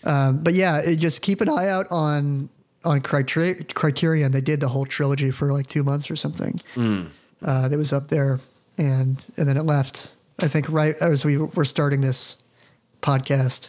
um, 0.05 0.43
but 0.43 0.55
yeah, 0.55 0.79
it, 0.81 0.97
just 0.97 1.23
keep 1.23 1.41
an 1.41 1.49
eye 1.49 1.69
out 1.69 1.87
on 1.91 2.49
on 2.85 3.01
Criter- 3.01 3.73
Criterion. 3.75 4.33
They 4.33 4.41
did 4.41 4.61
the 4.61 4.69
whole 4.69 4.85
trilogy 4.87 5.31
for 5.31 5.53
like 5.53 5.67
two 5.69 5.85
months 5.85 6.11
or 6.11 6.17
something. 6.17 6.61
Uh, 6.77 7.69
that 7.69 7.77
was 7.77 7.93
up 7.93 8.09
there, 8.09 8.39
and 8.79 9.25
and 9.37 9.49
then 9.49 9.57
it 9.57 9.63
left. 9.65 10.13
I 10.41 10.49
think 10.49 10.69
right 10.69 10.95
as 11.01 11.25
we 11.25 11.39
were 11.39 11.65
starting 11.65 12.01
this 12.01 12.37
podcast. 13.03 13.69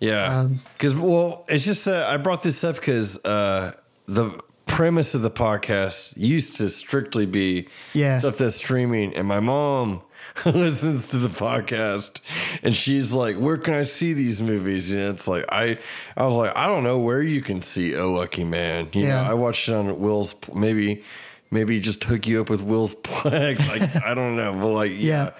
yeah. 0.00 0.40
Um, 0.40 0.60
Because 0.74 0.94
well, 0.94 1.44
it's 1.48 1.64
just 1.64 1.86
uh, 1.88 2.06
I 2.08 2.16
brought 2.18 2.42
this 2.42 2.62
up 2.64 2.76
because 2.76 3.16
uh, 3.24 3.72
the 4.06 4.40
premise 4.66 5.14
of 5.14 5.22
the 5.22 5.30
podcast 5.30 6.12
used 6.16 6.56
to 6.56 6.68
strictly 6.68 7.26
be 7.26 7.68
Yeah. 7.94 8.18
stuff 8.18 8.38
that's 8.38 8.56
streaming, 8.56 9.14
and 9.14 9.26
my 9.26 9.40
mom. 9.40 10.02
listens 10.46 11.08
to 11.08 11.18
the 11.18 11.28
podcast 11.28 12.20
and 12.62 12.74
she's 12.74 13.12
like 13.12 13.36
where 13.36 13.56
can 13.56 13.74
i 13.74 13.82
see 13.82 14.12
these 14.12 14.42
movies 14.42 14.90
and 14.92 15.00
it's 15.02 15.26
like 15.26 15.44
i 15.50 15.78
i 16.16 16.24
was 16.26 16.34
like 16.34 16.56
i 16.56 16.66
don't 16.66 16.84
know 16.84 16.98
where 16.98 17.22
you 17.22 17.40
can 17.40 17.60
see 17.62 17.96
oh 17.96 18.12
lucky 18.12 18.44
man 18.44 18.88
you 18.92 19.04
Yeah. 19.04 19.22
know 19.22 19.30
i 19.30 19.34
watched 19.34 19.68
it 19.68 19.74
on 19.74 19.98
will's 19.98 20.34
maybe 20.54 21.02
maybe 21.50 21.80
just 21.80 22.02
hook 22.04 22.26
you 22.26 22.40
up 22.40 22.50
with 22.50 22.62
will's 22.62 22.94
plex 23.02 23.58
like 23.68 24.04
i 24.04 24.14
don't 24.14 24.36
know 24.36 24.52
but 24.52 24.66
like 24.68 24.90
yeah. 24.92 24.96
Yeah. 24.96 25.30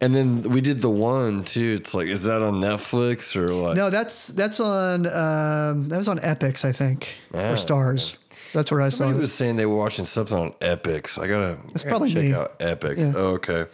and 0.00 0.14
then 0.14 0.42
we 0.42 0.60
did 0.60 0.80
the 0.80 0.90
one 0.90 1.44
too 1.44 1.76
it's 1.80 1.92
like 1.92 2.06
is 2.06 2.22
that 2.22 2.40
on 2.42 2.54
netflix 2.60 3.36
or 3.36 3.48
like 3.52 3.76
No, 3.76 3.90
that's 3.90 4.28
that's 4.28 4.58
on 4.60 5.06
um, 5.06 5.88
that 5.88 5.98
was 5.98 6.08
on 6.08 6.18
Epix, 6.20 6.64
I 6.64 6.72
think, 6.72 7.14
Ah, 7.34 7.52
or 7.52 7.56
Starz. 7.56 8.16
That's 8.52 8.70
where 8.72 8.80
I 8.80 8.88
saw 8.88 8.98
somebody 9.04 9.18
it. 9.18 9.20
was 9.20 9.32
saying 9.32 9.56
they 9.56 9.66
were 9.66 9.76
watching 9.76 10.04
something 10.04 10.36
on 10.36 10.52
Epix 10.60 11.18
i 11.22 11.26
gotta, 11.28 11.58
It's 11.74 11.84
probably 11.84 12.12
check 12.14 12.22
me. 12.24 12.32
out 12.34 12.58
Epix 12.58 12.98
Yeah. 12.98 13.12
oh, 13.14 13.34
okay 13.34 13.66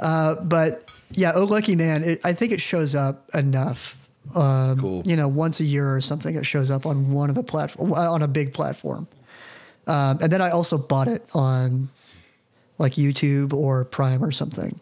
Uh, 0.00 0.36
but 0.42 0.84
yeah, 1.12 1.32
Oh 1.34 1.44
Lucky 1.44 1.76
Man, 1.76 2.02
it, 2.04 2.20
I 2.24 2.32
think 2.32 2.52
it 2.52 2.60
shows 2.60 2.94
up 2.94 3.28
enough. 3.34 3.98
Um, 4.34 4.78
Cool. 4.80 5.02
You 5.04 5.16
know, 5.16 5.28
once 5.28 5.60
a 5.60 5.64
year 5.64 5.94
or 5.94 6.00
something, 6.00 6.34
it 6.34 6.46
shows 6.46 6.70
up 6.70 6.86
on 6.86 7.12
one 7.12 7.28
of 7.28 7.34
the 7.36 7.44
platform 7.44 7.92
on 7.92 8.22
a 8.22 8.28
big 8.28 8.52
platform. 8.52 9.06
Um, 9.86 10.18
and 10.22 10.32
then 10.32 10.40
I 10.40 10.50
also 10.50 10.78
bought 10.78 11.08
it 11.08 11.22
on 11.34 11.88
like 12.78 12.94
YouTube 12.94 13.52
or 13.52 13.84
Prime 13.84 14.24
or 14.24 14.32
something. 14.32 14.80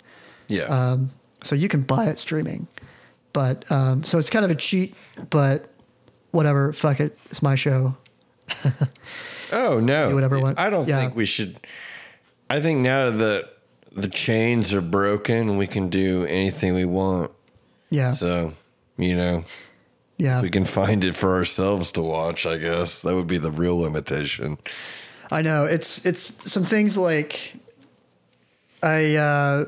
yeah 0.48 0.64
Um, 0.64 1.10
so 1.42 1.54
you 1.56 1.68
can 1.68 1.82
buy 1.82 2.06
it 2.06 2.18
streaming. 2.20 2.68
But 3.32 3.70
um, 3.72 4.04
so 4.04 4.18
it's 4.18 4.30
kind 4.30 4.44
of 4.44 4.50
a 4.50 4.54
cheat, 4.54 4.94
but 5.30 5.68
whatever. 6.30 6.72
Fuck 6.72 7.00
it. 7.00 7.18
It's 7.30 7.42
my 7.42 7.54
show. 7.56 7.96
Oh 9.54 9.80
no, 9.80 10.08
Do 10.08 10.14
whatever 10.14 10.38
I 10.38 10.40
want. 10.40 10.58
I 10.58 10.70
don't 10.70 10.88
Yeah. 10.88 11.00
think 11.00 11.14
we 11.14 11.26
should. 11.26 11.58
I 12.48 12.60
think 12.60 12.80
now 12.80 13.10
that 13.10 13.50
the 13.94 14.08
chains 14.08 14.72
are 14.72 14.80
broken, 14.80 15.56
we 15.56 15.66
can 15.66 15.88
do 15.88 16.24
anything 16.26 16.74
we 16.74 16.84
want. 16.84 17.30
Yeah. 17.90 18.14
So 18.14 18.54
you 18.96 19.16
know, 19.16 19.44
yeah. 20.18 20.42
we 20.42 20.50
can 20.50 20.64
find 20.64 21.02
it 21.04 21.14
for 21.16 21.34
ourselves 21.34 21.92
to 21.92 22.02
watch. 22.02 22.46
I 22.46 22.56
guess 22.58 23.00
that 23.02 23.14
would 23.14 23.26
be 23.26 23.38
the 23.38 23.50
real 23.50 23.78
limitation. 23.78 24.58
I 25.30 25.42
know 25.42 25.64
it's 25.64 26.04
it's 26.04 26.50
some 26.50 26.64
things 26.64 26.96
like 26.98 27.54
I 28.82 29.16
uh 29.16 29.64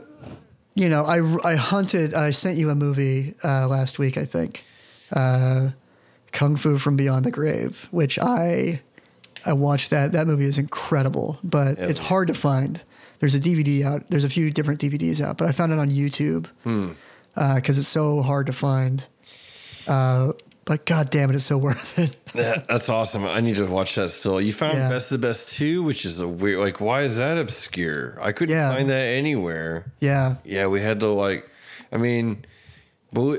you 0.75 0.89
know 0.89 1.05
I 1.05 1.53
I 1.53 1.55
hunted 1.57 2.15
I 2.15 2.33
sent 2.33 2.59
you 2.59 2.71
a 2.71 2.75
movie 2.75 3.35
uh 3.43 3.67
last 3.69 3.99
week 3.99 4.19
I 4.19 4.25
think 4.25 4.65
uh 5.15 5.71
Kung 6.33 6.57
Fu 6.57 6.79
from 6.79 6.97
Beyond 6.97 7.25
the 7.25 7.31
Grave 7.31 7.89
which 7.93 8.19
I 8.19 8.83
I 9.47 9.53
watched 9.55 9.91
that 9.91 10.13
that 10.13 10.27
movie 10.27 10.45
is 10.45 10.59
incredible 10.59 11.39
but 11.43 11.79
Yeah. 11.79 11.87
it's 11.87 12.01
hard 12.01 12.29
to 12.29 12.35
find 12.35 12.83
there's 13.21 13.35
a 13.35 13.41
DVD 13.41 13.85
out 13.85 14.05
there's 14.11 14.25
a 14.25 14.29
few 14.29 14.51
different 14.51 14.81
DVDs 14.81 15.21
out 15.21 15.39
but 15.39 15.49
I 15.49 15.53
found 15.53 15.73
it 15.73 15.79
on 15.79 15.91
YouTube 15.91 16.47
because 17.35 17.79
it's 17.79 17.89
so 17.89 18.23
hard 18.23 18.47
to 18.47 18.53
find 18.53 19.07
uh 19.87 20.33
but 20.65 20.87
god 20.87 21.11
damn 21.11 21.29
it 21.31 21.37
it's 21.37 21.45
so 21.45 21.59
worth 21.67 21.99
it 21.99 22.17
That, 22.33 22.67
that's 22.69 22.89
awesome. 22.89 23.25
I 23.27 23.41
need 23.41 23.57
to 23.57 23.67
watch 23.67 23.95
that 23.97 24.09
still. 24.09 24.41
You 24.41 24.53
found 24.53 24.75
Yeah. 24.79 24.89
Best 24.89 25.13
of 25.13 25.21
the 25.21 25.27
Best 25.29 25.53
two, 25.55 25.83
which 25.83 26.05
is 26.05 26.19
a 26.21 26.27
weird. 26.27 26.59
Like, 26.59 26.81
why 26.81 27.03
is 27.03 27.17
that 27.19 27.37
obscure? 27.39 28.19
I 28.21 28.33
couldn't 28.33 28.55
Yeah. 28.57 28.73
find 28.75 28.89
that 28.91 29.03
anywhere. 29.03 29.93
yeah 30.01 30.37
Yeah, 30.45 30.67
we 30.69 30.81
had 30.81 31.01
to 31.01 31.09
like. 31.09 31.49
I 31.93 31.99
mean, 31.99 32.45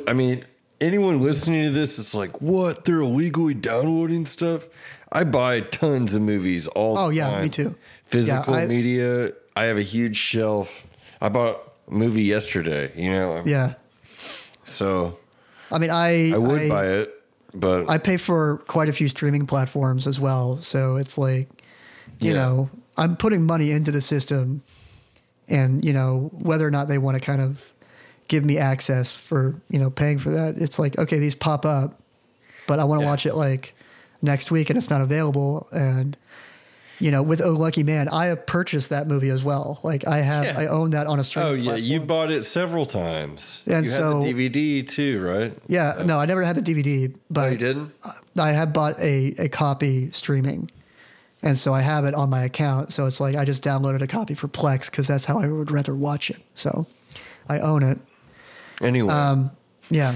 I 0.07 0.13
mean, 0.13 0.45
anyone 0.79 1.19
listening 1.19 1.65
to 1.65 1.71
this 1.71 1.99
is 1.99 2.13
like, 2.15 2.41
what? 2.41 2.85
They're 2.85 3.01
illegally 3.01 3.53
downloading 3.53 4.25
stuff. 4.25 4.67
I 5.11 5.23
buy 5.25 5.59
tons 5.61 6.13
of 6.15 6.21
movies 6.21 6.67
all. 6.67 6.97
Oh, 6.97 7.09
yeah, 7.09 7.41
me 7.41 7.49
too. 7.49 7.75
Physical 8.05 8.53
Yeah, 8.55 8.61
I- 8.61 8.67
media. 8.67 9.31
I 9.55 9.65
have 9.65 9.77
a 9.77 9.81
huge 9.81 10.17
shelf. 10.17 10.85
I 11.21 11.29
bought 11.29 11.73
a 11.87 11.93
movie 11.93 12.23
yesterday. 12.23 12.91
You 12.95 13.11
know. 13.11 13.43
yeah 13.45 13.73
So 14.63 15.17
I 15.71 15.77
mean 15.79 15.91
I 15.91 16.31
I 16.33 16.37
would 16.37 16.69
buy 16.69 16.87
it, 16.87 17.13
but 17.53 17.89
I 17.89 17.97
pay 17.97 18.17
for 18.17 18.57
quite 18.67 18.89
a 18.89 18.93
few 18.93 19.07
streaming 19.07 19.45
platforms 19.45 20.07
as 20.07 20.19
well. 20.19 20.57
So 20.57 20.97
it's 20.97 21.17
like, 21.17 21.47
you 22.19 22.31
Yeah. 22.31 22.33
know, 22.33 22.69
I'm 22.97 23.15
putting 23.15 23.45
money 23.45 23.71
into 23.71 23.91
the 23.91 24.01
system 24.01 24.61
and, 25.47 25.85
you 25.85 25.93
know, 25.93 26.29
whether 26.33 26.65
or 26.67 26.71
not 26.71 26.87
they 26.87 26.97
want 26.97 27.15
to 27.15 27.21
kind 27.21 27.41
of 27.41 27.61
give 28.27 28.43
me 28.43 28.57
access 28.57 29.15
for, 29.15 29.61
you 29.69 29.77
know, 29.77 29.89
paying 29.91 30.17
for 30.17 30.31
that, 30.31 30.55
it's 30.57 30.79
like, 30.79 30.97
okay, 30.97 31.19
these 31.19 31.35
pop 31.35 31.65
up, 31.65 31.99
but 32.65 32.79
I 32.79 32.83
want 32.83 32.99
to 32.99 33.03
Yeah. 33.03 33.09
watch 33.11 33.25
it 33.27 33.35
like 33.35 33.75
next 34.23 34.49
week 34.49 34.69
and 34.71 34.77
it's 34.77 34.89
not 34.89 35.01
available. 35.01 35.67
And, 35.71 36.17
you 36.99 37.11
know, 37.11 37.21
with 37.23 37.41
Oh 37.41 37.51
Lucky 37.51 37.83
Man, 37.83 38.07
I 38.09 38.27
have 38.27 38.45
purchased 38.45 38.89
that 38.89 39.07
movie 39.07 39.29
as 39.29 39.43
well. 39.43 39.79
Like 39.83 40.07
I 40.07 40.19
have, 40.21 40.45
Yeah. 40.45 40.59
I 40.59 40.67
own 40.67 40.91
that 40.91 41.07
on 41.07 41.19
a 41.19 41.23
streaming 41.23 41.51
Oh 41.51 41.53
yeah, 41.55 41.63
platform. 41.63 41.83
you 41.85 41.99
bought 41.99 42.31
it 42.31 42.43
several 42.45 42.85
times. 42.85 43.63
And 43.67 43.85
you 43.85 43.91
so- 43.91 44.21
had 44.23 44.35
the 44.35 44.49
DVD 44.49 44.87
too, 44.87 45.21
right? 45.21 45.53
Yeah, 45.67 46.01
no, 46.05 46.19
I 46.19 46.25
never 46.25 46.41
had 46.43 46.55
the 46.55 46.61
DVD, 46.61 47.13
but 47.29 47.47
Oh, 47.47 47.51
you 47.51 47.57
didn't? 47.57 47.91
I 48.39 48.51
have 48.51 48.71
bought 48.73 48.97
a, 48.99 49.33
a 49.37 49.49
copy 49.49 50.11
streaming. 50.11 50.69
And 51.43 51.57
so 51.57 51.73
I 51.73 51.81
have 51.81 52.05
it 52.05 52.15
on 52.15 52.29
my 52.29 52.43
account. 52.43 52.91
So 52.93 53.05
it's 53.05 53.19
like 53.19 53.35
I 53.35 53.45
just 53.45 53.63
downloaded 53.63 54.01
a 54.01 54.07
copy 54.07 54.33
for 54.33 54.47
Plex 54.47 54.89
because 54.89 55.05
that's 55.07 55.25
how 55.25 55.37
I 55.37 55.47
would 55.47 55.69
rather 55.69 55.93
watch 55.93 56.31
it. 56.31 56.41
So 56.55 56.87
I 57.47 57.59
own 57.59 57.83
it. 57.83 57.99
Anyway, 58.81 59.13
Um, 59.13 59.51
yeah. 59.91 60.15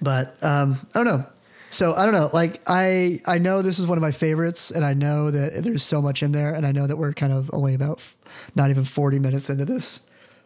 But 0.00 0.36
um, 0.42 0.76
I 0.94 1.02
don't 1.02 1.06
know. 1.06 1.26
So 1.74 1.92
I 1.92 2.04
don't 2.04 2.14
know. 2.14 2.30
Like 2.32 2.62
I 2.68 3.18
I 3.26 3.38
know 3.38 3.60
this 3.60 3.80
is 3.80 3.86
one 3.88 3.98
of 3.98 4.02
my 4.02 4.12
favorites, 4.12 4.70
and 4.70 4.84
I 4.84 4.94
know 4.94 5.32
that 5.32 5.64
there's 5.64 5.82
so 5.82 6.00
much 6.00 6.22
in 6.22 6.30
there, 6.30 6.54
and 6.54 6.64
I 6.64 6.70
know 6.70 6.86
that 6.86 6.96
we're 6.96 7.12
kind 7.12 7.32
of 7.32 7.50
only 7.52 7.74
about 7.74 7.98
f- 7.98 8.16
not 8.54 8.70
even 8.70 8.84
40 8.84 9.18
minutes 9.18 9.50
into 9.50 9.64
this. 9.64 9.98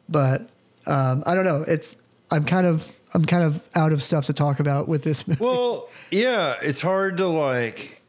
But 0.09 0.49
um, 0.87 1.23
I 1.27 1.35
don't 1.35 1.45
know. 1.45 1.65
It's 1.69 1.97
I'm 2.31 2.47
kind 2.47 2.67
of 2.67 2.91
I'm 3.13 3.27
kind 3.27 3.45
of 3.45 3.63
out 3.75 3.93
of 3.93 4.03
stuff 4.03 4.25
to 4.27 4.33
talk 4.33 4.59
about 4.59 4.89
with 4.89 5.03
this 5.03 5.29
movie. 5.29 5.45
Well, 5.45 5.91
yeah, 6.11 6.55
it's 6.63 6.81
hard 6.81 7.19
to 7.19 7.27
like. 7.27 8.01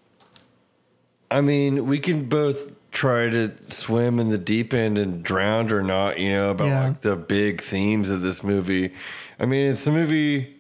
I 1.30 1.42
mean, 1.42 1.88
we 1.88 2.00
can 2.00 2.26
both 2.30 2.72
try 2.92 3.30
to 3.30 3.52
swim 3.68 4.18
in 4.20 4.30
the 4.30 4.38
deep 4.38 4.74
end 4.74 4.98
and 4.98 5.22
drown 5.24 5.72
or 5.72 5.84
not, 5.84 6.20
you 6.20 6.30
know, 6.32 6.52
about 6.52 6.68
Yeah. 6.68 6.88
like 6.88 7.02
the 7.02 7.16
big 7.18 7.62
themes 7.62 8.10
of 8.10 8.22
this 8.22 8.44
movie. 8.44 8.94
I 9.40 9.46
mean, 9.46 9.72
it's 9.72 9.86
a 9.88 9.92
movie. 9.92 10.56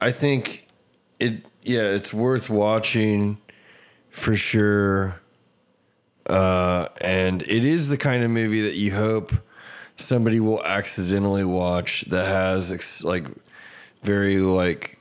I 0.00 0.12
think 0.12 0.66
it. 1.18 1.42
Yeah, 1.66 1.90
it's 1.90 2.14
worth 2.14 2.48
watching 2.48 3.38
for 4.10 4.36
sure. 4.36 5.20
Uh, 6.24 6.88
and 7.00 7.42
it 7.42 7.64
is 7.64 7.88
the 7.88 7.98
kind 7.98 8.22
of 8.22 8.30
movie 8.30 8.60
that 8.60 8.74
you 8.74 8.94
hope 8.94 9.32
somebody 9.96 10.38
will 10.38 10.64
accidentally 10.64 11.44
watch 11.44 12.02
that 12.02 12.26
has 12.26 12.70
ex- 12.70 13.02
like 13.02 13.26
very 14.04 14.38
like 14.38 14.96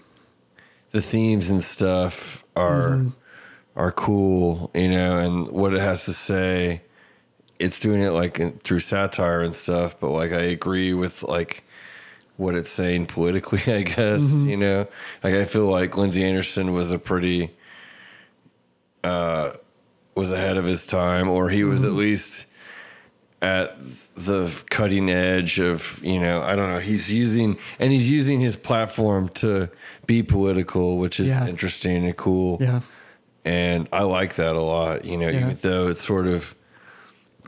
the 0.90 1.04
themes 1.04 1.52
and 1.52 1.62
stuff 1.62 2.44
are 2.56 3.02
are 3.76 3.92
cool, 3.92 4.72
you 4.74 4.90
know, 4.90 5.20
and 5.20 5.48
what 5.50 5.72
it 5.72 5.82
has 5.82 6.06
to 6.06 6.14
say. 6.14 6.82
It's 7.60 7.80
doing 7.80 8.02
it 8.02 8.10
like 8.10 8.40
in, 8.40 8.54
through 8.54 8.80
satire 8.80 9.42
and 9.42 9.54
stuff, 9.54 10.00
but 10.00 10.10
like 10.10 10.32
I 10.32 10.42
agree 10.42 10.96
with 10.96 11.22
like 11.22 11.64
what 12.38 12.56
it's 12.56 12.70
saying 12.70 13.06
politically. 13.08 13.62
I 13.74 13.84
guess 13.84 14.22
you 14.22 14.58
know, 14.58 14.88
like 15.24 15.34
I 15.36 15.46
feel 15.46 15.66
like 15.68 15.96
Lindsay 15.98 16.24
Anderson 16.24 16.74
was 16.74 16.92
a 16.92 17.00
pretty 17.00 17.52
uh 19.04 19.52
was 20.16 20.32
ahead 20.32 20.58
of 20.58 20.66
his 20.66 20.86
time, 20.88 21.30
or 21.30 21.50
he 21.50 21.64
was 21.64 21.84
at 21.84 21.92
least 21.92 22.46
at 23.42 23.78
the 24.16 24.50
cutting 24.70 25.10
edge 25.10 25.60
of 25.60 26.00
you 26.04 26.20
know 26.20 26.42
I 26.42 26.56
don't 26.56 26.70
know 26.70 26.80
he's 26.80 27.12
using 27.12 27.58
and 27.80 27.92
he's 27.92 28.10
using 28.10 28.40
his 28.40 28.56
platform 28.56 29.28
to 29.30 29.70
be 30.08 30.24
political 30.24 30.98
which 30.98 31.20
is 31.20 31.28
Yeah. 31.28 31.46
interesting 31.48 32.06
and 32.06 32.16
cool 32.16 32.58
yeah. 32.62 32.80
and 33.44 33.90
I 33.92 34.04
like 34.04 34.36
that 34.36 34.56
a 34.56 34.62
lot 34.62 35.04
you 35.04 35.18
know 35.18 35.28
Yeah. 35.28 35.40
even 35.42 35.58
though 35.62 35.90
it's 35.90 36.02
sort 36.04 36.28
of 36.28 36.55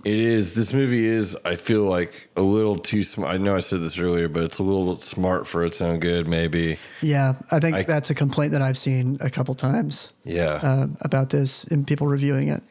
it 0.05 0.19
is 0.19 0.53
this 0.53 0.73
movie 0.73 1.05
is 1.05 1.35
I 1.45 1.55
feel 1.55 1.83
like 1.83 2.13
a 2.35 2.41
little 2.41 2.75
too 2.77 3.03
smart 3.03 3.33
I 3.33 3.37
know 3.37 3.55
I 3.55 3.59
said 3.59 3.81
this 3.81 3.97
earlier 3.99 4.27
but 4.29 4.43
it's 4.43 4.59
a 4.59 4.63
little 4.63 4.99
smart 4.99 5.47
for 5.47 5.65
its 5.65 5.81
own 5.81 5.99
good 5.99 6.27
maybe 6.27 6.77
Yeah, 7.01 7.33
I 7.51 7.59
think 7.59 7.75
I- 7.75 7.83
that's 7.83 8.09
a 8.09 8.15
complaint 8.15 8.51
that 8.53 8.61
I've 8.61 8.77
seen 8.77 9.17
a 9.21 9.29
couple 9.29 9.53
times 9.55 10.13
yeah 10.23 10.55
um, 10.63 10.97
about 11.01 11.29
this 11.29 11.63
and 11.65 11.85
people 11.87 12.07
reviewing 12.07 12.47
it. 12.49 12.63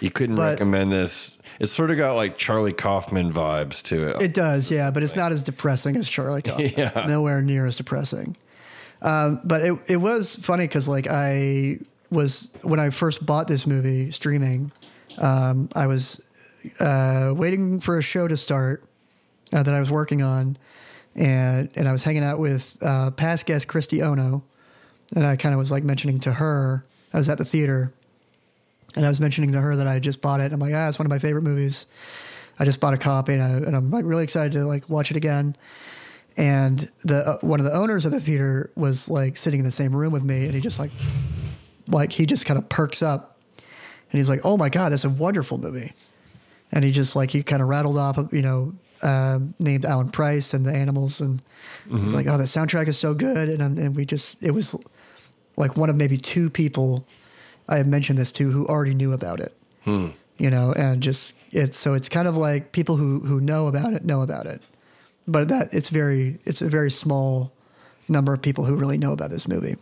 you 0.00 0.10
couldn't 0.10 0.36
but- 0.36 0.50
recommend 0.52 0.92
this 0.92 1.36
it's 1.60 1.70
sort 1.70 1.90
of 1.92 1.96
got 1.96 2.14
like 2.14 2.36
Charlie 2.36 2.72
Kaufman 2.72 3.32
vibes 3.32 3.80
to 3.84 4.08
it, 4.08 4.22
It 4.22 4.34
does, 4.34 4.70
yeah, 4.72 4.90
but 4.90 5.04
it's 5.04 5.14
not 5.14 5.30
as 5.30 5.40
depressing 5.40 5.94
as 5.94 6.08
Charlie 6.08 6.42
Kaufman. 6.48 6.72
Yeah. 6.76 7.04
Nowhere 7.06 7.42
near 7.42 7.64
as 7.64 7.76
depressing. 7.76 8.36
Um, 9.02 9.40
but 9.44 9.62
it 9.62 9.78
it 9.88 9.96
was 9.98 10.34
funny 10.34 10.64
because 10.64 10.88
like 10.88 11.06
I 11.08 11.78
was 12.10 12.50
when 12.62 12.80
I 12.80 12.90
first 12.90 13.24
bought 13.24 13.46
this 13.46 13.68
movie 13.68 14.10
streaming, 14.10 14.72
um, 15.18 15.68
I 15.76 15.86
was 15.86 16.20
uh, 16.80 17.32
waiting 17.36 17.80
for 17.80 17.98
a 17.98 18.02
show 18.02 18.28
to 18.28 18.36
start 18.36 18.84
uh, 19.52 19.62
that 19.62 19.74
I 19.74 19.80
was 19.80 19.90
working 19.90 20.22
on, 20.22 20.56
and 21.14 21.70
and 21.76 21.88
I 21.88 21.92
was 21.92 22.02
hanging 22.02 22.24
out 22.24 22.38
with 22.38 22.76
uh, 22.82 23.10
past 23.10 23.46
guest 23.46 23.68
Christy 23.68 24.02
Ono, 24.02 24.42
and 25.14 25.26
I 25.26 25.36
kind 25.36 25.54
of 25.54 25.58
was 25.58 25.70
like 25.70 25.84
mentioning 25.84 26.20
to 26.20 26.32
her 26.32 26.84
I 27.14 27.16
was 27.16 27.28
at 27.28 27.38
the 27.38 27.44
theater, 27.44 27.94
and 28.96 29.06
I 29.06 29.08
was 29.08 29.20
mentioning 29.20 29.52
to 29.52 29.60
her 29.60 29.76
that 29.76 29.86
I 29.86 29.94
had 29.94 30.02
just 30.02 30.20
bought 30.20 30.40
it. 30.40 30.52
I'm 30.52 30.58
like, 30.58 30.74
ah, 30.74 30.88
it's 30.88 30.98
one 30.98 31.06
of 31.06 31.10
my 31.10 31.20
favorite 31.20 31.42
movies. 31.42 31.86
I 32.58 32.64
just 32.64 32.80
bought 32.80 32.92
a 32.92 32.98
copy, 32.98 33.34
and, 33.34 33.42
I, 33.42 33.76
I'm 33.76 33.90
like 33.92 34.04
really 34.04 34.24
excited 34.24 34.52
to 34.52 34.64
like 34.64 34.88
watch 34.90 35.12
it 35.12 35.16
again. 35.16 35.56
And 36.36 36.80
the 37.04 37.22
uh, 37.24 37.46
one 37.46 37.60
of 37.60 37.66
the 37.66 37.72
owners 37.72 38.04
of 38.04 38.10
the 38.10 38.18
theater 38.18 38.72
was 38.74 39.08
like 39.08 39.36
sitting 39.36 39.60
in 39.60 39.64
the 39.64 39.70
same 39.70 39.94
room 39.94 40.12
with 40.12 40.24
me, 40.24 40.46
and 40.46 40.54
he 40.54 40.60
just 40.60 40.80
like, 40.80 40.90
like 41.86 42.10
he 42.10 42.26
just 42.26 42.46
kind 42.46 42.58
of 42.58 42.68
perks 42.68 43.00
up, 43.00 43.38
and 43.56 44.18
he's 44.18 44.28
like, 44.28 44.40
"Oh 44.42 44.56
my 44.56 44.68
god, 44.68 44.90
that's 44.90 45.04
a 45.04 45.10
wonderful 45.10 45.58
movie," 45.58 45.92
and 46.72 46.84
he 46.84 46.90
just 46.90 47.14
like 47.16 47.30
he 47.30 47.42
kind 47.42 47.62
of 47.62 47.68
rattled 47.68 47.98
off, 47.98 48.18
you 48.32 48.42
know, 48.42 48.74
um, 49.02 49.54
named 49.58 49.84
Alan 49.84 50.08
Price 50.08 50.54
and 50.54 50.64
the 50.64 50.72
animals, 50.72 51.20
and 51.20 51.42
he's 51.90 52.14
like, 52.14 52.26
"Oh, 52.26 52.38
the 52.38 52.44
soundtrack 52.44 52.88
is 52.88 52.98
so 52.98 53.14
good," 53.14 53.48
and 53.48 53.62
um, 53.62 53.76
and 53.78 53.94
we 53.94 54.04
just 54.06 54.42
it 54.42 54.52
was 54.52 54.74
like 55.56 55.76
one 55.76 55.90
of 55.90 55.96
maybe 55.96 56.16
two 56.16 56.48
people 56.50 57.06
I 57.68 57.76
had 57.76 57.86
mentioned 57.86 58.18
this 58.18 58.30
to 58.32 58.50
who 58.50 58.66
already 58.66 58.94
knew 58.94 59.12
about 59.12 59.40
it, 59.40 59.54
you 60.38 60.50
know, 60.50 60.72
and 60.76 61.02
just 61.02 61.34
it's 61.50 61.78
so 61.78 61.94
it's 61.94 62.08
kind 62.08 62.26
of 62.26 62.36
like 62.36 62.72
people 62.72 62.96
who 62.96 63.20
who 63.20 63.40
know 63.40 63.66
about 63.68 63.92
it 63.92 64.04
know 64.04 64.22
about 64.22 64.46
it, 64.46 64.60
but 65.28 65.48
that 65.48 65.68
it's 65.72 65.90
very 65.90 66.38
it's 66.44 66.62
a 66.62 66.68
very 66.68 66.90
small 66.90 67.52
number 68.08 68.34
of 68.34 68.42
people 68.42 68.64
who 68.64 68.76
really 68.76 68.98
know 68.98 69.12
about 69.12 69.30
this 69.30 69.46
movie. 69.48 69.76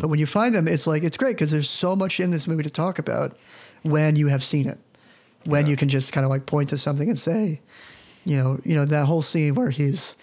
But 0.00 0.08
when 0.08 0.18
you 0.20 0.26
find 0.26 0.54
them, 0.54 0.68
it's 0.68 0.86
like 0.86 1.02
it's 1.04 1.16
great 1.16 1.36
because 1.36 1.50
there's 1.50 1.70
so 1.70 1.96
much 1.96 2.20
in 2.20 2.30
this 2.30 2.46
movie 2.46 2.62
to 2.64 2.70
talk 2.70 2.98
about 2.98 3.36
when 3.82 4.16
you 4.16 4.28
have 4.28 4.42
seen 4.42 4.68
it, 4.68 4.78
when 5.46 5.66
you 5.66 5.76
can 5.76 5.88
just 5.88 6.12
kind 6.12 6.24
of 6.24 6.30
like 6.30 6.46
point 6.46 6.68
to 6.70 6.78
something 6.78 7.08
and 7.08 7.18
say, 7.18 7.60
you 8.24 8.36
know, 8.36 8.58
you 8.64 8.74
know 8.74 8.84
that 8.84 9.06
whole 9.06 9.22
scene 9.22 9.54
where 9.54 9.70
he's 9.70 10.16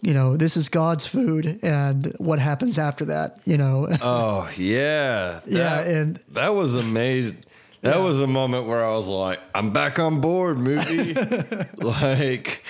you 0.00 0.14
know, 0.14 0.36
this 0.36 0.56
is 0.56 0.68
God's 0.68 1.06
food, 1.08 1.58
and 1.60 2.12
what 2.18 2.38
happens 2.38 2.78
after 2.78 3.04
that, 3.06 3.40
you 3.44 3.56
know. 3.58 3.88
Oh 4.02 4.48
yeah, 4.56 5.40
Yeah, 5.44 5.80
and- 5.80 6.16
that 6.30 6.54
was 6.54 6.76
amazing. 6.76 7.38
That 7.82 7.96
Yeah. 7.96 8.02
was 8.04 8.20
a 8.20 8.26
moment 8.28 8.66
where 8.66 8.84
I 8.84 8.92
was 8.94 9.06
like, 9.08 9.40
"I'm 9.54 9.72
back 9.72 9.98
on 9.98 10.20
board, 10.20 10.58
movie." 10.58 11.14
like, 11.76 12.64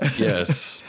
yes. 0.18 0.82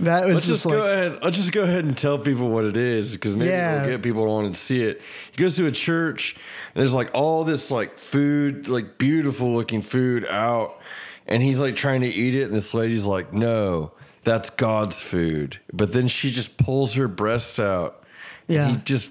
That 0.00 0.24
was 0.26 0.34
Let's 0.34 0.46
just 0.46 0.62
just 0.62 0.66
like, 0.66 0.74
go 0.76 0.84
ahead. 0.92 1.18
Let's 1.22 1.36
just 1.36 1.52
go 1.52 1.62
ahead 1.62 1.84
and 1.84 1.96
tell 1.96 2.18
people 2.18 2.50
what 2.50 2.64
it 2.64 2.76
is 2.76 3.12
because 3.12 3.36
maybe 3.36 3.50
Yeah. 3.50 3.76
it'll 3.82 3.90
get 3.90 4.02
people 4.02 4.24
to 4.24 4.30
want 4.30 4.54
to 4.54 4.60
see 4.60 4.82
it. 4.82 5.00
He 5.30 5.36
goes 5.40 5.56
to 5.56 5.66
a 5.66 5.70
church 5.72 6.34
and 6.74 6.80
there's 6.80 6.94
like 6.94 7.10
all 7.14 7.44
this 7.44 7.70
like 7.70 7.98
food, 7.98 8.68
like 8.68 8.98
beautiful 8.98 9.52
looking 9.54 9.82
food 9.82 10.26
out, 10.28 10.78
and 11.26 11.42
he's 11.42 11.58
like 11.60 11.76
trying 11.76 12.00
to 12.02 12.08
eat 12.08 12.34
it, 12.34 12.42
and 12.44 12.54
this 12.54 12.74
lady's 12.74 13.04
like, 13.06 13.32
"No, 13.32 13.92
that's 14.24 14.50
God's 14.50 15.00
food." 15.00 15.58
But 15.72 15.92
then 15.92 16.08
she 16.08 16.30
just 16.30 16.56
pulls 16.56 16.94
her 16.94 17.08
breasts 17.08 17.58
out. 17.58 18.04
Yeah. 18.48 18.68
he 18.68 18.76
just 18.84 19.10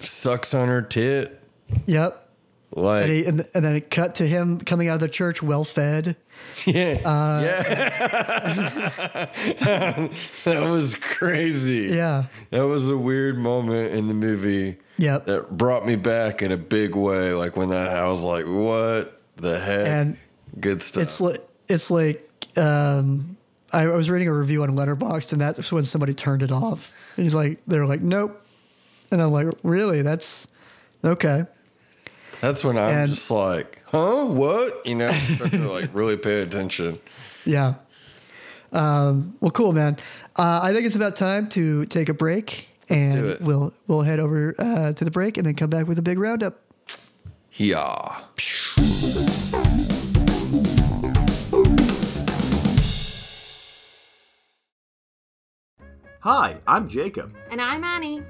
sucks 0.00 0.54
on 0.54 0.68
her 0.68 0.82
tit. 0.82 1.40
yep. 1.86 2.23
Like, 2.76 3.04
And, 3.04 3.12
he, 3.12 3.24
and, 3.24 3.44
and 3.54 3.64
then 3.64 3.76
it 3.76 3.90
cut 3.90 4.16
to 4.16 4.26
him 4.26 4.58
coming 4.58 4.88
out 4.88 4.94
of 4.94 5.00
the 5.00 5.08
church 5.08 5.42
well 5.42 5.62
fed. 5.64 6.16
yeah, 6.66 6.98
Uh, 7.04 7.40
yeah. 7.44 7.88
that 10.44 10.68
was 10.68 10.94
crazy. 10.96 11.94
Yeah. 11.94 12.24
That 12.50 12.66
was 12.66 12.90
a 12.90 12.98
weird 12.98 13.38
moment 13.38 13.94
in 13.94 14.08
the 14.08 14.14
movie. 14.14 14.76
Yep. 14.98 15.26
That 15.26 15.56
brought 15.56 15.86
me 15.86 15.96
back 15.96 16.42
in 16.42 16.52
a 16.52 16.56
big 16.56 16.94
way. 16.94 17.32
Like 17.32 17.56
when 17.56 17.68
that, 17.70 17.88
I 17.88 18.08
was 18.08 18.22
like, 18.22 18.46
what 18.46 19.20
the 19.36 19.58
heck? 19.58 19.86
And 19.86 20.16
Good 20.60 20.82
stuff. 20.82 21.02
It's 21.02 21.20
like 21.20 21.36
it's 21.68 21.90
like 21.90 22.30
um, 22.56 23.36
I 23.72 23.86
was 23.88 24.08
reading 24.08 24.28
a 24.28 24.32
review 24.34 24.62
on 24.62 24.70
Letterboxd, 24.70 25.32
and 25.32 25.40
that's 25.40 25.72
when 25.72 25.82
somebody 25.84 26.14
turned 26.14 26.42
it 26.42 26.52
off. 26.52 26.94
And 27.16 27.24
he's 27.24 27.34
like, 27.34 27.58
they're 27.66 27.86
like, 27.86 28.00
nope. 28.02 28.40
And 29.10 29.20
I'm 29.20 29.32
like, 29.32 29.48
really? 29.64 30.02
That's 30.02 30.46
okay. 31.04 31.46
That's 32.44 32.62
when 32.62 32.76
I'm 32.76 32.94
and- 32.94 33.10
just 33.14 33.30
like, 33.30 33.80
huh? 33.86 34.26
What? 34.26 34.86
You 34.86 34.96
know, 34.96 35.08
to 35.10 35.58
like 35.72 35.88
really 35.94 36.16
pay 36.18 36.42
attention. 36.42 36.98
Yeah. 37.46 37.74
Um, 38.72 39.36
well, 39.40 39.50
cool, 39.50 39.74
man. 39.74 39.98
Uh, 40.34 40.60
I 40.62 40.72
think 40.72 40.86
it's 40.86 40.96
about 40.96 41.14
time 41.14 41.46
to 41.50 41.84
take 41.84 42.08
a 42.08 42.14
break, 42.14 42.70
do 42.88 42.94
and 42.94 43.26
it. 43.26 43.40
we'll 43.42 43.74
we'll 43.86 44.00
head 44.00 44.18
over 44.18 44.54
uh, 44.58 44.92
to 44.94 45.04
the 45.04 45.10
break, 45.10 45.36
and 45.36 45.44
then 45.46 45.54
come 45.54 45.68
back 45.68 45.86
with 45.86 45.98
a 45.98 46.02
big 46.02 46.18
roundup. 46.18 46.58
Yeah. 47.52 48.22
Hi, 56.20 56.56
I'm 56.66 56.88
Jacob. 56.88 57.34
And 57.50 57.60
I'm 57.60 57.84
Annie. 57.84 58.22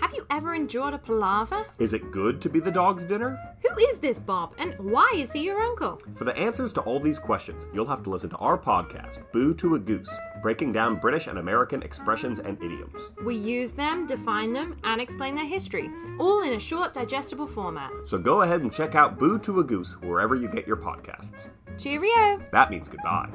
Have 0.00 0.14
you 0.14 0.26
ever 0.30 0.54
enjoyed 0.54 0.94
a 0.94 0.98
palaver? 0.98 1.66
Is 1.78 1.92
it 1.92 2.10
good 2.10 2.40
to 2.42 2.48
be 2.48 2.60
the 2.60 2.70
dog's 2.70 3.04
dinner? 3.04 3.38
Who 3.62 3.78
is 3.78 3.98
this 3.98 4.18
Bob, 4.18 4.54
and 4.58 4.78
why 4.78 5.12
is 5.14 5.32
he 5.32 5.40
your 5.44 5.60
uncle? 5.60 6.00
For 6.14 6.24
the 6.24 6.36
answers 6.36 6.72
to 6.74 6.80
all 6.82 7.00
these 7.00 7.18
questions, 7.18 7.66
you'll 7.72 7.86
have 7.86 8.02
to 8.04 8.10
listen 8.10 8.30
to 8.30 8.36
our 8.36 8.56
podcast, 8.56 9.20
Boo 9.32 9.54
to 9.54 9.74
a 9.74 9.78
Goose, 9.78 10.18
breaking 10.42 10.72
down 10.72 10.96
British 10.96 11.26
and 11.26 11.38
American 11.38 11.82
expressions 11.82 12.38
and 12.38 12.62
idioms. 12.62 13.10
We 13.24 13.36
use 13.36 13.72
them, 13.72 14.06
define 14.06 14.52
them, 14.52 14.76
and 14.84 15.00
explain 15.00 15.34
their 15.34 15.46
history, 15.46 15.90
all 16.18 16.42
in 16.42 16.54
a 16.54 16.60
short, 16.60 16.94
digestible 16.94 17.46
format. 17.46 17.90
So 18.04 18.18
go 18.18 18.42
ahead 18.42 18.62
and 18.62 18.72
check 18.72 18.94
out 18.94 19.18
Boo 19.18 19.38
to 19.40 19.60
a 19.60 19.64
Goose 19.64 20.00
wherever 20.00 20.34
you 20.34 20.48
get 20.48 20.66
your 20.66 20.76
podcasts. 20.76 21.48
Cheerio! 21.78 22.40
That 22.52 22.70
means 22.70 22.88
goodbye. 22.88 23.28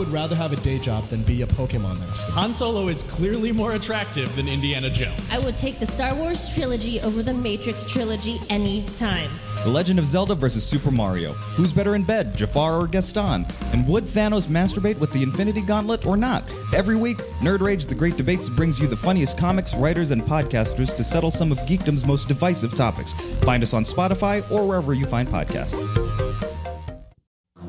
Would 0.00 0.08
rather 0.08 0.34
have 0.34 0.50
a 0.50 0.56
day 0.56 0.78
job 0.78 1.04
than 1.08 1.22
be 1.24 1.42
a 1.42 1.46
Pokemon 1.46 2.00
master. 2.00 2.32
Han 2.32 2.54
Solo 2.54 2.88
is 2.88 3.02
clearly 3.02 3.52
more 3.52 3.74
attractive 3.74 4.34
than 4.34 4.48
Indiana 4.48 4.88
Jones. 4.88 5.20
I 5.30 5.38
would 5.44 5.58
take 5.58 5.78
the 5.78 5.86
Star 5.86 6.14
Wars 6.14 6.54
trilogy 6.54 7.02
over 7.02 7.22
the 7.22 7.34
Matrix 7.34 7.84
trilogy 7.84 8.40
any 8.48 8.86
time. 8.96 9.30
The 9.62 9.68
Legend 9.68 9.98
of 9.98 10.06
Zelda 10.06 10.34
versus 10.34 10.64
Super 10.64 10.90
Mario. 10.90 11.34
Who's 11.34 11.70
better 11.70 11.96
in 11.96 12.02
bed, 12.02 12.34
Jafar 12.34 12.80
or 12.80 12.86
Gaston? 12.86 13.44
And 13.74 13.86
would 13.88 14.04
Thanos 14.04 14.46
masturbate 14.46 14.98
with 14.98 15.12
the 15.12 15.22
Infinity 15.22 15.60
Gauntlet 15.60 16.06
or 16.06 16.16
not? 16.16 16.44
Every 16.74 16.96
week, 16.96 17.18
Nerd 17.42 17.60
Rage 17.60 17.84
The 17.84 17.94
Great 17.94 18.16
Debates 18.16 18.48
brings 18.48 18.80
you 18.80 18.86
the 18.86 18.96
funniest 18.96 19.36
comics, 19.36 19.74
writers, 19.74 20.12
and 20.12 20.22
podcasters 20.22 20.96
to 20.96 21.04
settle 21.04 21.30
some 21.30 21.52
of 21.52 21.58
geekdom's 21.58 22.06
most 22.06 22.26
divisive 22.26 22.74
topics. 22.74 23.12
Find 23.42 23.62
us 23.62 23.74
on 23.74 23.84
Spotify 23.84 24.50
or 24.50 24.66
wherever 24.66 24.94
you 24.94 25.04
find 25.04 25.28
podcasts. 25.28 26.09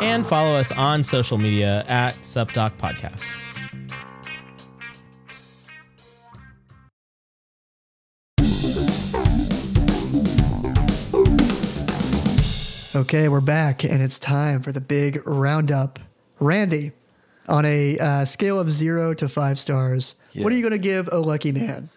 And 0.00 0.26
follow 0.26 0.54
us 0.56 0.70
on 0.72 1.02
social 1.02 1.38
media 1.38 1.84
at 1.88 2.14
SupDoc 2.16 2.76
Podcast. 2.78 3.22
Okay, 12.94 13.28
we're 13.28 13.40
back, 13.40 13.84
and 13.84 14.02
it's 14.02 14.18
time 14.18 14.62
for 14.62 14.70
the 14.70 14.80
big 14.80 15.26
roundup. 15.26 15.98
Randy, 16.40 16.92
on 17.48 17.64
a 17.64 17.98
uh, 17.98 18.24
scale 18.24 18.60
of 18.60 18.70
zero 18.70 19.14
to 19.14 19.28
five 19.28 19.58
stars, 19.58 20.14
what 20.34 20.52
are 20.52 20.56
you 20.56 20.62
going 20.62 20.72
to 20.72 20.78
give 20.78 21.08
a 21.10 21.18
lucky 21.18 21.52
man? 21.52 21.88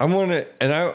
I'm 0.00 0.12
want 0.12 0.30
to, 0.30 0.48
and 0.62 0.72
I, 0.72 0.94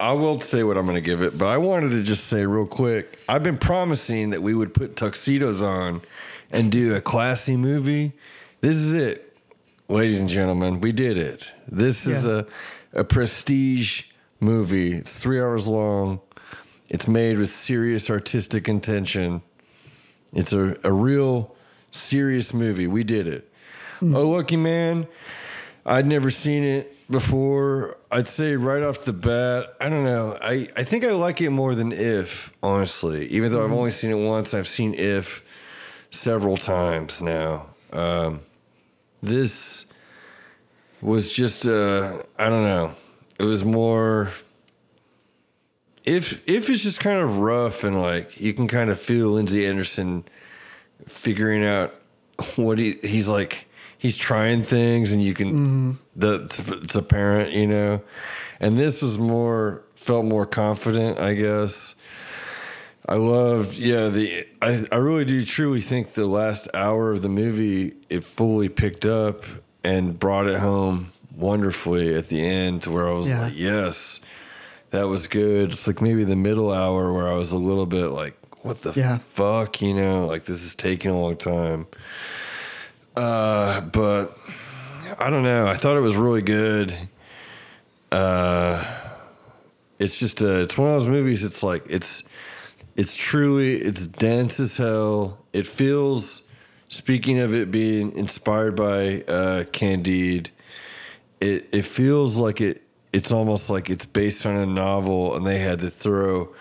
I 0.00 0.12
will 0.12 0.40
say 0.40 0.62
what 0.62 0.76
I'm 0.76 0.84
going 0.84 0.94
to 0.96 1.00
give 1.00 1.22
it, 1.22 1.36
but 1.36 1.46
I 1.46 1.58
wanted 1.58 1.90
to 1.90 2.02
just 2.02 2.24
say 2.26 2.46
real 2.46 2.66
quick. 2.66 3.18
I've 3.28 3.42
been 3.42 3.58
promising 3.58 4.30
that 4.30 4.42
we 4.42 4.54
would 4.54 4.72
put 4.74 4.96
tuxedos 4.96 5.60
on 5.62 6.02
and 6.50 6.70
do 6.70 6.94
a 6.94 7.00
classy 7.00 7.56
movie. 7.56 8.12
This 8.60 8.74
is 8.76 8.94
it, 8.94 9.36
ladies 9.88 10.20
and 10.20 10.28
gentlemen. 10.28 10.80
We 10.80 10.92
did 10.92 11.16
it. 11.16 11.52
This 11.66 12.06
is 12.06 12.24
Yeah. 12.24 12.42
a 12.94 13.00
a 13.00 13.04
prestige 13.04 14.04
movie. 14.40 14.94
It's 14.94 15.18
three 15.20 15.38
hours 15.40 15.66
long. 15.66 16.20
It's 16.88 17.06
made 17.06 17.36
with 17.36 17.50
serious 17.50 18.08
artistic 18.08 18.66
intention. 18.66 19.42
It's 20.32 20.54
a, 20.54 20.74
a 20.84 20.90
real 20.92 21.54
serious 21.92 22.54
movie. 22.54 22.86
We 22.86 23.04
did 23.04 23.28
it. 23.28 23.52
Hmm. 24.00 24.16
Oh, 24.16 24.30
Lucky 24.30 24.56
Man. 24.56 25.06
I'd 25.84 26.06
never 26.06 26.30
seen 26.30 26.62
it 26.64 26.96
before. 27.10 27.96
I'd 28.10 28.28
say 28.28 28.56
right 28.56 28.82
off 28.82 29.04
the 29.04 29.12
bat, 29.12 29.74
I 29.80 29.88
don't 29.88 30.04
know. 30.04 30.38
I, 30.40 30.68
I 30.76 30.84
think 30.84 31.04
I 31.04 31.12
like 31.12 31.40
it 31.40 31.50
more 31.50 31.74
than 31.74 31.92
If, 31.92 32.52
honestly. 32.62 33.26
Even 33.28 33.52
though 33.52 33.64
I've 33.64 33.72
only 33.72 33.90
seen 33.90 34.10
it 34.10 34.26
once, 34.26 34.54
I've 34.54 34.68
seen 34.68 34.94
If 34.94 35.42
several 36.10 36.56
times 36.56 37.20
now. 37.20 37.66
Um, 37.92 38.40
this 39.22 39.86
was 41.00 41.32
just, 41.32 41.66
uh, 41.66 42.22
I 42.38 42.48
don't 42.48 42.62
know. 42.62 42.94
It 43.38 43.44
was 43.44 43.64
more. 43.64 44.32
If 46.04 46.42
if 46.48 46.70
it's 46.70 46.82
just 46.82 47.00
kind 47.00 47.20
of 47.20 47.38
rough 47.38 47.84
and 47.84 48.00
like 48.00 48.40
you 48.40 48.54
can 48.54 48.66
kind 48.66 48.90
of 48.90 48.98
feel 48.98 49.28
Lindsay 49.28 49.66
Anderson 49.66 50.24
figuring 51.06 51.64
out 51.64 51.94
what 52.56 52.78
he 52.78 52.98
he's 53.02 53.28
like 53.28 53.67
he's 53.98 54.16
trying 54.16 54.62
things 54.62 55.12
and 55.12 55.22
you 55.22 55.34
can 55.34 55.48
mm-hmm. 55.52 55.92
the 56.16 56.44
it's, 56.44 56.58
it's 56.60 56.94
apparent 56.94 57.52
you 57.52 57.66
know 57.66 58.00
and 58.60 58.78
this 58.78 59.02
was 59.02 59.18
more 59.18 59.82
felt 59.94 60.24
more 60.24 60.46
confident 60.46 61.18
i 61.18 61.34
guess 61.34 61.94
i 63.08 63.14
loved 63.14 63.74
yeah 63.76 64.08
the 64.08 64.46
i 64.62 64.84
i 64.92 64.96
really 64.96 65.24
do 65.24 65.44
truly 65.44 65.80
think 65.80 66.12
the 66.14 66.26
last 66.26 66.68
hour 66.74 67.12
of 67.12 67.22
the 67.22 67.28
movie 67.28 67.94
it 68.08 68.22
fully 68.24 68.68
picked 68.68 69.04
up 69.04 69.44
and 69.84 70.18
brought 70.18 70.46
it 70.46 70.58
home 70.58 71.10
wonderfully 71.36 72.14
at 72.16 72.28
the 72.28 72.44
end 72.44 72.82
to 72.82 72.90
where 72.90 73.08
I 73.08 73.12
was 73.12 73.28
Yeah. 73.28 73.42
like, 73.42 73.52
yes, 73.56 74.18
that 74.90 75.06
was 75.06 75.28
good. 75.28 75.70
It's 75.72 75.86
like 75.86 76.02
maybe 76.02 76.24
the 76.24 76.34
middle 76.34 76.72
hour 76.72 77.12
where 77.12 77.28
I 77.28 77.34
was 77.34 77.52
a 77.52 77.56
little 77.56 77.86
bit 77.86 78.08
like, 78.08 78.36
what 78.62 78.82
the 78.82 78.92
Yeah. 78.98 79.18
fuck, 79.18 79.80
you 79.80 79.94
know, 79.94 80.26
like 80.26 80.46
this 80.46 80.62
is 80.64 80.74
taking 80.74 81.12
a 81.12 81.20
long 81.20 81.36
time. 81.36 81.86
Uh, 83.18 83.80
but 83.80 84.38
I 85.18 85.28
don't 85.30 85.42
know. 85.42 85.66
I 85.66 85.74
thought 85.74 85.96
it 85.96 86.00
was 86.00 86.14
really 86.16 86.42
good. 86.42 86.94
Uh, 88.12 88.84
it's 89.98 90.18
just 90.18 90.40
uh 90.40 90.62
it's 90.62 90.78
one 90.78 90.88
of 90.88 90.94
those 90.94 91.08
movies. 91.08 91.42
It's 91.42 91.62
like 91.62 91.82
it's 91.88 92.22
it's 92.96 93.16
truly 93.16 93.74
it's 93.76 94.06
dense 94.06 94.60
as 94.60 94.76
hell. 94.76 95.38
It 95.52 95.66
feels. 95.66 96.42
Speaking 96.90 97.38
of 97.38 97.52
it 97.54 97.70
being 97.70 98.12
inspired 98.16 98.74
by 98.74 99.22
uh, 99.28 99.64
Candide, 99.72 100.48
it 101.40 101.68
it 101.70 101.82
feels 101.82 102.38
like 102.38 102.60
it. 102.62 102.82
It's 103.12 103.30
almost 103.30 103.68
like 103.68 103.90
it's 103.90 104.06
based 104.06 104.46
on 104.46 104.56
a 104.56 104.64
novel, 104.64 105.34
and 105.36 105.46
they 105.46 105.58
had 105.58 105.80
to 105.80 105.90
throw 105.90 106.54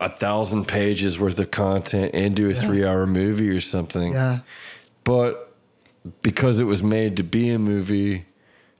a 0.00 0.08
thousand 0.08 0.66
pages 0.68 1.18
worth 1.18 1.38
of 1.38 1.50
content 1.50 2.14
into 2.14 2.46
a 2.48 2.52
Yeah. 2.54 2.60
three-hour 2.60 3.06
movie 3.06 3.50
or 3.50 3.60
something. 3.60 4.14
Yeah. 4.14 4.38
But 5.04 5.45
because 6.22 6.58
it 6.58 6.64
was 6.64 6.82
made 6.82 7.16
to 7.16 7.22
be 7.22 7.50
a 7.50 7.58
movie, 7.58 8.26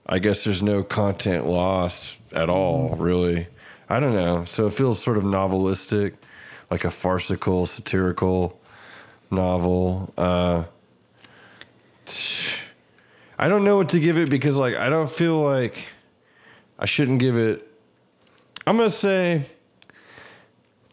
I 0.07 0.19
guess 0.19 0.45
there's 0.45 0.63
no 0.63 0.83
content 0.83 1.47
lost 1.47 2.19
at 2.33 2.49
all, 2.49 2.97
really. 2.97 3.49
I 3.89 4.01
don't 4.01 4.15
know. 4.15 4.45
So 4.45 4.67
it 4.67 4.73
feels 4.73 5.03
sort 5.03 5.17
of 5.17 5.25
novelistic, 5.25 6.15
like 6.71 6.85
a 6.85 6.91
farcical, 6.91 7.67
satirical 7.67 8.61
novel. 9.31 10.13
Uh, 10.17 10.65
I 13.39 13.49
don't 13.49 13.65
know 13.65 13.77
what 13.77 13.89
to 13.91 14.01
give 14.01 14.19
it 14.19 14.31
because, 14.31 14.57
like, 14.57 14.75
I 14.75 14.89
don't 14.89 15.11
feel 15.11 15.41
like 15.41 15.87
I 16.79 16.87
shouldn't 16.87 17.19
give 17.19 17.37
it. 17.37 17.67
I'm 18.67 18.77
gonna 18.77 18.91
say. 18.91 19.45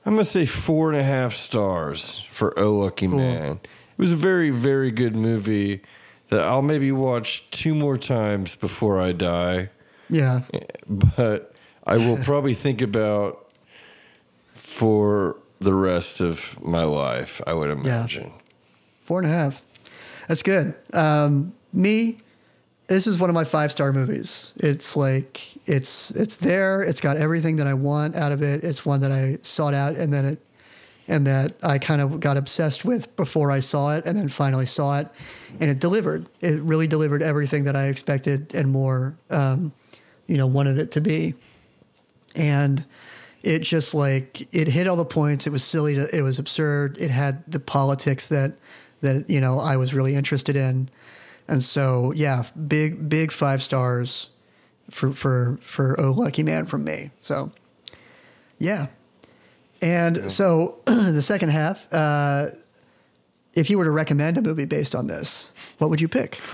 I'm 0.05 0.13
gonna 0.15 0.25
say 0.25 0.45
four 0.45 0.91
and 0.91 0.99
a 0.99 1.03
half 1.03 1.33
stars 1.33 2.25
for 2.29 2.57
Oh 2.59 2.73
Lucky 2.73 3.07
Man. 3.07 3.59
It 3.63 3.97
was 3.97 4.11
a 4.11 4.17
very, 4.17 4.49
very 4.49 4.91
good 4.91 5.15
movie 5.15 5.81
that 6.29 6.41
I'll 6.41 6.61
maybe 6.61 6.91
watch 6.91 7.49
two 7.51 7.75
more 7.75 7.97
times 7.97 8.55
before 8.55 8.99
I 8.99 9.11
die. 9.11 9.69
Yeah. 10.09 10.41
But 10.87 11.53
I 11.85 11.97
will 11.97 12.17
probably 12.23 12.53
think 12.53 12.81
about 12.81 13.51
for 14.53 15.37
the 15.59 15.73
rest 15.73 16.19
of 16.19 16.61
my 16.63 16.83
life, 16.83 17.41
I 17.47 17.53
would 17.53 17.69
imagine. 17.69 18.31
Four 19.05 19.19
and 19.19 19.27
a 19.27 19.31
half. 19.31 19.61
That's 20.27 20.43
good. 20.43 20.73
Um, 20.93 21.53
me, 21.71 22.17
this 22.87 23.07
is 23.07 23.19
one 23.19 23.29
of 23.29 23.33
my 23.33 23.43
five 23.43 23.71
star 23.71 23.93
movies. 23.93 24.53
It's 24.57 24.95
like 24.95 25.41
it's 25.67 26.11
it's 26.11 26.35
there. 26.37 26.81
It's 26.81 27.01
got 27.01 27.17
everything 27.17 27.57
that 27.57 27.67
I 27.67 27.73
want 27.73 28.15
out 28.15 28.31
of 28.31 28.41
it. 28.41 28.63
It's 28.63 28.85
one 28.85 29.01
that 29.01 29.11
I 29.11 29.39
sought 29.41 29.73
out 29.73 29.95
and 29.95 30.13
then 30.13 30.25
it 30.25 30.39
and 31.07 31.27
that 31.27 31.53
I 31.63 31.79
kind 31.79 32.01
of 32.01 32.19
got 32.19 32.37
obsessed 32.37 32.85
with 32.85 33.13
before 33.15 33.51
I 33.51 33.59
saw 33.59 33.95
it 33.95 34.05
and 34.05 34.17
then 34.17 34.29
finally 34.29 34.65
saw 34.65 34.99
it 34.99 35.07
and 35.59 35.69
it 35.69 35.79
delivered. 35.79 36.27
It 36.41 36.61
really 36.61 36.87
delivered 36.87 37.21
everything 37.21 37.65
that 37.65 37.75
I 37.75 37.87
expected 37.87 38.55
and 38.55 38.71
more 38.71 39.15
um, 39.29 39.73
you 40.27 40.37
know, 40.37 40.47
wanted 40.47 40.77
it 40.77 40.91
to 40.91 41.01
be. 41.01 41.35
And 42.35 42.83
it 43.43 43.59
just 43.59 43.93
like 43.93 44.47
it 44.53 44.67
hit 44.67 44.87
all 44.87 44.95
the 44.95 45.05
points. 45.05 45.45
It 45.45 45.51
was 45.51 45.63
silly. 45.63 45.95
To, 45.95 46.07
it 46.15 46.21
was 46.21 46.39
absurd. 46.39 46.97
It 46.97 47.11
had 47.11 47.43
the 47.47 47.59
politics 47.59 48.29
that 48.29 48.55
that 49.01 49.29
you 49.29 49.41
know 49.41 49.59
I 49.59 49.77
was 49.77 49.93
really 49.93 50.15
interested 50.15 50.55
in, 50.55 50.89
and 51.47 51.61
so 51.63 52.13
yeah, 52.15 52.43
big 52.67 53.09
big 53.09 53.31
five 53.31 53.61
stars 53.61 54.29
for 54.89 55.13
for 55.13 55.59
for 55.61 55.99
Oh 55.99 56.11
Lucky 56.11 56.41
Man 56.41 56.65
from 56.65 56.85
me. 56.85 57.11
So 57.21 57.51
yeah, 58.57 58.87
and 59.83 60.31
so 60.31 60.79
the 60.85 61.21
second 61.21 61.49
half. 61.49 61.85
Uh, 61.93 62.47
if 63.53 63.69
you 63.69 63.77
were 63.77 63.83
to 63.83 63.91
recommend 63.91 64.37
a 64.39 64.41
movie 64.41 64.65
based 64.65 64.95
on 64.95 65.05
this, 65.05 65.51
what 65.77 65.91
would 65.91 66.01
you 66.01 66.07
pick? 66.07 66.39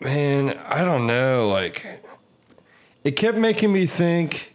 Man, 0.00 0.50
I 0.58 0.84
don't 0.84 1.06
know. 1.06 1.48
Like, 1.48 2.04
it 3.04 3.12
kept 3.12 3.38
making 3.38 3.72
me 3.72 3.86
think. 3.86 4.54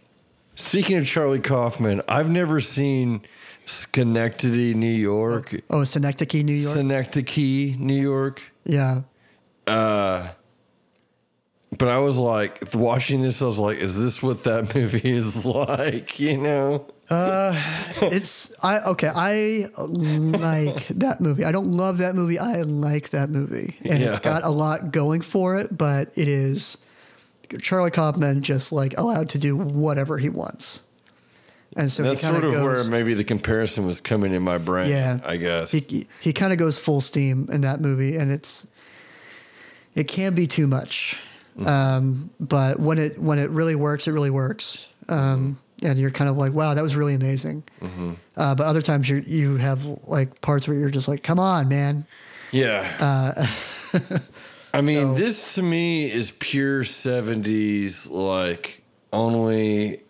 Speaking 0.54 0.96
of 0.96 1.06
Charlie 1.06 1.38
Kaufman, 1.40 2.02
I've 2.08 2.28
never 2.28 2.60
seen 2.60 3.22
Schenectady, 3.64 4.74
New 4.74 4.86
York. 4.90 5.54
Oh, 5.70 5.84
Schenectady, 5.84 6.42
New 6.42 6.52
York. 6.54 6.74
Schenectady, 6.74 7.76
New 7.78 8.00
York. 8.00 8.42
yeah, 8.64 9.02
Uh, 9.66 10.28
but 11.76 11.88
I 11.88 11.98
was 11.98 12.16
like, 12.16 12.74
watching 12.74 13.22
this, 13.22 13.42
I 13.42 13.46
was 13.46 13.58
like, 13.58 13.78
is 13.78 13.96
this 13.98 14.22
what 14.22 14.44
that 14.44 14.74
movie 14.74 15.10
is 15.10 15.44
like? 15.44 16.18
You 16.18 16.38
know? 16.38 16.86
Uh, 17.10 17.58
it's 18.02 18.52
I 18.62 18.80
okay. 18.80 19.10
I 19.14 19.66
like 19.78 20.88
that 20.88 21.20
movie. 21.20 21.44
I 21.44 21.52
don't 21.52 21.72
love 21.72 21.98
that 21.98 22.14
movie. 22.14 22.38
I 22.38 22.62
like 22.62 23.10
that 23.10 23.30
movie, 23.30 23.78
and 23.84 24.02
it's 24.02 24.18
got 24.18 24.44
a 24.44 24.50
lot 24.50 24.92
going 24.92 25.22
for 25.22 25.56
it. 25.56 25.76
But 25.76 26.08
it 26.16 26.28
is 26.28 26.76
Charlie 27.62 27.90
Kaufman 27.90 28.42
just 28.42 28.72
like 28.72 28.96
allowed 28.98 29.30
to 29.30 29.38
do 29.38 29.56
whatever 29.56 30.18
he 30.18 30.28
wants, 30.28 30.82
and 31.78 31.90
so 31.90 32.02
That's 32.02 32.20
he 32.20 32.26
sort 32.26 32.44
of 32.44 32.52
goes, 32.52 32.62
where 32.62 32.84
maybe 32.84 33.14
the 33.14 33.24
comparison 33.24 33.86
was 33.86 34.02
coming 34.02 34.34
in 34.34 34.42
my 34.42 34.58
brain. 34.58 34.90
Yeah. 34.90 35.18
I 35.24 35.38
guess. 35.38 35.72
he 35.72 36.06
he 36.20 36.34
kind 36.34 36.52
of 36.52 36.58
goes 36.58 36.78
full 36.78 37.00
steam 37.00 37.48
in 37.50 37.62
that 37.62 37.80
movie, 37.80 38.16
and 38.18 38.30
it's 38.30 38.66
it 39.94 40.08
can 40.08 40.34
be 40.34 40.46
too 40.46 40.66
much. 40.66 41.18
Um, 41.66 42.30
but 42.38 42.78
when 42.78 42.98
it 42.98 43.18
when 43.18 43.38
it 43.38 43.50
really 43.50 43.74
works, 43.74 44.06
it 44.06 44.12
really 44.12 44.30
works. 44.30 44.86
Um, 45.08 45.58
and 45.82 45.98
you're 45.98 46.10
kind 46.10 46.28
of 46.28 46.36
like, 46.36 46.52
wow, 46.52 46.74
that 46.74 46.82
was 46.82 46.94
really 46.96 47.14
amazing. 47.14 47.62
Uh, 48.36 48.54
but 48.54 48.60
other 48.66 48.82
times 48.82 49.08
you 49.08 49.22
you 49.26 49.56
have 49.56 49.84
like 50.06 50.40
parts 50.40 50.66
where 50.68 50.76
you're 50.76 50.90
just 50.90 51.08
like, 51.08 51.22
come 51.22 51.38
on, 51.38 51.68
man. 51.68 52.06
Yeah. 52.50 52.96
Uh, 52.98 53.46
I 54.74 54.80
mean, 54.82 55.14
this 55.14 55.54
to 55.54 55.62
me 55.62 56.10
is 56.12 56.30
pure 56.38 56.82
70s, 56.84 58.08
like 58.10 58.82
only 59.12 60.02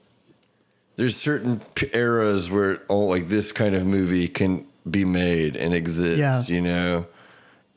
there's 0.96 1.16
certain 1.16 1.60
p- 1.74 1.88
eras 1.92 2.50
where 2.50 2.82
oh, 2.88 3.00
like 3.06 3.28
this 3.28 3.52
kind 3.52 3.74
of 3.74 3.86
movie 3.86 4.26
can 4.28 4.66
be 4.90 5.04
made 5.04 5.56
and 5.56 5.72
exist, 5.74 6.18
Yeah. 6.18 6.42
you 6.46 6.60
know? 6.60 7.06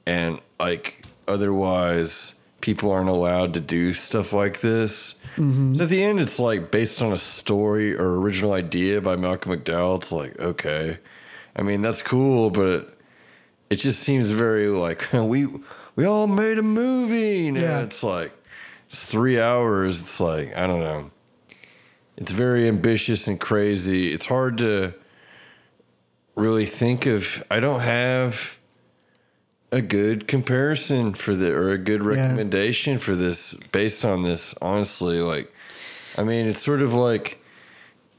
And 0.05 0.39
like 0.59 1.05
otherwise, 1.27 2.33
people 2.61 2.91
aren't 2.91 3.09
allowed 3.09 3.53
to 3.55 3.59
do 3.59 3.93
stuff 3.93 4.33
like 4.33 4.61
this. 4.61 5.15
Mm-hmm. 5.35 5.75
So 5.75 5.83
at 5.83 5.89
the 5.89 6.03
end, 6.03 6.19
it's 6.19 6.39
like 6.39 6.71
based 6.71 7.01
on 7.01 7.11
a 7.11 7.17
story 7.17 7.95
or 7.95 8.19
original 8.19 8.53
idea 8.53 9.01
by 9.01 9.15
Malcolm 9.15 9.53
McDowell. 9.53 9.97
It's 9.97 10.11
like, 10.11 10.39
okay. 10.39 10.99
I 11.55 11.63
mean, 11.63 11.81
that's 11.81 12.01
cool, 12.01 12.49
but 12.49 12.97
it 13.69 13.77
just 13.77 14.01
seems 14.01 14.29
very 14.29 14.67
like 14.67 15.07
we 15.13 15.47
we 15.95 16.05
all 16.05 16.27
made 16.27 16.57
a 16.57 16.63
movie. 16.63 17.51
Know? 17.51 17.61
Yeah. 17.61 17.81
It's 17.81 18.03
like 18.03 18.31
it's 18.87 19.03
three 19.03 19.39
hours. 19.39 19.99
It's 19.99 20.19
like 20.19 20.55
I 20.55 20.67
don't 20.67 20.81
know. 20.81 21.11
It's 22.17 22.31
very 22.31 22.67
ambitious 22.67 23.27
and 23.27 23.39
crazy. 23.39 24.13
It's 24.13 24.27
hard 24.27 24.57
to 24.59 24.93
really 26.35 26.65
think 26.65 27.05
of. 27.05 27.43
I 27.49 27.59
don't 27.59 27.79
have 27.79 28.57
a 29.71 29.81
good 29.81 30.27
comparison 30.27 31.13
for 31.13 31.35
the 31.35 31.53
or 31.53 31.69
a 31.69 31.77
good 31.77 32.03
recommendation 32.03 32.99
for 32.99 33.15
this 33.15 33.53
based 33.71 34.03
on 34.05 34.23
this. 34.23 34.53
Honestly, 34.61 35.19
like 35.19 35.51
I 36.17 36.23
mean, 36.23 36.47
it's 36.47 36.61
sort 36.61 36.81
of 36.81 36.93
like. 36.93 37.37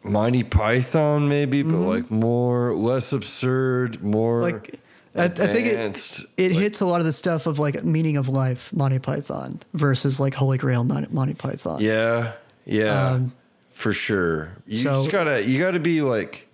Monty 0.05 0.43
Python, 0.43 1.29
maybe, 1.29 1.63
but 1.63 1.79
like 1.79 2.11
more, 2.11 2.75
less 2.75 3.13
absurd, 3.13 4.03
more 4.03 4.43
Mm-hmm. 4.43 4.55
Like 4.57 4.81
I, 5.15 5.25
I 5.45 5.47
think 5.47 5.67
it 5.69 6.21
it 6.37 6.51
hits 6.51 6.81
a 6.81 6.87
lot 6.87 6.99
of 7.01 7.07
the 7.07 7.13
stuff 7.13 7.47
of 7.47 7.61
like 7.61 7.85
meaning 7.85 8.17
of 8.17 8.29
life, 8.29 8.73
Monty 8.73 8.99
Python 8.99 9.61
versus 9.75 10.19
like 10.19 10.35
Holy 10.35 10.59
Grail 10.59 10.83
Mon- 10.83 11.07
Monty 11.11 11.35
Python. 11.35 11.81
Yeah, 11.81 12.33
yeah, 12.65 13.11
Um, 13.11 13.33
for 13.75 13.93
sure. 13.93 14.57
You 14.67 14.79
so- 14.79 15.03
just 15.03 15.13
gotta, 15.13 15.45
you 15.45 15.61
gotta 15.61 15.79
be 15.79 16.01
like, 16.03 16.49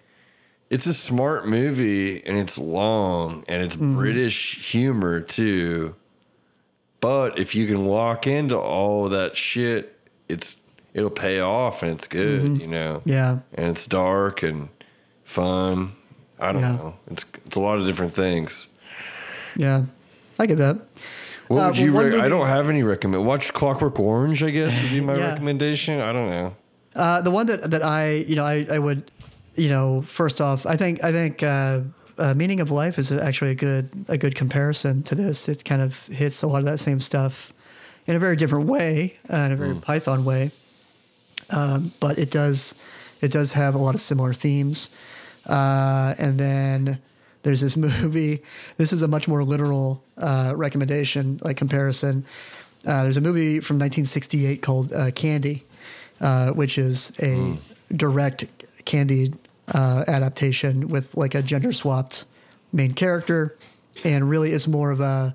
it's 0.70 0.86
a 0.86 0.94
smart 0.94 1.46
movie 1.48 2.24
and 2.26 2.36
it's 2.38 2.58
long 2.58 3.44
and 3.48 3.62
it's 3.62 3.76
Mm-hmm. 3.76 3.96
British 3.96 4.70
humor 4.72 5.20
too. 5.20 5.94
But 7.00 7.38
if 7.38 7.54
you 7.54 7.66
can 7.66 7.84
walk 7.84 8.26
into 8.26 8.58
all 8.58 9.08
that 9.08 9.36
shit, 9.36 9.96
it's 10.28 10.56
it'll 10.94 11.10
pay 11.10 11.38
off 11.40 11.82
and 11.82 11.92
it's 11.92 12.08
good, 12.08 12.60
you 12.60 12.66
know. 12.66 12.98
Mm-hmm. 13.00 13.08
Yeah. 13.08 13.38
and 13.54 13.66
it's 13.70 13.86
dark 13.86 14.42
and 14.42 14.68
fun. 15.24 15.92
I 16.40 16.52
don't 16.52 16.62
Yeah. 16.62 16.72
know. 16.72 16.94
It's 17.10 17.24
it's 17.46 17.56
a 17.56 17.60
lot 17.60 17.78
of 17.78 17.86
different 17.86 18.14
things. 18.14 18.68
Yeah, 19.56 19.84
I 20.38 20.46
get 20.46 20.58
that. 20.58 20.78
What 21.48 21.60
Uh, 21.62 21.66
would 21.68 21.78
you? 21.78 21.92
well, 21.92 22.04
Rec- 22.04 22.20
I 22.22 22.28
don't 22.28 22.46
have 22.46 22.68
any 22.68 22.82
recommend. 22.82 23.24
Watch 23.26 23.52
Clockwork 23.54 23.98
Orange. 23.98 24.42
I 24.42 24.50
guess 24.50 24.82
would 24.82 24.90
be 24.90 25.00
my 25.04 25.16
Yeah. 25.16 25.30
recommendation. 25.30 26.00
I 26.00 26.12
don't 26.12 26.28
know. 26.30 26.54
Uh, 26.94 27.20
the 27.22 27.30
one 27.30 27.46
that, 27.46 27.70
that 27.70 27.82
I, 27.84 28.24
you 28.28 28.34
know, 28.36 28.44
I, 28.44 28.66
I 28.70 28.78
would, 28.78 29.10
you 29.58 29.68
know, 29.68 30.02
first 30.02 30.40
off, 30.40 30.64
I 30.66 30.76
think, 30.76 31.02
I 31.02 31.12
think, 31.12 31.42
uh, 31.42 31.80
uh, 32.18 32.34
Meaning 32.34 32.60
of 32.60 32.70
Life 32.70 32.98
is 32.98 33.12
actually 33.12 33.52
a 33.52 33.54
good 33.54 33.90
a 34.08 34.18
good 34.18 34.34
comparison 34.34 35.02
to 35.04 35.14
this. 35.14 35.48
It 35.48 35.64
kind 35.64 35.80
of 35.80 36.06
hits 36.06 36.42
a 36.42 36.46
lot 36.46 36.58
of 36.58 36.64
that 36.64 36.78
same 36.78 37.00
stuff 37.00 37.52
in 38.06 38.16
a 38.16 38.18
very 38.18 38.36
different 38.36 38.66
way, 38.66 39.16
uh, 39.32 39.36
in 39.36 39.52
a 39.52 39.56
very 39.56 39.74
Python 39.74 40.24
way. 40.24 40.50
Um, 41.50 41.92
but 42.00 42.18
it 42.18 42.30
does 42.30 42.74
it 43.20 43.30
does 43.30 43.52
have 43.52 43.74
a 43.74 43.78
lot 43.78 43.94
of 43.94 44.00
similar 44.00 44.34
themes. 44.34 44.90
Uh, 45.46 46.14
and 46.18 46.38
then 46.38 46.98
there's 47.42 47.60
this 47.60 47.76
movie. 48.02 48.42
This 48.76 48.92
is 48.92 49.02
a 49.02 49.08
much 49.08 49.28
more 49.28 49.44
literal 49.44 50.02
uh, 50.16 50.54
recommendation, 50.56 51.40
like 51.42 51.56
comparison. 51.56 52.24
Uh, 52.86 53.02
there's 53.04 53.16
a 53.16 53.20
movie 53.20 53.60
from 53.60 53.76
1968 53.76 54.62
called 54.62 54.92
uh, 54.92 55.10
Candy, 55.10 55.64
uh, 56.20 56.50
which 56.50 56.78
is 56.78 57.12
a 57.20 57.58
direct 57.92 58.44
Candy 58.84 59.32
uh, 59.74 60.04
adaptation 60.08 60.88
with 60.88 61.16
like 61.16 61.34
a 61.34 61.42
gender 61.42 61.72
swapped 61.72 62.24
main 62.72 62.92
character, 62.94 63.56
and 64.04 64.28
really 64.28 64.52
is 64.52 64.68
more 64.68 64.90
of 64.90 65.00
a 65.00 65.34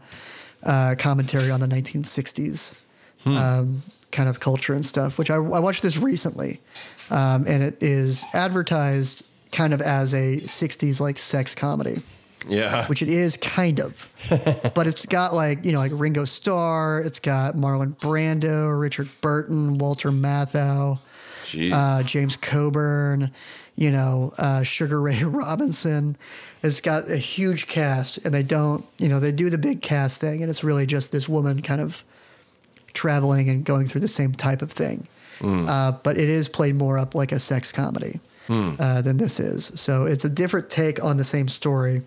uh, 0.63 0.95
commentary 0.97 1.51
on 1.51 1.59
the 1.59 1.67
1960s 1.67 2.75
um, 3.25 3.81
kind 4.11 4.27
of 4.29 4.39
culture 4.39 4.73
and 4.73 4.85
stuff. 4.85 5.17
Which 5.17 5.29
I, 5.29 5.35
I 5.35 5.39
watched 5.59 5.81
this 5.83 5.97
recently, 5.97 6.59
um, 7.09 7.45
and 7.47 7.63
it 7.63 7.81
is 7.81 8.23
advertised 8.33 9.25
kind 9.51 9.73
of 9.73 9.81
as 9.81 10.13
a 10.13 10.37
60s 10.37 10.99
like 10.99 11.19
sex 11.19 11.53
comedy 11.53 12.01
Yeah. 12.49 12.87
which 12.87 13.03
it 13.03 13.07
is 13.07 13.37
kind 13.37 13.79
of. 13.79 14.09
but 14.73 14.87
it's 14.87 15.05
got 15.05 15.33
like, 15.35 15.63
you 15.63 15.71
know, 15.71 15.77
like 15.77 15.91
Ringo 15.93 16.25
Starr, 16.25 17.01
it's 17.01 17.19
got 17.19 17.55
Marlon 17.55 17.95
Brando, 17.97 18.77
Richard 18.77 19.09
Burton, 19.21 19.77
Walter 19.77 20.09
Matthau, 20.11 20.97
uh, 21.71 22.01
James 22.03 22.35
Coburn, 22.35 23.31
you 23.75 23.91
know, 23.91 24.33
uh, 24.37 24.63
Sugar 24.63 25.01
Ray 25.01 25.23
Robinson. 25.23 26.17
It's 26.61 26.81
got 26.81 27.09
a 27.09 27.17
huge 27.17 27.67
cast, 27.67 28.17
and 28.25 28.33
they 28.33 28.43
don't, 28.43 28.85
you 28.97 29.09
know, 29.09 29.19
they 29.19 29.31
do 29.31 29.49
the 29.49 29.57
big 29.57 29.81
cast 29.81 30.19
thing, 30.19 30.41
and 30.41 30.49
it's 30.49 30.63
really 30.63 30.85
just 30.85 31.11
this 31.11 31.27
woman 31.27 31.61
kind 31.61 31.81
of 31.81 32.03
traveling 32.93 33.49
and 33.49 33.65
going 33.65 33.87
through 33.87 34.01
the 34.01 34.07
same 34.07 34.31
type 34.31 34.61
of 34.61 34.71
thing. 34.71 35.07
Uh, 35.67 35.91
but 36.03 36.15
it 36.17 36.29
is 36.29 36.47
played 36.47 36.75
more 36.75 36.97
up 36.97 37.15
like 37.15 37.31
a 37.31 37.39
sex 37.39 37.71
comedy 37.71 38.19
uh, 38.79 39.01
than 39.01 39.17
this 39.17 39.39
is. 39.39 39.71
So 39.75 40.05
it's 40.05 40.23
a 40.23 40.29
different 40.29 40.69
take 40.69 41.03
on 41.03 41.17
the 41.17 41.23
same 41.23 41.47
story. 41.47 42.03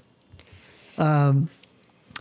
Um, 0.97 1.49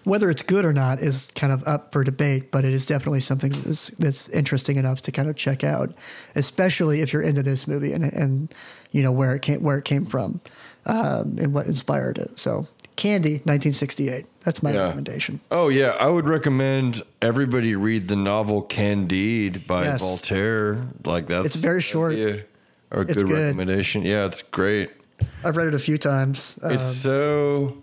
whether 0.05 0.29
it's 0.29 0.41
good 0.41 0.63
or 0.65 0.71
not 0.73 0.99
is 0.99 1.27
kind 1.35 1.51
of 1.51 1.61
up 1.67 1.91
for 1.91 2.03
debate, 2.03 2.51
but 2.51 2.63
it 2.63 2.71
is 2.73 2.85
definitely 2.85 3.19
something 3.19 3.51
that's, 3.51 3.89
that's 3.99 4.29
interesting 4.29 4.77
enough 4.77 5.01
to 5.01 5.11
kind 5.11 5.27
of 5.29 5.35
check 5.35 5.63
out, 5.63 5.93
especially 6.35 7.01
if 7.01 7.11
you're 7.11 7.21
into 7.21 7.43
this 7.43 7.67
movie 7.67 7.91
and, 7.91 8.03
and 8.05 8.53
you 8.91 9.01
know 9.03 9.11
where 9.11 9.35
it 9.35 9.41
came 9.41 9.61
where 9.61 9.77
it 9.77 9.83
came 9.85 10.05
from 10.05 10.39
um, 10.85 11.35
and 11.39 11.53
what 11.53 11.65
inspired 11.67 12.17
it. 12.17 12.37
So, 12.37 12.67
Candy, 12.95 13.41
1968. 13.43 14.25
That's 14.45 14.63
my 14.63 14.71
Yeah. 14.71 14.83
recommendation. 14.85 15.39
Oh 15.51 15.67
yeah, 15.69 15.95
I 15.99 16.07
would 16.07 16.27
recommend 16.29 17.01
everybody 17.21 17.75
read 17.75 18.07
the 18.07 18.15
novel 18.15 18.61
Candide 18.61 19.65
by 19.67 19.83
Yes. 19.83 19.99
Voltaire. 20.01 20.87
Like 21.03 21.27
that's 21.27 21.47
It's 21.47 21.55
very 21.55 21.81
short. 21.81 22.15
Yeah, 22.15 22.37
or 22.91 23.01
a 23.01 23.05
good, 23.05 23.27
good. 23.27 23.31
recommendation. 23.31 24.03
Yeah, 24.03 24.25
it's 24.27 24.43
great. 24.43 24.91
I've 25.43 25.57
read 25.57 25.67
it 25.67 25.73
a 25.75 25.79
few 25.79 25.97
times. 25.97 26.57
Um, 26.61 26.71
It's 26.73 26.95
so 26.97 27.77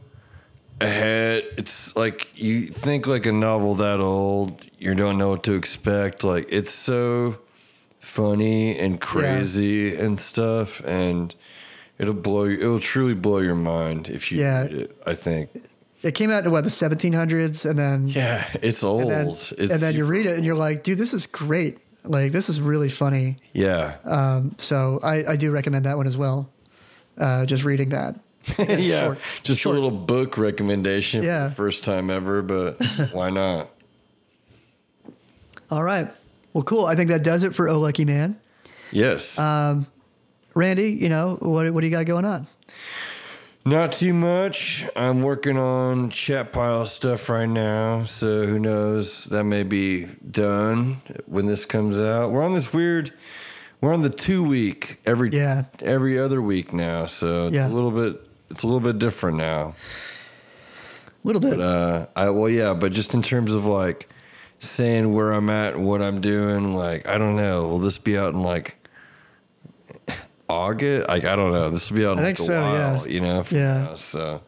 ahead. 0.82 1.44
It's 1.58 1.94
like 1.96 2.30
you 2.38 2.66
think 2.66 3.06
like 3.06 3.26
a 3.26 3.32
novel 3.32 3.74
that 3.76 4.00
old, 4.00 4.66
you 4.78 4.94
don't 4.94 5.18
know 5.18 5.30
what 5.30 5.42
to 5.44 5.52
expect. 5.52 6.22
Like 6.24 6.46
it's 6.50 6.72
so 6.72 7.38
funny 8.00 8.78
and 8.78 9.00
crazy 9.00 9.94
and 9.96 10.18
stuff, 10.18 10.80
and 10.84 11.34
it'll 11.98 12.14
blow. 12.14 12.44
you- 12.44 12.58
It'll 12.60 12.80
truly 12.80 13.14
blow 13.14 13.38
your 13.38 13.54
mind 13.54 14.08
if 14.08 14.30
you 14.32 14.38
Yeah. 14.38 14.62
read 14.62 14.72
it. 14.72 14.96
I 15.06 15.14
think. 15.14 15.50
it 16.02 16.16
came 16.16 16.30
out 16.32 16.44
in 16.44 16.50
what 16.50 16.64
the 16.64 16.70
1700s, 16.70 17.64
and 17.64 17.78
then 17.78 18.08
Yeah, 18.08 18.44
it's 18.60 18.82
old. 18.82 19.02
and 19.02 19.10
then, 19.12 19.28
it's 19.28 19.52
and 19.52 19.70
then 19.80 19.94
you 19.94 20.04
read 20.04 20.26
it 20.26 20.36
and 20.36 20.44
you're 20.44 20.56
like, 20.56 20.82
dude, 20.82 20.98
this 20.98 21.14
is 21.14 21.26
great. 21.26 21.78
Like 22.04 22.32
this 22.32 22.48
is 22.48 22.60
really 22.60 22.88
funny. 22.88 23.36
Yeah. 23.52 23.94
Um, 24.04 24.56
so 24.58 24.98
I, 25.04 25.24
I 25.28 25.36
do 25.36 25.52
recommend 25.52 25.84
that 25.84 25.96
one 25.96 26.08
as 26.08 26.16
well. 26.16 26.50
Uh, 27.16 27.46
just 27.46 27.62
reading 27.62 27.90
that. 27.90 28.16
yeah, 28.58 29.04
short. 29.04 29.18
just 29.42 29.60
Short. 29.60 29.76
a 29.76 29.80
little 29.80 29.96
book 29.96 30.36
recommendation 30.38 31.22
Yeah. 31.22 31.44
for 31.44 31.48
the 31.50 31.54
first 31.54 31.84
time 31.84 32.10
ever, 32.10 32.42
but 32.42 32.82
why 33.12 33.30
not? 33.30 33.70
All 35.70 35.82
right. 35.82 36.08
Well, 36.52 36.64
cool. 36.64 36.84
I 36.84 36.94
think 36.94 37.10
that 37.10 37.22
does 37.24 37.44
it 37.44 37.54
for 37.54 37.68
Oh 37.68 37.78
Lucky 37.80 38.04
Man. 38.04 38.38
Yes. 38.90 39.38
Um, 39.38 39.86
Randy, 40.54 40.90
you 40.92 41.08
know, 41.08 41.36
what, 41.40 41.72
what 41.72 41.80
do 41.80 41.86
you 41.86 41.90
got 41.92 42.04
going 42.04 42.26
on? 42.26 42.46
Not 43.64 43.92
too 43.92 44.12
much. 44.12 44.84
I'm 44.96 45.22
working 45.22 45.56
on 45.56 46.10
chat 46.10 46.52
pile 46.52 46.84
stuff 46.84 47.28
right 47.28 47.46
now, 47.48 48.04
so 48.04 48.44
who 48.44 48.58
knows? 48.58 49.24
That 49.26 49.44
may 49.44 49.62
be 49.62 50.06
done 50.30 50.96
when 51.26 51.46
this 51.46 51.64
comes 51.64 51.98
out. 52.00 52.32
We're 52.32 52.42
on 52.42 52.52
this 52.54 52.72
weird. 52.72 53.12
We're 53.80 53.94
on 53.94 54.02
the 54.02 54.10
two 54.10 54.42
week 54.42 55.00
every 55.06 55.30
Yeah. 55.30 55.64
every 55.80 56.18
other 56.18 56.42
week 56.42 56.72
now, 56.72 57.06
so 57.06 57.46
it's 57.46 57.56
Yeah. 57.56 57.68
a 57.68 57.70
little 57.70 57.92
bit 57.92 58.20
it's 58.52 58.62
a 58.62 58.66
little 58.66 58.80
bit 58.80 58.98
different 58.98 59.38
now. 59.38 59.74
A 61.24 61.26
little 61.26 61.40
bit. 61.40 61.56
But 61.56 61.60
uh, 61.60 62.06
I 62.14 62.30
well, 62.30 62.48
yeah, 62.48 62.74
but 62.74 62.92
just 62.92 63.14
in 63.14 63.22
terms 63.22 63.52
of 63.52 63.64
like 63.64 64.08
saying 64.60 65.12
where 65.12 65.32
I'm 65.32 65.50
at 65.50 65.74
and 65.74 65.86
what 65.86 66.02
I'm 66.02 66.20
doing, 66.20 66.74
like 66.74 67.08
I 67.08 67.18
don't 67.18 67.34
know. 67.34 67.66
Will 67.66 67.78
this 67.78 67.98
be 67.98 68.16
out 68.16 68.34
in 68.34 68.42
like 68.42 68.76
August? 70.48 71.08
Like 71.08 71.24
I 71.24 71.34
don't 71.34 71.52
know. 71.52 71.70
This 71.70 71.90
will 71.90 71.96
be 71.96 72.06
out 72.06 72.12
in 72.12 72.18
I 72.20 72.28
like 72.28 72.36
think 72.36 72.50
a 72.50 72.52
so, 72.52 72.52
yeah. 72.52 73.04
you 73.04 73.20
know. 73.20 73.44
Yeah. 73.50 73.82
now, 73.84 73.94
so 73.96 74.42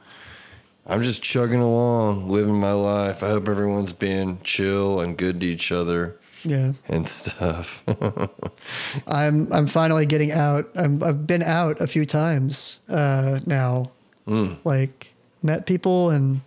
I'm 0.86 1.02
just 1.02 1.22
chugging 1.22 1.60
along, 1.60 2.28
living 2.28 2.60
my 2.60 2.72
life. 2.72 3.22
I 3.22 3.28
hope 3.28 3.48
everyone's 3.48 3.94
being 3.94 4.38
chill 4.44 5.00
and 5.00 5.16
good 5.16 5.40
to 5.40 5.46
each 5.46 5.72
other 5.72 6.18
yeah. 6.44 6.72
and 6.88 7.06
stuff. 7.06 7.82
I'm 9.06 9.52
I'm 9.52 9.66
finally 9.66 10.06
getting 10.06 10.32
out. 10.32 10.68
I'm, 10.74 11.02
I've 11.02 11.26
been 11.26 11.42
out 11.42 11.80
a 11.80 11.86
few 11.86 12.04
times 12.04 12.80
uh, 12.88 13.40
now. 13.46 13.90
Hmm. 14.26 14.54
Like 14.64 15.12
met 15.42 15.66
people 15.66 16.10
and 16.10 16.40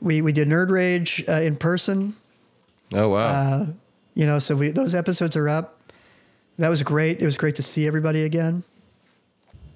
we 0.00 0.22
we 0.22 0.32
did 0.32 0.48
Nerd 0.48 0.70
Rage 0.70 1.24
uh, 1.28 1.32
in 1.32 1.56
person. 1.56 2.14
oh 2.94 3.08
wow. 3.10 3.18
Uh, 3.18 3.66
you 4.14 4.26
know, 4.26 4.38
so 4.38 4.56
we 4.56 4.70
those 4.70 4.94
episodes 4.94 5.36
are 5.36 5.48
up. 5.48 5.74
That 6.58 6.68
was 6.70 6.82
great. 6.82 7.22
It 7.22 7.24
was 7.24 7.36
great 7.36 7.56
to 7.56 7.62
see 7.62 7.86
everybody 7.86 8.24
again. 8.24 8.64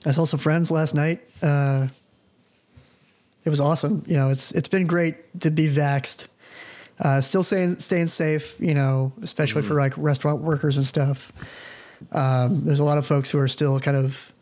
I 0.05 0.11
saw 0.11 0.25
some 0.25 0.41
friends 0.41 0.70
last 0.70 0.95
night. 0.95 1.20
Uh, 1.41 1.87
it 3.45 3.51
was 3.51 3.61
awesome. 3.61 4.05
You 4.07 4.16
know, 4.16 4.31
it's 4.31 4.53
it's 4.53 4.68
been 4.68 4.87
great 4.87 5.41
to 5.41 5.51
be 5.51 5.68
vaxxed. 5.68 6.27
Uh, 7.01 7.20
still 7.20 7.43
staying 7.43 7.76
staying 7.76 8.07
safe. 8.09 8.57
You 8.59 8.74
know, 8.74 9.12
especially 9.22 9.62
for 9.62 9.74
like 9.74 9.93
restaurant 9.97 10.40
workers 10.43 10.76
and 10.76 10.86
stuff. 10.86 11.32
Um, 12.12 12.64
there's 12.64 12.80
a 12.80 12.84
lot 12.84 12.99
of 12.99 13.07
folks 13.07 13.30
who 13.30 13.38
are 13.38 13.49
still 13.49 13.78
kind 13.80 13.97
of. 13.97 14.32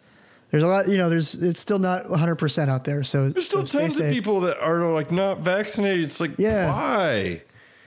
There's 0.51 0.63
a 0.65 0.67
lot. 0.67 0.89
You 0.89 0.97
know, 0.97 1.09
there's 1.09 1.35
it's 1.35 1.61
still 1.61 1.79
not 1.79 2.11
100 2.11 2.35
percent 2.37 2.71
out 2.71 2.85
there. 2.85 3.05
So 3.05 3.29
There's 3.29 3.47
still 3.47 3.65
so 3.67 3.79
tons 3.81 3.99
of 3.99 4.11
people 4.11 4.41
that 4.41 4.59
are 4.61 4.85
like 4.93 5.13
not 5.13 5.39
vaccinated. 5.41 6.05
It's 6.05 6.19
like 6.21 6.33
Yeah. 6.39 6.71
why? 6.75 7.43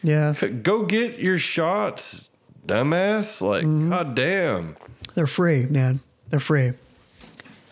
Yeah, 0.06 0.34
Go 0.34 0.84
get 0.86 1.20
your 1.20 1.38
shots, 1.40 2.30
dumbass. 2.68 3.40
Like, 3.42 3.64
Mm-hmm. 3.64 3.90
god 3.90 4.16
damn. 4.16 4.76
they're 5.14 5.28
free, 5.28 5.64
man. 5.66 6.00
They're 6.30 6.40
free. 6.42 6.72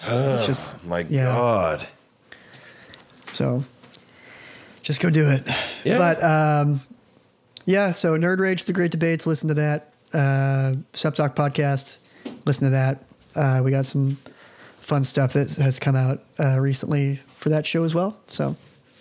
It's 0.03 0.45
just 0.47 0.85
My 0.85 1.01
yeah. 1.09 1.25
God. 1.25 1.87
So 3.33 3.63
just 4.81 4.99
go 4.99 5.09
do 5.09 5.29
it. 5.29 5.47
Yeah. 5.83 5.97
But 5.97 6.23
um, 6.23 6.81
yeah, 7.65 7.91
so 7.91 8.17
Nerd 8.17 8.39
Rage, 8.39 8.65
The 8.65 8.73
Great 8.73 8.91
Debates, 8.91 9.25
listen 9.25 9.47
to 9.49 9.53
that. 9.55 9.93
Uh, 10.13 10.73
SupDoc 10.93 11.35
Podcast, 11.35 11.97
listen 12.45 12.65
to 12.65 12.69
that. 12.71 13.03
Uh, 13.35 13.61
we 13.63 13.71
got 13.71 13.85
some 13.85 14.17
fun 14.79 15.03
stuff 15.03 15.33
that 15.33 15.49
has 15.55 15.79
come 15.79 15.95
out 15.95 16.23
uh, 16.39 16.59
recently 16.59 17.19
for 17.37 17.49
that 17.49 17.65
show 17.65 17.83
as 17.83 17.95
well. 17.95 18.19
So 18.27 18.55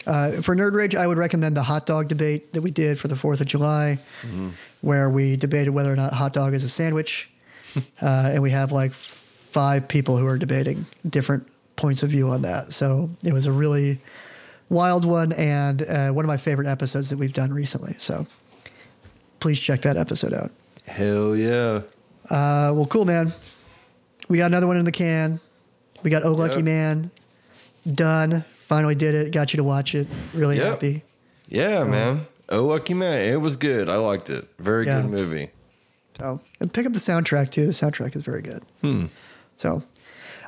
uh, 0.07 0.43
for 0.43 0.55
Nerd 0.55 0.74
Rage, 0.74 0.95
I 0.95 1.07
would 1.07 1.18
recommend 1.18 1.57
the 1.57 1.62
hot 1.62 1.87
dog 1.87 2.09
debate 2.09 2.53
that 2.53 2.62
we 2.62 2.70
did 2.70 2.99
for 2.99 3.09
the 3.09 3.16
4th 3.16 3.41
of 3.41 3.47
July, 3.47 3.99
where 4.81 5.11
we 5.11 5.37
debated 5.37 5.70
whether 5.70 5.93
or 5.93 5.97
not 5.97 6.12
hot 6.12 6.33
dog 6.33 6.55
is 6.55 6.64
a 6.64 6.68
sandwich. 6.68 7.28
uh, 7.76 7.81
and 8.33 8.43
we 8.43 8.51
have 8.51 8.72
like 8.72 8.93
five 8.93 9.89
people 9.89 10.16
who 10.16 10.26
are 10.26 10.39
debating 10.39 10.87
different 11.09 11.47
points 11.76 12.03
of 12.03 12.11
view 12.11 12.31
on 12.31 12.43
that. 12.43 12.72
So 12.72 13.11
it 13.24 13.33
was 13.33 13.47
a 13.47 13.53
really 13.53 14.01
wild 14.71 15.05
one 15.05 15.33
and 15.35 15.83
uh, 15.83 16.11
one 16.12 16.25
of 16.25 16.29
my 16.29 16.37
favorite 16.39 16.66
episodes 16.66 17.11
that 17.11 17.18
we've 17.18 17.33
done 17.35 17.53
recently. 17.53 17.95
So 17.99 18.27
please 19.41 19.61
check 19.61 19.83
that 19.83 19.97
episode 19.99 20.33
out. 20.33 20.51
Hell 20.87 21.37
yeah. 21.37 21.83
Uh, 22.31 22.73
well, 22.75 22.87
cool, 22.87 23.05
man. 23.05 23.33
We 24.29 24.39
got 24.39 24.47
another 24.47 24.66
one 24.66 24.77
in 24.77 24.85
the 24.85 24.93
can. 24.93 25.41
We 26.03 26.11
got 26.11 26.25
Oh 26.25 26.33
Lucky 26.33 26.57
Yep. 26.57 26.64
Man 26.64 27.11
done. 27.95 28.45
Finally 28.66 28.95
did 28.95 29.14
it. 29.14 29.33
Got 29.33 29.53
you 29.53 29.57
to 29.59 29.64
watch 29.64 29.95
it. 29.95 30.07
Really 30.33 30.57
Yep. 30.57 30.66
happy. 30.66 31.03
Yeah, 31.49 31.85
man. 31.85 32.27
Oh, 32.49 32.64
lucky 32.64 32.95
man. 32.95 33.18
It 33.33 33.41
was 33.41 33.57
good. 33.57 33.89
I 33.89 33.97
liked 33.97 34.31
it. 34.31 34.47
Very 34.59 34.87
Yeah. 34.87 35.03
good 35.03 35.11
movie. 35.11 35.51
So 36.18 36.41
and 36.61 36.73
pick 36.73 36.87
up 36.87 36.93
the 36.93 36.99
soundtrack 36.99 37.51
too. 37.51 37.66
The 37.66 37.73
soundtrack 37.73 38.14
is 38.14 38.23
very 38.23 38.43
good. 38.43 38.62
Hmm. 38.83 39.07
So, 39.57 39.83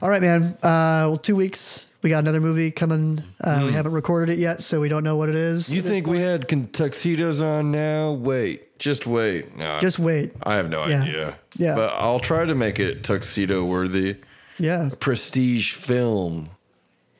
all 0.00 0.08
right, 0.08 0.20
man. 0.22 0.56
Uh, 0.62 1.08
well, 1.10 1.16
two 1.16 1.34
weeks 1.36 1.86
We 2.02 2.10
got 2.10 2.18
another 2.18 2.40
movie 2.40 2.70
coming. 2.72 3.22
Uh, 3.42 3.62
We 3.66 3.72
haven't 3.72 3.92
recorded 3.92 4.32
it 4.32 4.38
yet, 4.40 4.62
so 4.62 4.80
we 4.80 4.88
don't 4.88 5.04
know 5.04 5.16
what 5.16 5.28
it 5.28 5.36
is. 5.36 5.68
Hmm. 5.68 5.74
You 5.74 5.82
think 5.82 6.06
we 6.06 6.20
had 6.20 6.48
tuxedos 6.72 7.40
on 7.40 7.70
now? 7.70 8.12
Wait, 8.12 8.76
just 8.78 9.06
wait. 9.06 9.56
No, 9.56 9.78
Just 9.80 9.98
wait. 10.00 10.32
I 10.42 10.56
have 10.56 10.68
no 10.68 10.86
Yeah. 10.86 11.02
idea. 11.02 11.38
Yeah. 11.56 11.74
but 11.76 11.94
I'll 11.96 12.18
try 12.20 12.44
to 12.44 12.54
make 12.54 12.80
it 12.80 13.04
tuxedo 13.04 13.64
worthy. 13.64 14.16
Yeah. 14.58 14.90
Prestige 14.98 15.72
film. 15.74 16.48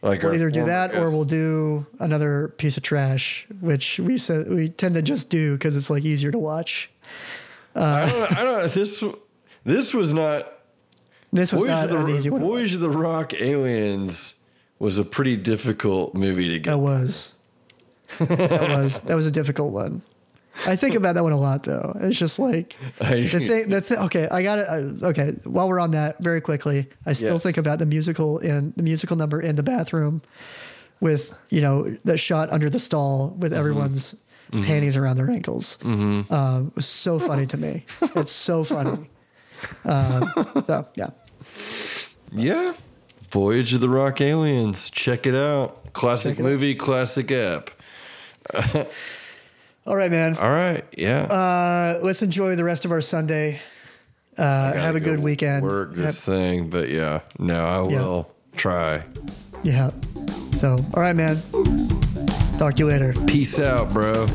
Like 0.02 0.24
We'll 0.24 0.34
either 0.34 0.50
do 0.50 0.64
that 0.64 0.96
or 0.96 1.10
we'll 1.12 1.22
do 1.24 1.86
another 2.00 2.48
piece 2.58 2.76
of 2.76 2.82
trash, 2.82 3.46
which 3.60 4.00
we 4.00 4.18
said 4.18 4.50
we 4.50 4.68
tend 4.68 4.96
to 4.96 5.02
just 5.02 5.28
do 5.28 5.52
because 5.52 5.76
it's 5.76 5.90
like 5.90 6.04
easier 6.04 6.32
to 6.32 6.38
watch. 6.40 6.90
I 7.76 8.08
don't. 8.10 8.36
I 8.38 8.44
don't. 8.44 8.72
This. 8.74 9.04
This 9.64 9.94
was 9.94 10.12
not. 10.12 10.52
This 11.32 11.52
was 11.52 11.62
Voyage 11.62 11.70
not 11.70 11.88
the 11.88 12.04
an 12.04 12.16
easy 12.16 12.30
one. 12.30 12.40
Voyage 12.40 12.74
of 12.74 12.80
the 12.80 12.90
Rock 12.90 13.32
Aliens 13.40 14.31
was 14.82 14.98
a 14.98 15.04
pretty 15.04 15.36
difficult 15.36 16.14
movie 16.14 16.48
to 16.48 16.58
get. 16.58 16.70
That 16.70 16.78
was. 16.78 17.34
that 18.18 18.68
was 18.68 19.00
that 19.02 19.14
was 19.14 19.26
a 19.26 19.30
difficult 19.30 19.72
one. 19.72 20.02
I 20.66 20.76
think 20.76 20.94
about 20.94 21.14
that 21.14 21.22
one 21.22 21.32
a 21.32 21.38
lot 21.40 21.62
though. 21.62 21.96
It's 22.02 22.18
just 22.18 22.38
like 22.38 22.76
the 22.98 23.26
thing. 23.28 23.70
The 23.70 23.80
thi- 23.80 23.96
okay, 23.96 24.28
I 24.30 24.42
got 24.42 24.58
it. 24.58 25.02
Okay, 25.02 25.30
while 25.44 25.66
we're 25.68 25.80
on 25.80 25.92
that, 25.92 26.18
very 26.18 26.40
quickly, 26.42 26.88
I 27.06 27.14
still 27.14 27.34
Yes. 27.34 27.42
think 27.42 27.56
about 27.56 27.78
the 27.78 27.86
musical 27.86 28.38
in 28.40 28.74
the 28.76 28.82
musical 28.82 29.16
number 29.16 29.40
in 29.40 29.56
the 29.56 29.62
bathroom, 29.62 30.20
with 31.00 31.32
you 31.48 31.60
know 31.62 31.88
that 32.04 32.18
shot 32.18 32.50
under 32.52 32.68
the 32.68 32.78
stall 32.78 33.30
Mm-hmm. 33.30 33.40
with 33.40 33.52
everyone's 33.54 34.14
panties 34.52 34.96
around 34.98 35.16
their 35.16 35.30
ankles. 35.30 35.78
Um, 35.82 36.66
it 36.68 36.76
was 36.76 36.86
so 36.86 37.18
funny 37.18 37.46
to 37.46 37.56
me. 37.56 37.86
It's 38.16 38.32
so 38.32 38.64
funny. 38.64 39.08
Um, 39.84 40.28
so 40.66 40.86
yeah, 40.96 41.10
Yeah. 42.32 42.74
Voyage 43.32 43.72
of 43.74 43.80
the 43.80 43.88
Rock 43.88 44.20
Aliens. 44.20 44.90
Check 44.90 45.26
it 45.26 45.34
out. 45.34 45.92
Classic 45.94 46.38
it 46.38 46.42
out. 46.42 46.44
movie, 46.44 46.74
classic 46.74 47.30
app. 47.32 47.70
all 49.86 49.96
right, 49.96 50.10
man. 50.10 50.36
All 50.36 50.50
right. 50.50 50.84
Yeah. 50.96 51.22
Uh, 51.22 51.98
let's 52.02 52.22
enjoy 52.22 52.56
the 52.56 52.64
rest 52.64 52.84
of 52.84 52.92
our 52.92 53.00
Sunday. 53.00 53.60
Uh, 54.38 54.72
have 54.74 54.94
a 54.96 55.00
Gotta 55.00 55.00
good 55.00 55.20
weekend. 55.20 55.62
Work 55.62 55.94
this 55.94 56.04
Have- 56.06 56.16
thing, 56.16 56.68
but 56.70 56.88
yeah. 56.90 57.20
No, 57.38 57.64
I 57.64 57.76
Yeah. 57.90 58.00
will 58.00 58.30
try. 58.56 59.02
Yeah. 59.62 59.90
So, 60.54 60.74
all 60.94 61.02
right, 61.02 61.16
man. 61.16 61.36
Talk 62.58 62.74
to 62.76 62.78
you 62.80 62.86
later. 62.86 63.14
Peace 63.26 63.58
out, 63.58 63.92
bro. 63.92 64.26